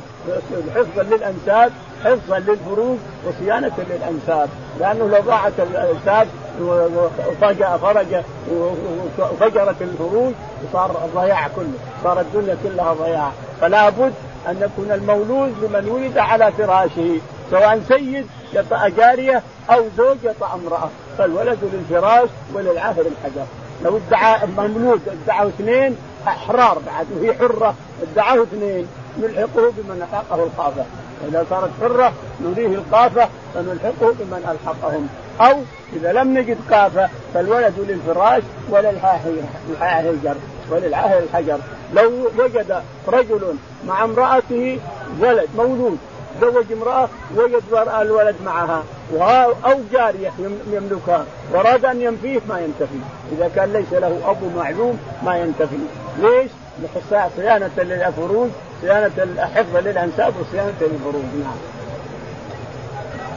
حفظا 0.76 1.04
للأنساب 1.04 1.72
حفظا 2.04 2.40
للفروج 2.40 2.98
وصيانة 3.28 3.72
للأنساب. 3.90 4.50
لأنه 4.80 5.08
لو 5.08 5.22
ضاعت 5.22 5.54
الأنساب 5.60 6.28
وفجأ 6.62 7.78
فرج 7.78 8.24
وفجرت 9.20 9.82
الفروج 9.82 10.34
صار 10.74 11.06
الضياع 11.06 11.48
كله 11.48 11.78
صار 12.04 12.20
الدنيا 12.20 12.58
كلها 12.64 12.94
ضياع. 12.94 13.32
فلا 13.62 13.90
بد 13.90 14.14
أن 14.48 14.58
يكون 14.62 14.92
المولود 14.92 15.56
لمن 15.64 15.90
ولد 15.90 16.18
على 16.18 16.52
فراشه 16.52 17.20
سواء 17.52 17.82
سيد 17.88 18.28
يطأ 18.54 18.88
جارية 18.88 19.44
أو 19.70 19.84
زوج 19.98 20.18
يطأ 20.24 20.54
امرأة 20.54 20.90
فالولد 21.18 21.60
للفراش 21.74 22.30
وللعاهر 22.54 23.02
الحجر. 23.02 23.46
لو 23.84 23.98
ادعى 23.98 24.44
المملوك 24.44 25.00
ادعوا 25.08 25.50
اثنين 25.50 25.98
إحرار 26.28 26.80
بعد 26.86 27.08
وهي 27.16 27.34
حرة 27.34 27.76
ادعاه 28.02 28.44
اثنين. 28.44 28.88
نلحقه 29.20 29.72
بمن 29.78 30.08
ألحقه 30.12 30.44
القافه 30.44 30.86
واذا 31.24 31.46
صارت 31.50 31.70
حرة 31.82 32.14
نريه 32.42 32.68
القافه 32.68 33.30
فنلحقه 33.54 34.14
بمن 34.20 34.58
ألحقهم. 34.58 35.08
أو 35.42 35.60
إذا 35.94 36.14
لم 36.14 36.38
نجد 36.38 36.58
قافه 36.72 37.10
فالولد 37.34 37.74
للفراش 37.80 38.44
وللحجر 38.70 40.36
وللعاهر 40.72 41.20
الحجر. 41.20 41.60
لو 41.94 42.12
وجد 42.38 42.82
رجل 43.08 43.56
مع 43.88 44.04
امرأته 44.04 44.80
ولد 45.20 45.50
مولود 45.58 45.98
تزوج 46.42 46.66
امرأة 46.72 47.10
وجد 47.36 47.64
الولد 48.02 48.36
معها. 48.46 48.84
أو 49.66 49.80
جارية 49.94 50.32
يملكها. 50.72 51.26
وأراد 51.54 51.86
أن 51.86 52.02
ينفيه 52.02 52.40
ما 52.50 52.60
ينتفي. 52.60 53.00
إذا 53.32 53.52
كان 53.56 53.74
ليس 53.74 53.94
له 53.94 54.22
أب 54.26 54.56
معلوم 54.56 55.00
ما 55.24 55.38
ينتفي. 55.38 55.78
ليش؟ 56.20 56.52
صيانة 57.38 57.70
للفروج 57.78 58.50
صيانة 58.82 59.48
حفظا 59.56 59.82
للأنساب 59.82 60.34
وصيانة 60.42 60.74
للفروج. 60.82 61.24
نعم. 61.44 61.58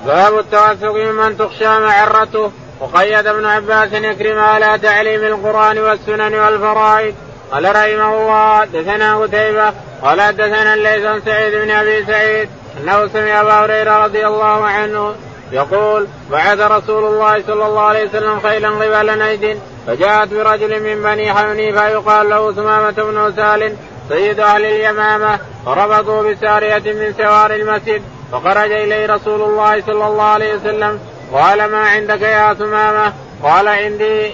باب 0.07 0.39
التوثق 0.39 0.95
ممن 0.95 1.39
تخشى 1.39 1.81
معرته. 1.81 2.51
وقيد 2.81 3.27
ابن 3.27 3.47
عباس 3.47 3.93
يكرم 3.93 4.39
على 4.39 4.79
تعليم 4.79 5.25
القرآن 5.25 5.79
والسنن 5.79 6.35
والفرائض. 6.35 7.15
قال 7.53 7.65
رحمه 7.65 8.17
الله 8.21 8.61
حدثنا 8.61 9.17
قتيبة 9.17 9.73
قال 10.03 10.21
حدثنا 10.21 10.75
الليث 10.75 11.03
بن 11.03 11.21
سعيد 11.25 11.55
بن 11.55 11.71
أبي 11.71 12.05
سعيد 12.05 12.49
أنه 12.81 13.07
سمع 13.07 13.41
أبا 13.41 13.53
هريرة 13.53 14.05
رضي 14.05 14.27
الله 14.27 14.65
عنه 14.65 15.15
يقول 15.53 16.07
بعث 16.31 16.61
رسول 16.61 17.05
الله 17.05 17.43
صلى 17.47 17.67
الله 17.67 17.81
عليه 17.81 18.09
وسلم 18.09 18.41
خيلا 18.41 18.69
قبل 18.69 19.19
نيد 19.19 19.61
فجاءت 19.87 20.29
برجل 20.29 20.83
من 20.83 21.03
بني 21.03 21.35
حنيفة 21.35 21.89
يقال 21.89 22.31
له 22.31 22.53
ثمامه 22.53 22.91
بن 22.91 23.33
سال 23.37 23.77
سيد 24.09 24.41
أهل 24.41 24.65
اليمامة 24.65 25.39
فربطوا 25.67 26.23
بسارية 26.23 26.93
من 26.93 27.15
سوار 27.19 27.55
المسجد 27.55 28.03
فخرج 28.33 28.73
إليه 28.73 29.07
رسول 29.07 29.43
الله 29.43 29.81
صلى 29.81 30.07
الله 30.07 30.23
عليه 30.23 30.55
وسلم 30.55 31.01
قال 31.33 31.65
ما 31.65 31.79
عندك 31.79 32.23
يا 32.23 32.55
ثمامه 32.55 33.13
قال 33.43 33.69
عندي. 33.69 34.31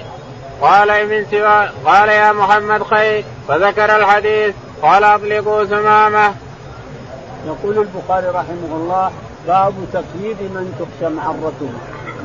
قال 0.60 1.08
من 1.08 1.26
سوى 1.30 1.68
قال 1.84 2.08
يا 2.08 2.32
محمد 2.32 2.82
خير. 2.82 3.24
فذكر 3.48 3.96
الحديث 3.96 4.54
قال 4.82 5.04
اطلقوا 5.04 5.64
ثمامه 5.64 6.34
يقول 7.46 7.78
البخاري 7.78 8.28
رحمه 8.28 8.76
الله 8.76 9.10
باب 9.46 9.74
تقييد 9.92 10.36
من 10.40 10.74
تخشى 10.80 11.14
معرته. 11.14 11.70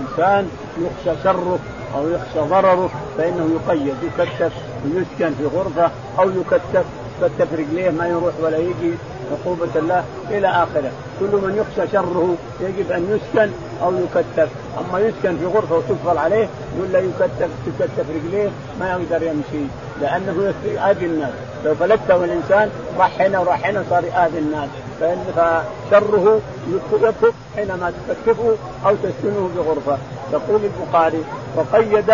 إنسان 0.01 0.49
يخشى 0.77 1.23
شره 1.23 1.59
أو 1.95 2.09
يخشى 2.09 2.39
ضرره 2.39 2.89
فإنه 3.17 3.49
يقيد 3.55 3.95
يكتف 4.03 4.51
ويسكن 4.85 5.33
في 5.37 5.45
غرفة 5.45 5.91
أو 6.19 6.29
يكتف 6.29 6.85
يكتف 7.21 7.53
رجليه 7.53 7.89
ما 7.89 8.07
يروح 8.07 8.33
ولا 8.41 8.57
يجي 8.57 8.93
عقوبة 9.31 9.69
الله 9.75 10.03
إلى 10.29 10.47
آخره. 10.47 10.91
كل 11.19 11.25
من 11.25 11.55
يخشى 11.57 11.91
شره 11.91 12.35
يجب 12.61 12.91
أن 12.91 13.03
يسكن 13.11 13.51
أو 13.83 13.93
يكتف. 13.93 14.49
أما 14.79 14.99
يسكن 14.99 15.37
في 15.37 15.45
غرفة 15.45 15.75
وتقفل 15.75 16.17
عليه 16.17 16.47
ولا 16.79 16.99
يكتف 16.99 17.49
تكتف 17.65 18.05
رجليه 18.09 18.49
ما 18.79 18.89
يقدر 18.89 19.27
يمشي. 19.27 19.65
لأنه 20.01 20.53
يؤذي 20.65 21.05
الناس. 21.05 21.33
لو 21.65 21.75
فلته 21.75 22.25
الإنسان 22.25 22.69
راح 22.97 23.21
هنا 23.21 23.39
وراح 23.39 23.65
هنا 23.67 23.83
صار 23.89 24.03
يؤذي 24.03 24.39
الناس. 24.39 24.69
فإن 25.01 25.19
فشره 25.91 26.39
يكف 26.69 27.33
حينما 27.55 27.93
تكتفه 28.09 28.55
أو 28.85 28.95
تسكنه 28.95 29.49
بغرفة. 29.55 29.97
يقول 30.33 30.61
البخاري 30.63 31.23
وقيد 31.55 32.09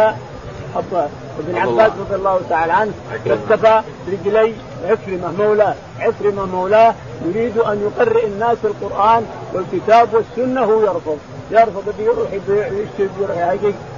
ابن 1.39 1.57
عباس 1.57 1.91
رضي 1.99 2.15
الله 2.15 2.41
تعالى 2.49 2.73
عنه 2.73 2.91
كتف 3.25 3.83
رجلي 4.11 4.53
عكرمة 4.85 5.31
مولاه 5.39 5.75
عكرمة 5.99 6.45
مولاه 6.45 6.95
يريد 7.25 7.57
أن 7.57 7.81
يقرئ 7.81 8.25
الناس 8.27 8.57
القرآن 8.63 9.25
والكتاب 9.53 10.09
والسنة 10.13 10.61
هو 10.61 10.81
يرفض. 10.81 11.17
يرفض 11.51 11.93
بيروح 11.97 12.33
يشتري 12.47 13.09
يروح 13.21 13.37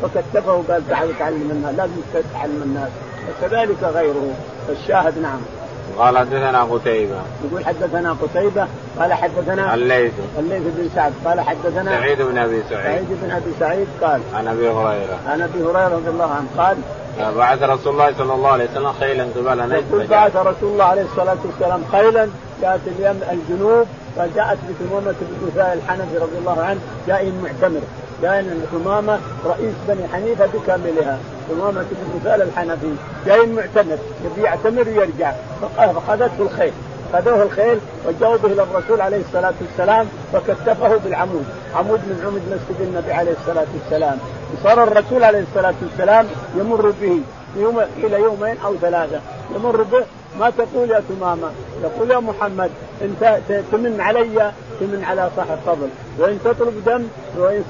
فكتفه 0.02 0.54
وقال 0.54 0.90
تعال 0.90 1.18
تعلم 1.20 1.52
الناس 1.52 1.76
لازم 1.76 2.24
تعلم 2.34 2.62
الناس. 2.66 2.90
وكذلك 3.30 3.84
غيره. 3.84 4.34
الشاهد 4.70 5.18
نعم. 5.18 5.40
قال 6.00 6.18
حدثنا 6.18 6.64
قتيبة. 6.64 7.22
يقول 7.45 7.66
حدثنا 7.66 8.16
قتيبة 8.22 8.68
قال 9.00 9.14
حدثنا 9.14 9.74
الليث. 9.74 10.14
الليث 10.39 10.62
بن 10.62 10.89
سعد 10.95 11.14
قال 11.26 11.41
حدثنا 11.41 12.00
سعيد 12.00 12.22
بن 12.22 12.38
أبي 12.38 12.64
سعيد. 12.70 12.86
سعيد 12.86 13.08
بن 13.24 13.32
أبي 13.32 13.52
سعيد 13.60 13.88
قال 14.02 14.22
عن 14.34 14.47
أبي 14.47 14.70
هريرة. 14.70 15.20
عن 15.28 15.41
أبي 15.41 15.64
هريرة 15.64 15.88
رضي 15.88 16.10
الله 16.10 16.32
عنه 16.32 16.47
قال 16.58 16.78
بعث 17.38 17.64
رسول 17.64 17.93
الله 17.93 18.14
صلى 18.18 18.34
الله 18.34 18.50
عليه 18.50 18.70
وسلم 18.72 18.91
خيلا 19.00 19.24
قبل 19.24 19.70
نجد 19.70 19.84
يقول 19.89 20.08
بعث 20.08 20.36
رسول 20.36 20.72
الله 20.72 20.84
عليه 20.84 21.02
الصلاة 21.02 21.38
والسلام 21.45 21.82
خيلا 21.91 22.30
جاءت 22.62 22.82
اليم 22.88 23.20
الجنوب 23.32 23.88
فجاءت 24.16 24.58
بثمامة 24.70 25.16
بن 25.22 25.47
وثاء 25.47 25.74
الحنفي 25.74 26.18
رضي 26.18 26.38
الله 26.38 26.62
عنه 26.62 26.80
جاء 27.08 27.32
معتمر. 27.43 27.82
كان 28.22 28.66
ثمامة 28.72 29.20
رئيس 29.45 29.74
بني 29.88 30.08
حنيفة 30.14 30.45
بكاملها. 30.45 31.18
ثمامة 31.50 31.86
بن 31.91 32.20
وثاء 32.22 32.36
الحنفي. 32.36 32.93
جاي 33.26 33.45
معتمر 33.45 33.97
يبي 34.26 34.41
يعتمر 34.41 34.88
ويرجع. 34.88 35.34
فأخذته 35.78 36.32
الخيل. 36.39 36.74
خذوه 37.14 37.43
الخيل 37.43 37.80
وجاءوا 38.08 38.38
به 38.38 38.52
إلى 38.52 38.64
الرسول 38.64 39.02
عليه 39.02 39.22
الصلاة 39.28 39.54
والسلام 39.62 40.08
فكتفه 40.34 40.97
بالعمود، 40.97 41.45
عمود 41.76 42.00
من 42.00 42.24
عمود 42.26 42.41
مسجد 42.41 42.82
النبي 42.82 43.14
عليه 43.14 43.32
الصلاة 43.32 43.68
والسلام، 43.74 44.18
صار 44.64 44.84
الرسول 44.84 45.24
عليه 45.24 45.43
الصلاة 45.50 45.74
والسلام 45.82 46.28
يمر 46.56 46.93
به 47.02 47.20
يوم 47.58 47.80
إلى 47.97 48.22
يومين 48.22 48.56
أو 48.66 48.76
ثلاثة، 48.82 49.20
يمر 49.56 49.84
به 49.84 50.04
ما 50.39 50.50
تقول 50.50 50.91
يا 50.91 51.02
تمامة. 51.10 51.52
يقول 51.84 52.12
يا 52.12 52.20
محمد 52.20 52.70
انت 53.02 53.39
تمن 53.72 54.02
علي 54.02 54.52
تمن 54.80 55.04
على 55.04 55.30
صاحب 55.36 55.58
فضل. 55.66 55.89
وإن 56.20 56.39
تطلب 56.43 56.84
دم 56.86 57.08
وإن 57.38 57.64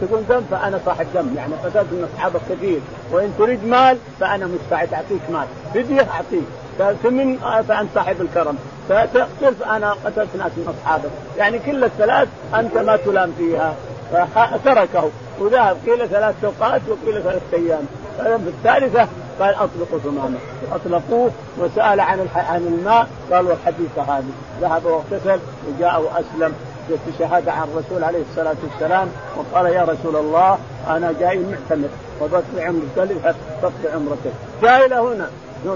تكون 0.00 0.26
دم 0.28 0.40
فأنا 0.50 0.80
صاحب 0.86 1.06
دم. 1.14 1.34
يعني 1.36 1.54
قتلت 1.54 1.92
من 1.92 2.08
اصحابك 2.14 2.40
كثير 2.50 2.80
وإن 3.12 3.34
تريد 3.38 3.66
مال 3.66 3.96
فأنا 4.20 4.46
مستعد 4.46 4.94
أعطيك 4.94 5.30
مال. 5.32 5.46
فدية 5.74 6.06
أعطيك. 6.10 6.44
تمن 7.02 7.38
فأنت 7.68 7.88
صاحب 7.94 8.20
الكرم. 8.20 8.58
فتقتل 8.88 9.54
فأنا 9.60 9.92
قتلت 9.92 10.36
ناس 10.38 10.52
من 10.56 10.74
أصحابك. 10.78 11.10
يعني 11.38 11.58
كل 11.58 11.84
الثلاث 11.84 12.28
أنت 12.54 12.78
ما 12.78 12.96
تلام 12.96 13.32
فيها. 13.38 13.74
فتركه 14.34 15.10
وذهب 15.38 15.76
قيل 15.86 16.08
ثلاث 16.08 16.34
اوقات 16.44 16.82
وقيل 16.88 17.22
ثلاث 17.22 17.42
أيام. 17.54 17.86
في 18.16 18.48
الثالثة 18.48 19.08
قال 19.40 19.54
اطلقوا 19.54 19.98
ثمامة. 19.98 20.38
أطلقوه 20.72 21.30
وسأل 21.58 22.00
عن 22.00 22.28
عن 22.34 22.60
الماء 22.60 23.06
قال 23.32 23.46
والحديث 23.46 23.98
هذه 23.98 24.24
ذهب 24.60 24.84
واغتسل 24.84 25.38
وجاء 25.68 26.02
وأسلم. 26.02 26.54
في 26.88 27.12
شهادة 27.18 27.52
عن 27.52 27.62
الرسول 27.62 28.04
عليه 28.04 28.22
الصلاة 28.30 28.56
والسلام 28.62 29.08
وقال 29.36 29.66
يا 29.66 29.82
رسول 29.82 30.16
الله 30.16 30.58
أنا 30.88 31.14
جاي 31.20 31.38
معتمر 31.38 31.88
وبطلع 32.20 32.64
عمرك 32.64 32.88
تقضي 33.62 33.88
عمرتك 33.94 34.32
جاي 34.62 34.86
إلى 34.86 34.94
هنا. 34.94 35.28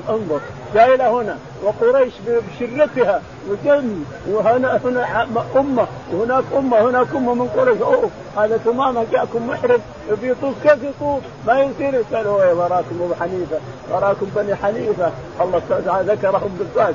انظر. 0.09 0.41
جاي 0.75 0.95
إلى 0.95 1.05
هنا 1.05 1.37
وقريش 1.63 2.13
بشرتها 2.27 3.23
وجن 3.51 4.05
وهنا 4.31 4.81
هنا 4.85 5.27
أمة 5.57 5.87
وهناك 6.13 6.45
أمة 6.57 6.81
هناك 6.81 7.07
أمة 7.15 7.35
من 7.35 7.49
قريش. 7.49 7.81
أوه 7.83 8.11
هذا 8.37 8.61
تماما 8.65 9.05
جاءكم 9.13 9.49
محرم 9.49 9.81
يبي 10.11 10.31
يطوف 10.31 10.55
كيف 10.63 10.83
يطوف؟ 10.83 11.21
ما 11.47 11.61
يصير. 11.61 12.03
قالوا 12.13 12.43
إيه، 12.43 12.53
وراكم 12.55 13.03
أبو 13.03 13.15
حنيفة 13.21 13.59
وراكم 13.93 14.27
بني 14.37 14.55
حنيفة. 14.55 15.13
الله 15.41 15.63
ذكرهم 16.01 16.59
بالذات 16.59 16.95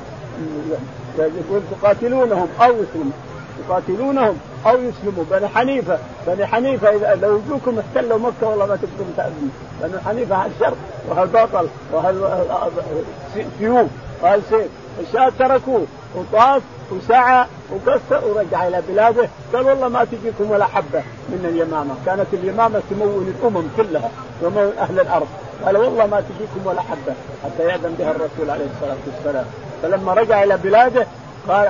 يقول 1.18 1.62
تقاتلونهم 1.70 2.48
أو 2.60 2.72
يسلموا 2.72 3.12
يقاتلونهم 3.60 4.38
أو 4.66 4.74
يسلموا. 4.74 5.24
بني 5.30 5.48
حنيفة 5.48 5.98
بني 6.26 6.46
حنيفة 6.46 6.88
إذا 6.88 7.18
لو 7.22 7.38
يجوكم 7.38 7.78
احتلوا 7.78 8.18
مكة 8.18 8.48
والله 8.48 8.66
ما 8.66 8.76
تقدرون 8.76 9.14
تأذن 9.16 9.50
بني 9.82 10.00
حنيفة 10.06 10.36
هالشر 10.36 10.74
وهالبطل 11.08 11.68
وهالسيوف 11.92 13.86
وهالسيف 14.22 14.68
الشاة 15.00 15.32
تركوه 15.38 15.86
وطاف 16.16 16.62
وسعى 16.90 17.46
وقصر 17.70 18.24
ورجع 18.26 18.68
إلى 18.68 18.82
بلاده. 18.88 19.28
قال 19.54 19.66
والله 19.66 19.88
ما 19.88 20.04
تجيكم 20.04 20.50
ولا 20.50 20.64
حبة 20.64 21.02
من 21.28 21.46
اليمامة، 21.48 21.94
كانت 22.06 22.26
اليمامة 22.32 22.82
تمون 22.90 23.34
الأمم 23.38 23.68
كلها 23.76 24.10
ومن 24.42 24.72
أهل 24.78 25.00
الأرض، 25.00 25.26
قال 25.64 25.76
والله 25.76 26.06
ما 26.06 26.20
تجيكم 26.20 26.66
ولا 26.66 26.80
حبة. 26.80 27.14
حتى 27.44 27.62
يأذن 27.62 27.94
بها 27.98 28.10
الرسول 28.10 28.50
عليه 28.50 28.64
الصلاة 28.64 28.96
والسلام، 29.06 29.44
فلما 29.82 30.14
رجع 30.14 30.42
إلى 30.42 30.56
بلاده 30.56 31.06
قال 31.48 31.66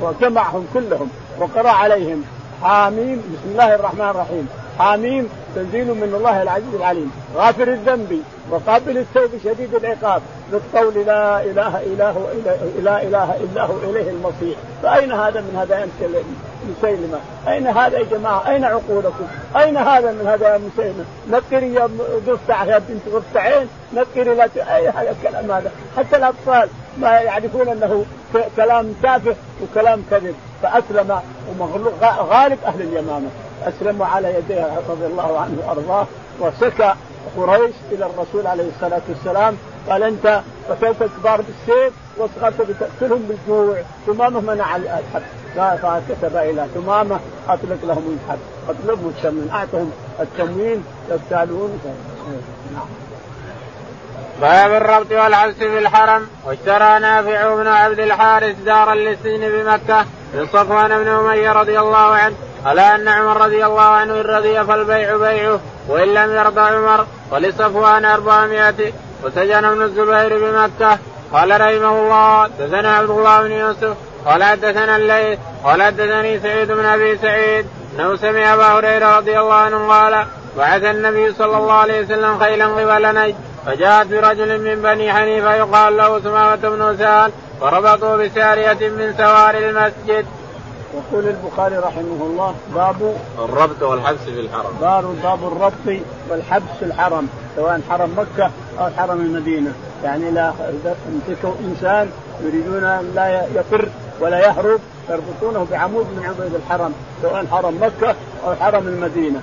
وجمعهم 0.00 0.66
كلهم 0.74 1.08
وقرأ 1.38 1.70
عليهم. 1.70 2.24
حاميم 2.62 3.22
بسم 3.32 3.50
الله 3.50 3.74
الرحمن 3.74 4.08
الرحيم. 4.08 4.48
حاميم 4.78 5.28
تنزيل 5.54 5.86
من 5.86 6.14
الله 6.16 6.42
العزيز 6.42 6.74
العليم 6.74 7.12
غافر 7.36 7.68
الذنب 7.68 8.22
وقابل 8.50 8.98
التوب 8.98 9.30
شديد 9.44 9.74
العقاب 9.74 10.22
بالقول 10.52 10.94
لا 11.06 11.44
إله 11.44 11.80
إلا 11.80 12.10
هو 12.10 12.20
لا 12.82 13.02
إله 13.02 13.36
إلا 13.36 13.64
هو 13.64 13.76
إليه 13.90 14.10
المصير 14.10 14.56
فأين 14.82 15.12
هذا 15.12 15.40
من 15.40 15.56
هذا 15.56 15.88
مسيلمة؟ 16.68 17.18
أين 17.48 17.66
هذا 17.66 17.98
يا 17.98 18.04
جماعة؟ 18.10 18.50
أين 18.50 18.64
عقولكم؟ 18.64 19.26
أين 19.56 19.76
هذا 19.76 20.12
من 20.12 20.26
هذا 20.26 20.48
يا 20.48 20.58
مسيلمة؟ 20.58 21.04
نقري 21.30 21.74
يا 21.74 21.88
ضفدع 22.26 22.64
يا 22.64 22.78
بنت 22.78 23.14
ضفدعين 23.14 23.68
نقري 23.94 24.34
لا 24.34 24.48
أي 24.76 24.88
هذا 24.88 25.10
الكلام 25.10 25.50
هذا 25.50 25.72
حتى 25.96 26.16
الأطفال 26.16 26.68
ما 26.98 27.10
يعرفون 27.10 27.68
أنه 27.68 28.04
كلام 28.56 28.94
تافه 29.02 29.36
وكلام 29.62 30.02
كذب 30.10 30.34
فأسلم 30.62 31.20
غالب 32.30 32.58
أهل 32.66 32.80
اليمامة 32.80 33.28
أسلموا 33.66 34.06
على 34.06 34.34
يديه 34.34 34.80
رضي 34.88 35.06
الله 35.06 35.40
عنه 35.40 35.62
وأرضاه 35.66 36.06
وسكى 36.40 36.94
قريش 37.36 37.74
إلى 37.92 38.06
الرسول 38.06 38.46
عليه 38.46 38.68
الصلاة 38.76 39.02
والسلام 39.08 39.56
قال 39.88 40.02
أنت 40.02 40.40
قتلت 40.70 41.02
الكبار 41.02 41.42
بالسيف 41.42 41.92
وصغرت 42.18 42.60
بتقتلهم 42.60 43.22
بالجوع 43.28 43.82
ثمامه 44.06 44.40
منع 44.40 44.76
الحد. 44.76 45.22
فكتب 45.56 46.36
إلى 46.36 46.66
ثمامه 46.74 47.20
أطلق 47.48 47.78
لهم 47.84 48.18
الحد. 48.24 48.38
اطلقهم 48.68 49.12
التموين 49.16 49.50
أعطهم 49.50 49.92
التموين 50.20 50.84
يقتالون 51.10 51.80
نعم 52.74 52.86
باب 54.40 54.82
الربط 54.82 55.12
والحبس 55.12 55.54
في 55.54 55.78
الحرم. 55.78 56.28
واشترى 56.46 56.98
نافع 56.98 57.54
بن 57.54 57.66
عبد 57.66 57.98
الحارث 57.98 58.56
دارا 58.56 58.94
للسجن 58.94 59.48
بمكة 59.48 60.04
من 60.34 60.46
صفوان 60.46 60.98
بن 60.98 61.08
أمية 61.08 61.52
رضي 61.52 61.78
الله 61.78 62.14
عنه. 62.14 62.34
على 62.66 62.80
أن 62.80 63.08
عمر 63.08 63.36
رضي 63.44 63.66
الله 63.66 63.82
عنه 63.82 64.20
إن 64.20 64.26
رضي 64.26 64.64
فالبيع 64.64 65.16
بيعه 65.16 65.60
وإن 65.88 66.14
لم 66.14 66.34
يرضى 66.34 66.60
عمر 66.60 67.06
ولصفوان 67.30 68.04
400 68.04 68.74
وسجن 69.24 69.64
ابن 69.64 69.82
الزبير 69.82 70.38
بمكة 70.38 70.98
قال 71.32 71.60
رحمه 71.60 72.00
الله 72.00 72.46
دثنا 72.58 72.96
عبد 72.96 73.10
الله 73.10 73.42
بن 73.42 73.52
يوسف 73.52 73.96
قال 74.26 74.44
حدثنا 74.44 74.96
الليث 74.96 75.38
قال 75.64 75.82
حدثني 75.82 76.40
سعيد 76.40 76.72
بن 76.72 76.84
أبي 76.84 77.18
سعيد 77.18 77.66
أنه 77.94 78.16
سمع 78.16 78.54
أبا 78.54 78.64
هريرة 78.64 79.16
رضي 79.16 79.38
الله 79.38 79.54
عنه 79.54 79.88
قال 79.88 80.26
بعث 80.56 80.84
النبي 80.84 81.32
صلى 81.32 81.56
الله 81.56 81.74
عليه 81.74 82.00
وسلم 82.00 82.38
خيلا 82.38 82.66
قبل 82.66 83.14
نجد 83.14 83.34
فجاءت 83.66 84.06
برجل 84.06 84.60
من 84.60 84.82
بني 84.82 85.12
حنيفة 85.12 85.54
يقال 85.54 85.96
له 85.96 86.20
سمامه 86.20 86.56
بن 86.56 86.96
سهل 86.98 87.32
وربطوا 87.60 88.16
بسارية 88.16 88.88
من 88.88 89.14
سوار 89.18 89.54
المسجد. 89.54 90.26
يقول 90.94 91.28
البخاري 91.28 91.76
رحمه 91.76 92.20
الله 92.20 92.54
باب 92.74 93.16
الربط 93.38 93.82
والحبس 93.82 94.20
في 94.20 94.40
الحرم. 94.40 94.72
باب 94.80 95.04
باب 95.22 95.44
الربط 95.44 96.02
والحبس 96.30 96.70
في 96.78 96.84
الحرم 96.84 97.28
سواء 97.56 97.80
حرم 97.90 98.10
مكة 98.16 98.50
أو 98.78 98.90
حرم 98.96 99.20
المدينة، 99.20 99.72
يعني 100.04 100.30
لا 100.30 100.52
يمسكوا 101.12 101.52
إنسان 101.60 102.10
يريدون 102.44 102.84
أن 102.84 103.12
لا 103.14 103.46
يفر 103.46 103.88
ولا 104.20 104.38
يهرب 104.38 104.80
يربطونه 105.10 105.66
بعمود 105.70 106.06
من 106.16 106.24
عمود 106.24 106.54
الحرم 106.54 106.92
سواء 107.22 107.46
حرم 107.46 107.78
مكة 107.82 108.14
أو 108.46 108.54
حرم 108.54 108.88
المدينة 108.88 109.40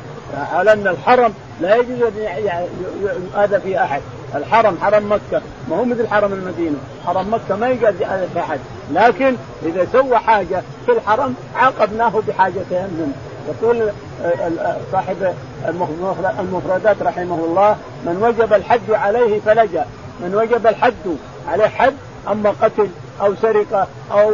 على 0.54 0.74
أن 0.74 0.88
الحرم 0.88 1.34
لا 1.62 1.76
يجوز 1.76 2.02
أن 2.02 2.68
يؤذى 3.02 3.60
في 3.60 3.84
أحد. 3.84 4.02
الحرم 4.36 4.78
حرم 4.82 5.12
مكة. 5.12 5.42
ما 5.70 5.76
هو 5.76 5.86
مثل 5.86 6.08
حرم 6.08 6.34
المدينة. 6.34 6.78
حرم 7.06 7.34
مكة 7.34 7.56
ما 7.56 7.68
يقعد 7.68 8.02
يؤذى 8.02 8.28
في 8.34 8.40
أحد. 8.40 8.60
لكن 8.92 9.36
إذا 9.66 9.88
سوى 9.94 10.18
حاجة 10.18 10.62
في 10.86 10.92
الحرم 10.92 11.36
عاقبناه 11.56 12.22
بحاجتين 12.28 12.64
منه. 12.72 13.14
يقول 13.48 13.90
صاحب 14.92 15.34
المفردات 16.40 17.02
رحمه 17.02 17.46
الله 17.46 17.78
من 18.06 18.24
وجب 18.24 18.54
الحد 18.54 18.92
عليه 18.92 19.40
فلجأ. 19.40 19.86
من 20.20 20.36
وجب 20.36 20.68
الحد 20.68 21.18
عليه 21.48 21.68
حد 21.68 21.94
أما 22.28 22.54
قتل 22.62 22.88
أو 23.22 23.36
سرقة 23.36 23.88
أو 24.12 24.32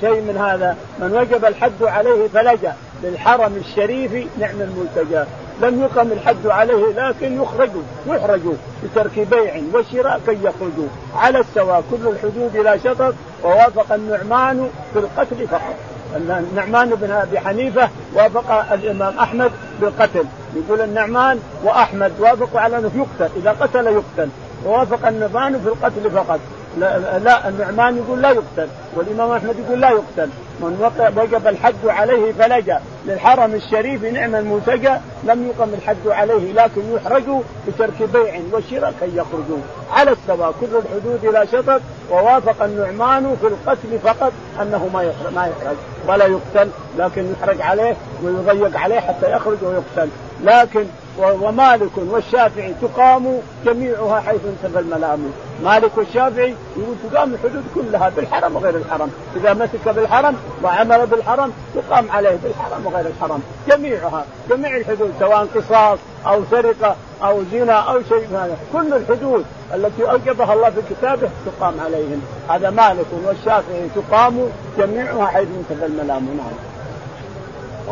شيء 0.00 0.20
من 0.20 0.36
هذا 0.50 0.76
من 1.00 1.12
وجب 1.16 1.44
الحد 1.44 1.82
عليه 1.82 2.28
فلجأ. 2.28 2.76
للحرم 3.02 3.56
الشريف 3.56 4.12
نعم 4.38 4.60
الملتجى 4.60 5.24
لم 5.62 5.82
يقم 5.82 6.12
الحد 6.12 6.46
عليه 6.46 6.86
لكن 6.96 7.42
يخرجوا 7.42 7.82
يحرجوا 8.06 8.54
بترك 8.84 9.28
بيع 9.30 9.60
وشراء 9.74 10.20
كي 10.26 10.38
يخرجوا. 10.44 10.88
على 11.16 11.40
السواء 11.40 11.84
كل 11.90 12.08
الحدود 12.08 12.56
لا 12.56 12.76
شطط 12.76 13.14
ووافق 13.44 13.92
النعمان 13.92 14.70
في 14.92 14.98
القتل 14.98 15.48
فقط. 15.48 15.74
النعمان 16.16 16.90
بن 16.90 17.10
أبي 17.10 17.40
حنيفة 17.40 17.88
وافق 18.14 18.72
الإمام 18.72 19.18
أحمد 19.18 19.50
بالقتل 19.80 20.24
يقول 20.56 20.80
النعمان 20.80 21.40
وأحمد 21.64 22.12
وافقوا 22.18 22.60
على 22.60 22.78
أنه 22.78 22.90
يقتل 22.94 23.32
إذا 23.36 23.50
قتل 23.50 23.86
يقتل. 23.86 24.28
ووافق 24.66 25.08
النعمان 25.08 25.60
في 25.60 25.68
القتل 25.68 26.10
فقط. 26.10 26.40
لا, 26.78 27.18
لا 27.18 27.48
النعمان 27.48 27.96
يقول 27.96 28.22
لا 28.22 28.30
يقتل 28.30 28.68
والإمام 28.96 29.30
أحمد 29.30 29.58
يقول 29.58 29.80
لا 29.80 29.90
يقتل. 29.90 30.28
من 30.60 30.90
وجب 31.16 31.46
الحد 31.46 31.86
عليه 31.86 32.32
فلجأ. 32.32 32.80
للحرم 33.06 33.54
الشريف 33.54 34.04
نعم 34.04 34.34
الملتجى 34.34 34.92
لم 35.24 35.46
يقم 35.48 35.68
الحد 35.74 36.06
عليه 36.06 36.52
لكن 36.52 36.82
يحرج 36.94 37.24
بترك 37.68 38.02
بيع 38.12 38.40
وشراء 38.52 38.94
كي 39.00 39.16
يخرجوا 39.16 39.58
على 39.92 40.10
السواء 40.10 40.54
كل 40.60 40.66
الحدود 40.66 41.34
لا 41.34 41.44
شطط 41.44 41.80
ووافق 42.10 42.62
النعمان 42.62 43.36
في 43.40 43.46
القتل 43.46 43.98
فقط 44.04 44.32
أنه 44.62 44.90
ما 44.94 45.12
ما 45.34 45.46
يحرج. 45.46 45.76
ولا 46.08 46.26
يقتل 46.26 46.70
لكن 46.98 47.32
يحرج 47.32 47.60
عليه 47.60 47.96
ويضيق 48.22 48.76
عليه 48.78 49.00
حتى 49.00 49.32
يخرج 49.32 49.58
ويقتل. 49.62 50.08
لكن 50.42 50.84
ومالك 51.18 51.90
والشافعي 51.96 52.74
تقام 52.82 53.38
جميعها 53.64 54.20
حيث 54.20 54.40
انتفى 54.44 54.78
الملام. 54.78 55.32
مالك 55.64 55.90
والشافعي 55.96 56.54
يقول 56.76 56.94
تقام 57.10 57.34
الحدود 57.34 57.64
كلها 57.74 58.08
بالحرم 58.08 58.56
وغير 58.56 58.76
الحرم. 58.76 59.10
إذا 59.36 59.54
مسك 59.54 59.88
بالحرم 59.88 60.36
وعمل 60.64 61.06
بالحرم 61.06 61.52
تقام 61.74 62.10
عليه 62.10 62.38
بالحرم 62.44 62.86
وغير 62.86 63.06
الحرم. 63.06 63.42
جميعها. 63.68 64.24
جميع 64.50 64.76
الحدود 64.76 65.12
سواء 65.18 65.46
قصاص 65.54 65.98
أو 66.26 66.42
سرقة 66.50 66.96
أو 67.22 67.42
زنا 67.52 67.74
أو 67.74 68.02
شيء 68.02 68.28
هذا. 68.32 68.56
كل 68.72 68.92
الحدود 68.92 69.44
التي 69.74 70.10
أوجبها 70.10 70.54
الله 70.54 70.70
في 70.70 70.80
كتابه 70.90 71.30
تقام 71.46 71.74
عليهم. 71.84 72.22
هذا 72.48 72.70
مالك 72.70 73.06
والشافعي 73.26 73.88
تقام 73.94 74.48
جميعها 74.78 75.26
حيث 75.26 75.48
انتفى 75.58 75.86
الملام. 75.86 76.24
نعم. 76.36 76.52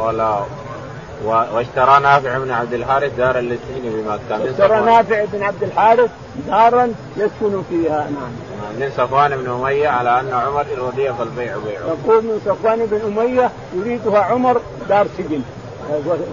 ولا 0.05 0.41
واشترى 1.25 2.01
نافع 2.01 2.39
بن 2.39 2.51
عبد 2.51 2.73
الحارث 2.73 3.15
دارا 3.15 3.41
للسجن 3.41 3.83
بمكة 3.85 4.51
اشترى 4.51 4.81
نافع 4.81 5.25
بن 5.33 5.43
عبد 5.43 5.63
الحارث 5.63 6.11
دارا 6.47 6.95
يسكن 7.17 7.63
فيها 7.71 8.09
نعم. 8.11 8.81
من 8.81 8.91
صفوان 8.97 9.37
بن 9.37 9.51
أمية 9.51 9.89
على 9.89 10.21
أن 10.21 10.33
عمر 10.33 10.67
رضي 10.79 11.13
فالبيع 11.13 11.57
بيعه. 11.67 11.97
يقول 12.05 12.25
من 12.25 12.41
صفوان 12.47 12.87
بن 12.87 13.01
أمية 13.07 13.51
يريدها 13.75 14.19
عمر 14.19 14.61
دار 14.89 15.07
سجن 15.19 15.41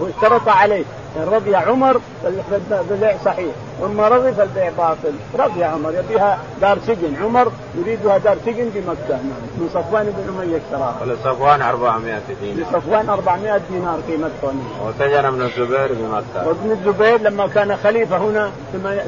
واشترط 0.00 0.48
عليه. 0.48 0.84
إن 1.16 1.28
رضي 1.32 1.56
عمر 1.56 2.00
فالبيع 2.22 3.16
صحيح. 3.24 3.54
وما 3.80 4.08
رضي 4.08 4.32
فالبيع 4.32 4.70
باطل. 4.78 5.14
رضي 5.38 5.64
عمر 5.64 5.92
يبيها 5.94 6.38
دار 6.60 6.78
سجن. 6.86 7.16
عمر 7.22 7.52
يريدها 7.78 8.18
دار 8.18 8.36
سجن 8.46 8.70
نعم 9.08 9.20
من 9.58 9.70
صفوان 9.74 10.04
بن 10.04 10.42
أمية 10.42 10.56
اشتراها 10.56 10.94
ولصفوان 11.02 11.62
400 11.62 12.20
دينار. 12.40 12.68
لصفوان 12.68 13.08
400 13.08 13.60
دينار 13.70 14.00
قيمتها 14.08 14.52
وسجن 14.86 15.24
ابن 15.24 15.42
الزبير 15.42 15.92
بمكة. 15.92 16.48
وابن 16.48 16.70
الزبير 16.70 17.20
لما 17.20 17.46
كان 17.46 17.76
خليفة 17.76 18.16
هنا 18.16 18.50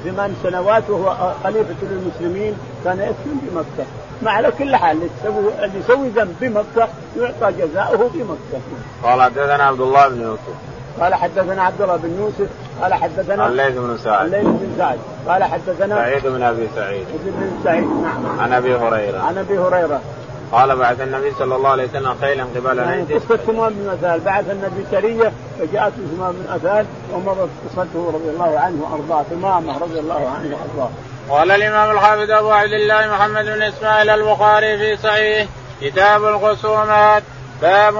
ثمان 0.04 0.34
سنوات 0.42 0.90
وهو 0.90 1.32
خليفة 1.44 1.74
للمسلمين 1.82 2.58
كان 2.84 2.98
يسكن 2.98 3.36
بمكة. 3.42 3.88
ما 4.22 4.30
على 4.30 4.50
كل 4.58 4.76
حال 4.76 5.08
اللي 5.62 5.78
يسوي 5.78 6.08
ذنب 6.08 6.36
بمكة 6.40 6.88
يعطى 7.20 7.52
جزاؤه 7.58 8.10
بمكة. 8.14 8.60
قال 9.02 9.22
حدثنا 9.22 9.64
عبد 9.64 9.80
الله 9.80 10.08
بن 10.08 10.20
يوسف. 10.22 10.75
قال 11.00 11.14
حدثنا 11.14 11.62
عبد 11.62 11.82
الله 11.82 11.96
بن 11.96 12.18
يوسف 12.20 12.50
قال 12.82 12.94
حدثنا 12.94 13.48
الليث 13.48 13.76
بن 13.76 13.98
سعد. 14.04 14.24
الليث 14.24 14.44
بن 14.46 14.74
سعد. 14.78 14.98
قال 15.28 15.44
حدثنا 15.44 15.96
سعيد 15.96 16.26
بن 16.26 16.42
أبي 16.42 16.68
سعيد. 16.76 17.06
بن 17.24 17.50
سعيد 17.64 17.84
نعم. 17.84 18.40
عن 18.40 18.52
أبي 18.52 18.76
هريرة. 18.76 19.18
عن 19.18 19.38
أبي 19.38 19.58
هريرة. 19.58 20.00
قال 20.52 20.76
بعث 20.76 21.00
النبي 21.00 21.32
صلى 21.38 21.56
الله 21.56 21.70
عليه 21.70 21.84
وسلم 21.84 22.14
خيلا 22.20 22.44
قبل 22.44 22.78
يعني 22.78 23.02
قصة 23.02 23.36
ثمان 23.36 23.72
بن 23.72 23.88
أثال. 23.88 24.20
بعث 24.20 24.50
النبي 24.50 24.84
سرية 24.90 25.32
فجاءت 25.58 25.92
ثمان 25.92 26.32
بن 26.32 26.52
أثال 26.54 26.86
ومضت 27.12 27.48
قصته 27.68 28.12
رضي 28.14 28.30
الله 28.30 28.58
عنه 28.58 28.82
وأرضاه. 28.82 29.22
ثمامة 29.22 29.78
رضي 29.78 29.98
الله 29.98 30.28
عنه 30.28 30.56
وأرضاه. 30.56 30.90
قال 31.30 31.50
الإمام 31.50 31.90
الحافظ 31.90 32.30
أبو 32.30 32.50
عبد 32.50 32.72
الله 32.72 33.06
محمد 33.06 33.44
بن 33.44 33.62
إسماعيل 33.62 34.10
البخاري 34.10 34.78
في 34.78 35.02
صحيح 35.02 35.48
كتاب 35.80 36.24
الخصومات 36.24 37.22
باب 37.62 37.94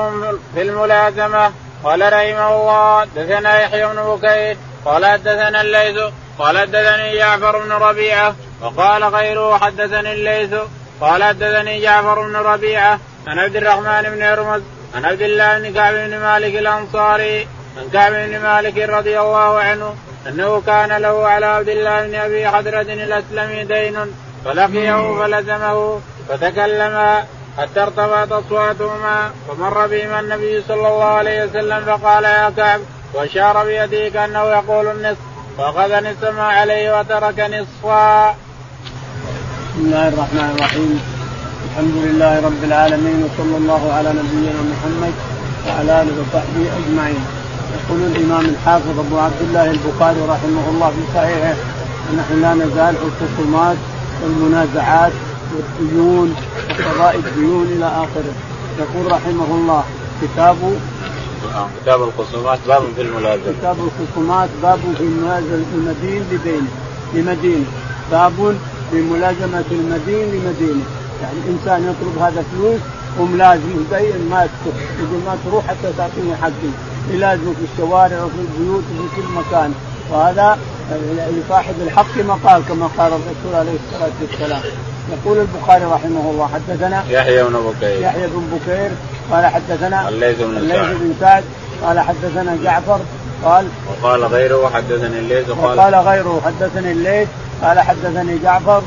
في 0.55 0.63
الملازمة 0.63 1.51
قال 1.87 2.13
رحمه 2.13 2.49
الله 2.61 3.05
دثنا 3.17 3.61
يحيى 3.61 3.87
بن 3.87 4.03
بكير 4.03 4.57
قال 4.85 5.07
حدثنا 5.07 5.61
الليث 5.61 5.99
قال 6.39 6.59
حدثني 6.59 7.17
جعفر 7.17 7.59
بن 7.59 7.73
ربيعة 7.73 8.35
وقال 8.63 9.05
غيره 9.05 9.59
حدثني 9.59 10.13
الليث 10.13 10.55
قال 11.01 11.25
حدثني 11.25 11.81
جعفر 11.81 12.29
بن 12.29 12.37
ربيعة 12.37 12.99
عن 13.27 13.39
عبد 13.39 13.57
الرحمن 13.57 14.03
بن 14.03 14.23
هرمز 14.23 14.63
عن 14.95 15.05
عبد 15.05 15.23
الله 15.23 15.59
بن 15.59 15.75
كعب 15.75 15.95
بن 15.95 16.19
مالك 16.19 16.55
الأنصاري 16.55 17.49
عن 17.77 17.91
كعب 17.93 18.13
بن 18.13 18.39
مالك 18.41 18.79
رضي 18.79 19.21
الله 19.21 19.59
عنه 19.59 19.95
أنه 20.29 20.63
كان 20.67 20.93
له 20.93 21.27
على 21.29 21.47
عبد 21.47 21.69
الله 21.69 22.07
بن 22.07 22.15
أبي 22.15 22.49
حضرة 22.49 22.81
الأسلمي 22.81 23.65
دين 23.65 23.97
فلقيه 24.45 25.19
فلزمه 25.19 26.01
فتكلما 26.29 27.25
حتى 27.59 27.83
ارتفعت 27.83 28.33
أصواتهما 28.33 29.31
فمر 29.49 29.87
بهما 29.87 30.21
النبي 30.21 30.63
صلى 30.69 30.89
الله 30.89 31.05
عليه 31.05 31.45
وسلم 31.45 31.81
فقال 31.87 32.25
يا 32.25 32.51
كعب 32.57 32.81
وأشار 33.15 33.65
بيده 33.65 34.09
كانه 34.09 34.45
يقول 34.45 34.87
النصف 34.87 35.19
واخذ 35.59 36.05
نصف 36.05 36.25
ما 36.37 36.43
عليه 36.43 36.99
وترك 36.99 37.41
نصفا. 37.41 38.31
بسم 38.31 39.85
الله 39.87 40.09
الرحمن 40.09 40.55
الرحيم 40.55 41.01
الحمد 41.71 41.97
لله 42.05 42.41
رب 42.49 42.65
العالمين 42.65 43.19
وصلى 43.25 43.57
الله 43.57 43.93
على 43.97 44.09
نبينا 44.09 44.63
محمد 44.73 45.15
وعلى 45.67 46.03
آله 46.03 46.13
وصحبه 46.21 46.65
أجمعين. 46.79 47.25
يقول 47.77 48.01
الإمام 48.11 48.45
الحافظ 48.55 48.99
أبو 48.99 49.19
عبد 49.19 49.41
الله 49.41 49.71
البخاري 49.71 50.21
رحمه 50.21 50.65
الله 50.69 50.91
في 50.91 51.03
صحيحه 51.15 51.55
ونحن 52.07 52.43
لا 52.43 52.55
نزال 52.55 52.95
في 52.95 53.07
الخصومات 53.09 53.77
والمنازعات 54.23 55.13
والديون 55.57 56.37
وقضاء 56.71 57.17
الديون 57.17 57.67
إلى 57.67 57.87
آخره. 57.87 58.35
يقول 58.79 59.13
رحمه 59.13 59.55
الله 59.55 59.85
كتاب 60.23 60.57
كتاب 61.83 62.03
الخصومات 62.03 62.59
باب 62.69 62.83
في 62.97 63.03
الملازمة. 63.03 63.53
كتاب 63.59 63.77
الخصومات 63.89 64.49
باب 64.63 64.79
في 64.99 65.05
المدين 65.75 66.23
لدينه 66.33 66.69
لمدينه. 67.15 67.65
باب 68.11 68.57
في 68.91 69.01
ملازمة 69.01 69.65
المدين 69.71 70.27
لمدينه. 70.29 70.85
يعني 71.23 71.39
إنسان 71.49 71.83
يطلب 71.83 72.19
هذا 72.23 72.45
فلوس 72.53 72.81
وملازم 73.21 73.85
دين 73.91 74.29
ما 74.31 74.49
يقول 74.49 75.21
ما 75.27 75.37
تروح 75.45 75.67
حتى 75.67 75.93
تعطيني 75.99 76.37
حقي. 76.37 76.71
يلازمه 77.11 77.53
في 77.53 77.65
الشوارع 77.73 78.25
وفي 78.25 78.41
البيوت 78.41 78.85
وفي 78.99 79.17
كل 79.17 79.29
مكان. 79.37 79.75
وهذا 80.11 80.59
لصاحب 81.37 81.75
الحق 81.83 82.19
مقال 82.19 82.63
كما 82.69 82.87
قال 82.99 83.13
الرسول 83.13 83.55
عليه 83.55 83.77
الصلاة 83.87 84.11
والسلام. 84.21 84.63
يقول 85.13 85.39
البخاري 85.39 85.85
رحمه 85.85 86.31
الله 86.31 86.51
حدثنا 86.55 87.05
يحيى 87.09 87.43
بن 87.43 87.53
بكير. 87.53 88.01
يحيى 88.01 88.27
بن 88.27 88.43
بكير 88.53 88.91
قال 89.33 89.47
حدثنا 89.47 90.09
الليث 90.09 90.39
بن 90.39 90.57
الليث 90.57 90.81
بن 90.81 91.15
سعد 91.21 91.45
قال 91.83 92.01
حدثنا 92.01 92.59
جعفر 92.65 93.01
قال 93.45 93.69
وقال 94.03 94.25
غيره 94.25 94.71
حدثني 94.75 95.19
الليث 95.19 95.49
وقال, 95.49 95.79
وقال 95.79 95.95
غيره 95.95 96.43
حدثني 96.45 96.93
الليث 96.93 97.29
قال 97.63 97.81
حدثني 97.81 98.39
جعفر 98.39 98.83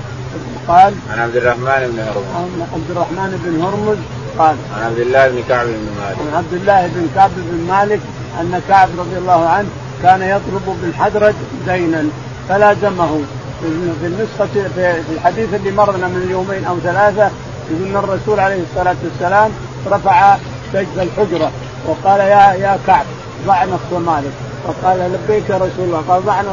قال 0.68 0.94
عن 1.12 1.20
عبد 1.20 1.36
الرحمن 1.36 1.64
بن 1.66 2.00
هرمز. 2.00 2.70
عبد 2.74 2.92
الرحمن 2.92 3.42
بن 3.46 3.62
هرمز 3.64 3.98
قال 4.40 4.56
عن 4.78 4.84
عبد 4.86 5.00
الله 5.00 5.28
بن 5.28 5.44
كعب 5.50 5.66
بن 5.66 5.90
مالك. 6.00 6.18
عن 6.20 6.38
عبد 6.38 6.54
الله 6.54 6.88
بن 6.88 7.08
كعب 7.16 7.32
بن 7.38 7.68
مالك 7.68 8.00
أن 8.42 8.62
كعب 8.70 8.90
رضي 8.98 9.18
الله 9.18 9.50
عنه 9.50 9.68
كان 10.04 10.22
يطلب 10.22 10.78
بالحدرج 10.82 11.34
دينا 11.68 12.04
فلازمه. 12.50 13.22
في 13.62 14.08
النسخة 14.08 14.70
في 14.76 15.14
الحديث 15.14 15.54
اللي 15.54 15.72
مرنا 15.72 16.08
من 16.08 16.28
يومين 16.32 16.66
أو 16.66 16.80
ثلاثة 16.80 17.32
أن 17.72 17.96
الرسول 17.96 18.40
عليه 18.40 18.64
الصلاة 18.72 18.96
والسلام 19.04 19.52
رفع 19.88 20.38
سجف 20.74 21.00
الحجرة 21.02 21.52
وقال 21.88 22.20
يا 22.20 22.54
يا 22.54 22.78
كعب 22.88 23.06
ضع 23.48 23.66
نصف 23.66 23.94
مالك 23.94 24.32
فقال 24.68 24.98
لبيك 25.14 25.50
يا 25.50 25.56
رسول 25.56 25.86
الله 25.86 26.04
قال 26.08 26.26
ضعنا 26.26 26.52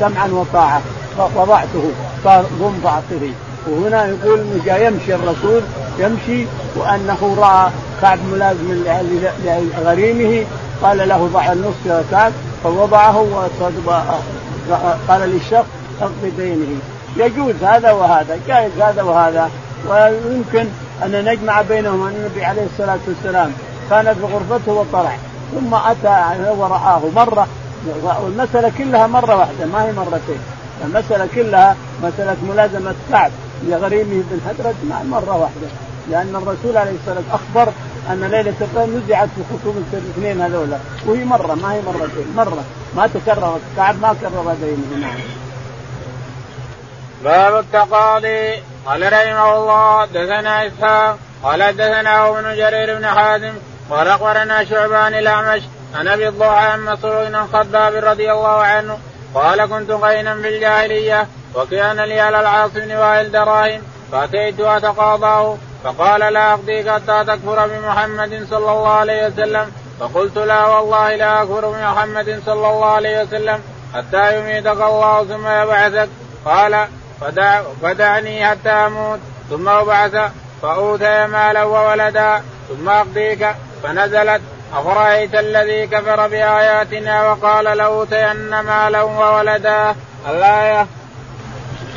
سمعا 0.00 0.28
وطاعة 0.28 0.80
فوضعته 1.34 1.90
قال 2.24 2.44
قم 2.60 2.74
فأعطه 2.84 3.32
وهنا 3.70 4.06
يقول 4.06 4.44
جاء 4.64 4.86
يمشي 4.86 5.14
الرسول 5.14 5.62
يمشي 5.98 6.46
وأنه 6.76 7.36
رأى 7.38 7.70
كعب 8.02 8.18
ملازم 8.32 8.84
لغريمه 9.44 10.46
قال 10.82 11.08
له 11.08 11.28
ضع 11.32 11.52
النصف 11.52 11.86
يا 11.86 12.04
كعب 12.10 12.32
فوضعه 12.64 13.48
قال 15.08 15.20
للشخص 15.20 15.77
اقضي 16.00 16.30
دينه. 16.36 16.80
يجوز 17.16 17.54
هذا 17.62 17.92
وهذا 17.92 18.38
جائز 18.48 18.72
هذا 18.80 19.02
وهذا. 19.02 19.50
ويمكن 19.88 20.66
أن 21.04 21.24
نجمع 21.24 21.62
بينهما 21.62 22.08
أن 22.08 22.14
النبي 22.14 22.44
عليه 22.44 22.66
الصلاة 22.72 22.98
والسلام 23.08 23.52
كان 23.90 24.14
في 24.14 24.20
غرفته 24.20 24.72
وطلع 24.72 25.16
ثم 25.54 25.74
أتى 25.74 26.08
ورآه 26.58 27.00
مرة 27.16 27.46
والمسألة 28.22 28.72
كلها 28.78 29.06
مرة 29.06 29.36
واحدة 29.36 29.66
ما 29.66 29.84
هي 29.84 29.92
مرتين. 29.92 30.38
المسألة 30.84 31.28
كلها 31.34 31.76
مسألة 32.02 32.36
ملازمة 32.48 32.94
كعب 33.10 33.30
لغريمه 33.68 34.22
بن 34.30 34.40
حدرد 34.48 34.74
مرة 35.10 35.36
واحدة. 35.36 35.68
لأن 36.10 36.36
الرسول 36.36 36.76
عليه 36.76 36.92
الصلاة 37.00 37.16
والسلام 37.16 37.24
أخبر 37.32 37.72
أن 38.10 38.20
ليلة 38.20 38.54
القدر 38.60 38.86
نزعت 38.86 39.28
في 39.28 39.42
خصوم 39.52 39.84
الاثنين 39.92 40.40
هذولا 40.40 40.76
وهي 41.06 41.24
مرة 41.24 41.54
ما 41.54 41.72
هي 41.72 41.80
مرتين 41.86 42.26
مرة. 42.36 42.64
ما 42.96 43.06
تكررت 43.06 43.60
كعب 43.76 44.00
ما 44.02 44.14
كرر 44.20 44.56
نعم 45.00 45.37
باب 47.24 47.58
التقاضي. 47.58 48.62
قال 48.86 49.12
رحمه 49.12 49.56
الله 49.56 50.04
دثنا 50.04 50.66
إسحاق 50.66 51.18
قال 51.42 51.76
دثنا 51.76 52.28
ابن 52.28 52.56
جرير 52.56 52.98
بن 52.98 53.06
حازم 53.06 53.52
قال 53.90 54.08
أخبرنا 54.08 54.64
شعبان 54.64 55.14
الأعمش 55.14 55.62
عن 55.94 56.08
أبي 56.08 56.28
الضحى 56.28 56.66
عن 56.66 56.84
مسروق 56.84 57.28
بن 57.28 57.34
الخباب 57.34 57.94
رضي 58.04 58.32
الله 58.32 58.62
عنه 58.62 58.98
قال 59.34 59.66
كنت 59.66 59.90
قينا 59.90 60.34
في 60.34 60.48
الجاهلية 60.48 61.26
وكان 61.54 62.00
لي 62.00 62.20
على 62.20 62.40
العاص 62.40 62.70
بن 62.70 62.92
وائل 62.92 63.32
دراهم 63.32 63.82
فأتيت 64.12 64.60
اتقاضاه 64.60 65.56
فقال 65.84 66.32
لا 66.32 66.52
أقضيك 66.52 66.88
حتى 66.88 67.24
تكفر 67.24 67.66
بمحمد 67.66 68.46
صلى 68.50 68.72
الله 68.72 68.88
عليه 68.88 69.26
وسلم 69.26 69.72
فقلت 70.00 70.36
لا 70.38 70.66
والله 70.66 71.16
لا 71.16 71.42
أكفر 71.42 71.68
بمحمد 71.68 72.42
صلى 72.46 72.70
الله 72.70 72.86
عليه 72.86 73.22
وسلم 73.22 73.60
حتى 73.94 74.38
يميتك 74.38 74.80
الله 74.80 75.24
ثم 75.24 75.46
يبعثك 75.46 76.08
قال 76.44 76.86
فدع 77.20 77.62
فدعني 77.82 78.46
حتى 78.46 78.70
أموت. 78.70 79.18
ثم 79.50 79.68
أبعث 79.68 80.16
فأوتي 80.62 81.26
مالا 81.26 81.64
وولدا. 81.64 82.42
ثم 82.68 82.88
أقضيك 82.88 83.48
فنزلت. 83.82 84.40
أفرأيت 84.74 85.34
الذي 85.34 85.86
كفر 85.86 86.28
بآياتنا 86.28 87.30
وقال 87.30 87.64
لأوتين 87.64 88.60
مالا 88.60 89.02
وولدا؟ 89.02 89.94
الآية. 90.28 90.86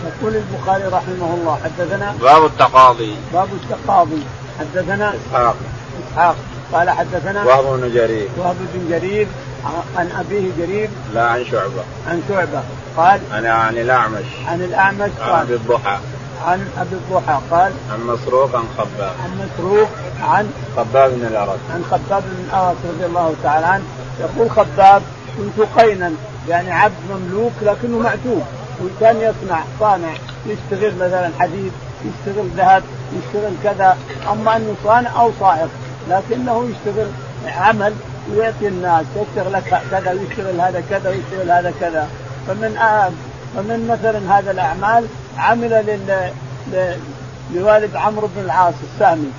يقول 0.05 0.35
البخاري 0.35 0.83
رحمه 0.83 1.33
الله 1.33 1.59
حدثنا 1.63 2.15
باب 2.21 2.45
التقاضي. 2.45 3.15
باب 3.33 3.47
التقاضي. 3.53 4.23
حدثنا 4.59 5.13
إسحاق. 5.15 5.55
إسحاق. 6.11 6.35
قال 6.73 6.89
حدثنا 6.89 7.43
وهب 7.43 7.79
بن 7.79 7.93
جرير. 7.93 8.27
وهب 8.37 8.55
بن 8.73 8.89
جرير 8.89 9.27
عن 9.97 10.11
أبيه 10.19 10.49
جرير. 10.57 10.89
لا 11.13 11.27
عن 11.27 11.45
شعبة. 11.45 11.83
عن 12.07 12.21
شعبة. 12.29 12.61
قال 12.97 13.19
أنا 13.33 13.53
عن 13.53 13.77
الأعمش. 13.77 14.25
عن 14.47 14.61
الأعمش 14.61 15.11
قال 15.19 15.29
عن 15.29 15.41
أبي 15.41 15.53
الضحى. 15.53 15.97
عن 16.45 16.67
أبي 16.77 16.95
الضحى 16.95 17.39
قال 17.51 17.73
عن 17.91 18.07
مسروق 18.07 18.55
عن 18.55 18.63
خباب. 18.77 19.13
عن 19.23 19.47
مسروق 19.47 19.89
عن 20.21 20.51
خباب 20.75 21.11
بن 21.11 21.25
الأرض 21.27 21.59
عن 21.73 21.83
خباب 21.91 22.23
بن 22.23 22.43
الأرض 22.49 22.75
رضي 22.95 23.05
الله 23.05 23.33
تعالى 23.43 23.65
عنه. 23.65 23.83
يقول 24.19 24.51
خباب 24.51 25.01
كنت 25.37 25.67
قينا 25.79 26.11
يعني 26.49 26.71
عبد 26.71 26.93
مملوك 27.11 27.51
لكنه 27.61 27.99
معتوب 27.99 28.43
وكان 28.83 29.15
يصنع 29.17 29.63
صانع 29.79 30.13
يشتغل 30.45 30.95
مثلا 30.95 31.29
حديد 31.39 31.71
يشتغل 32.05 32.47
ذهب 32.57 32.83
يشتغل 33.13 33.53
كذا. 33.63 33.97
أما 34.31 34.55
أنه 34.55 34.75
صانع 34.83 35.21
أو 35.21 35.31
صائغ 35.39 35.67
لكنه 36.09 36.69
يشتغل 36.69 37.07
عمل 37.45 37.93
ويعطي 38.31 38.67
الناس 38.67 39.05
يشتغل 39.15 39.53
لك 39.53 39.81
كذا 39.91 40.11
ويشتغل 40.11 40.61
هذا 40.61 40.83
كذا 40.89 41.09
ويشتغل 41.09 41.51
هذا 41.51 41.73
كذا. 41.79 42.07
فمن 42.47 42.77
آه 42.77 43.11
فمن 43.55 43.87
مثلا 43.87 44.39
هذا 44.39 44.51
الأعمال 44.51 45.05
عمل 45.37 45.69
لل 45.69 46.31
لوالد 47.53 47.95
عمرو 47.95 48.29
بن 48.35 48.41
العاص 48.41 48.73
السامي. 48.93 49.31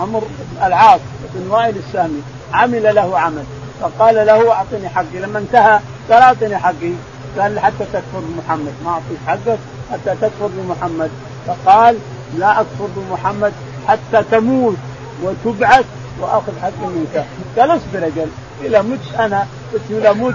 عمرو 0.00 0.26
العاص 0.62 1.00
بن 1.34 1.50
وائل 1.50 1.76
السامي. 1.76 2.22
عمل 2.52 2.94
له 2.94 3.18
عمل. 3.18 3.44
فقال 3.80 4.26
له 4.26 4.52
أعطني 4.52 4.88
حقي. 4.88 5.18
لما 5.20 5.38
انتهى 5.38 5.80
قال 6.10 6.22
أعطني 6.22 6.58
حقي. 6.58 6.92
قال 7.38 7.60
حتى 7.60 7.84
تكفر 7.92 8.20
بمحمد. 8.20 8.72
ما 8.84 8.90
أعطيك 8.90 9.18
حقك 9.26 9.58
حتى 9.92 10.14
تكفر 10.20 10.50
بمحمد. 10.56 11.10
فقال 11.46 11.98
لا 12.38 12.60
أكفر 12.60 12.88
بمحمد 12.96 13.52
حتى 13.88 14.22
تموت. 14.30 14.76
وتبعث 15.22 15.84
وأخذ 16.20 16.52
حقي 16.62 16.86
منك. 16.86 17.24
قال 17.58 17.70
اصبر 17.70 18.06
أجل 18.06 18.28
إلى 18.60 18.82
مت 18.82 19.14
أنا؟ 19.18 19.46
قلت 19.72 19.82
إلى 19.90 20.14
مت 20.14 20.34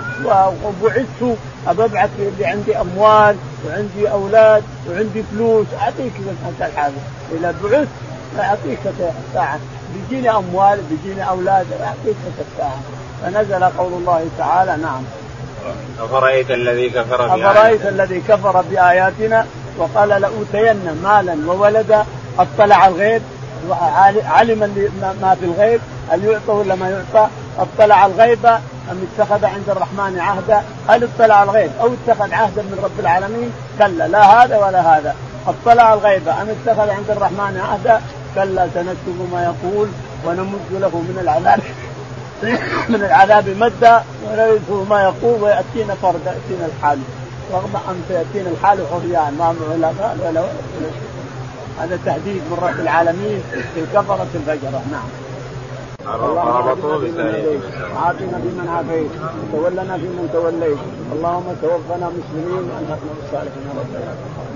وبعثت. 0.64 1.38
ابى 1.68 1.86
ابعث 1.86 2.10
اللي 2.20 2.46
عندي 2.46 2.78
أموال 2.78 3.36
وعندي 3.68 4.12
أولاد 4.12 4.64
وعندي 4.90 5.24
فلوس. 5.24 5.68
أعطيك 5.82 6.14
أنت 6.50 6.70
الحاجة 6.72 6.94
إلى 7.32 7.54
بعثت. 7.64 7.88
أعطيك 8.40 8.80
ساعه 9.34 9.60
بيجيني 9.94 10.30
أموال 10.30 10.80
بيجيني 10.90 11.30
أولاد 11.30 11.66
أعطيك 11.82 12.16
ساعه 12.58 12.80
فنزل 13.22 13.64
قول 13.64 13.94
الله 13.94 14.28
تعالى 14.38 14.78
نعم. 14.78 15.04
أفرأيت 16.00 16.52
الذي 16.52 16.90
كفر 16.90 17.18
بآياتنا؟ 17.18 17.52
أفرأيت 17.52 17.86
الذي 17.86 18.22
كفر 18.28 18.62
بآياتنا؟ 18.62 19.46
وقال 19.78 20.10
لأوتين 20.10 21.02
مالا 21.04 21.38
وولدا. 21.48 22.06
أطلع 22.40 22.88
الغيب. 22.88 23.22
علم 24.26 24.60
ما 25.22 25.38
في 25.40 25.46
الغيب 25.46 25.82
هل 26.12 26.24
يعطى 26.24 26.52
ولا 26.52 26.76
ما 26.76 26.90
يعطى؟ 26.90 27.30
اطلع 27.60 28.06
الغيب 28.06 28.46
أم 28.92 29.08
اتخذ 29.20 29.46
عند 29.46 29.70
الرحمن 29.70 30.20
عهدا؟ 30.20 30.64
هل 30.88 31.04
اطلع 31.04 31.44
الغيب 31.44 31.72
أو 31.82 31.90
اتخذ 31.94 32.34
عهدا 32.34 32.62
من 32.62 32.80
رب 32.84 33.00
العالمين؟ 33.00 33.52
كلا 33.80 34.08
لا 34.08 34.44
هذا 34.44 34.58
ولا 34.58 34.98
هذا، 34.98 35.16
اطلع 35.48 35.94
الغيب 35.94 36.28
أم 36.28 36.48
اتخذ 36.50 36.90
عند 36.90 37.10
الرحمن 37.10 37.62
عهدا؟ 37.70 38.02
كلا 38.36 38.68
سنكتب 38.74 39.30
ما 39.34 39.44
يقول 39.44 39.88
ونمد 40.26 40.72
له 40.72 40.90
من 40.90 41.18
العذاب 41.22 41.60
من 42.90 43.04
العذاب 43.04 43.50
مدا 43.50 44.04
ونرثه 44.26 44.84
ما 44.84 45.04
يقول 45.04 45.44
ويأتينا 45.44 45.96
فردا 46.02 46.32
يأتينا 46.32 46.66
الحال 46.66 47.00
رغم 47.54 47.76
ان 47.90 48.04
سياتينا 48.08 48.50
الحال 48.50 48.80
عريان 48.94 49.36
ما 49.40 49.56
ولا 49.70 49.92
ولا 50.28 50.44
هذا 51.80 52.00
تهديد 52.06 52.42
من 52.52 52.58
رب 52.62 52.80
العالمين 52.80 53.44
في 53.74 53.82
كفرة 53.94 54.28
الفجرة. 54.36 54.82
نعم. 54.92 55.10
عافنا 57.96 58.38
بمن 58.44 58.68
عافيت. 58.70 59.12
وتولنا 59.54 59.98
فيمن 59.98 60.30
توليت. 60.34 60.78
اللهم 61.14 61.56
توفنا 61.62 62.10
مسلمين 62.10 62.64
والحقنا 62.70 63.14
بالصالحين. 63.22 63.66
رب 63.80 63.92
العالمين 63.92 64.55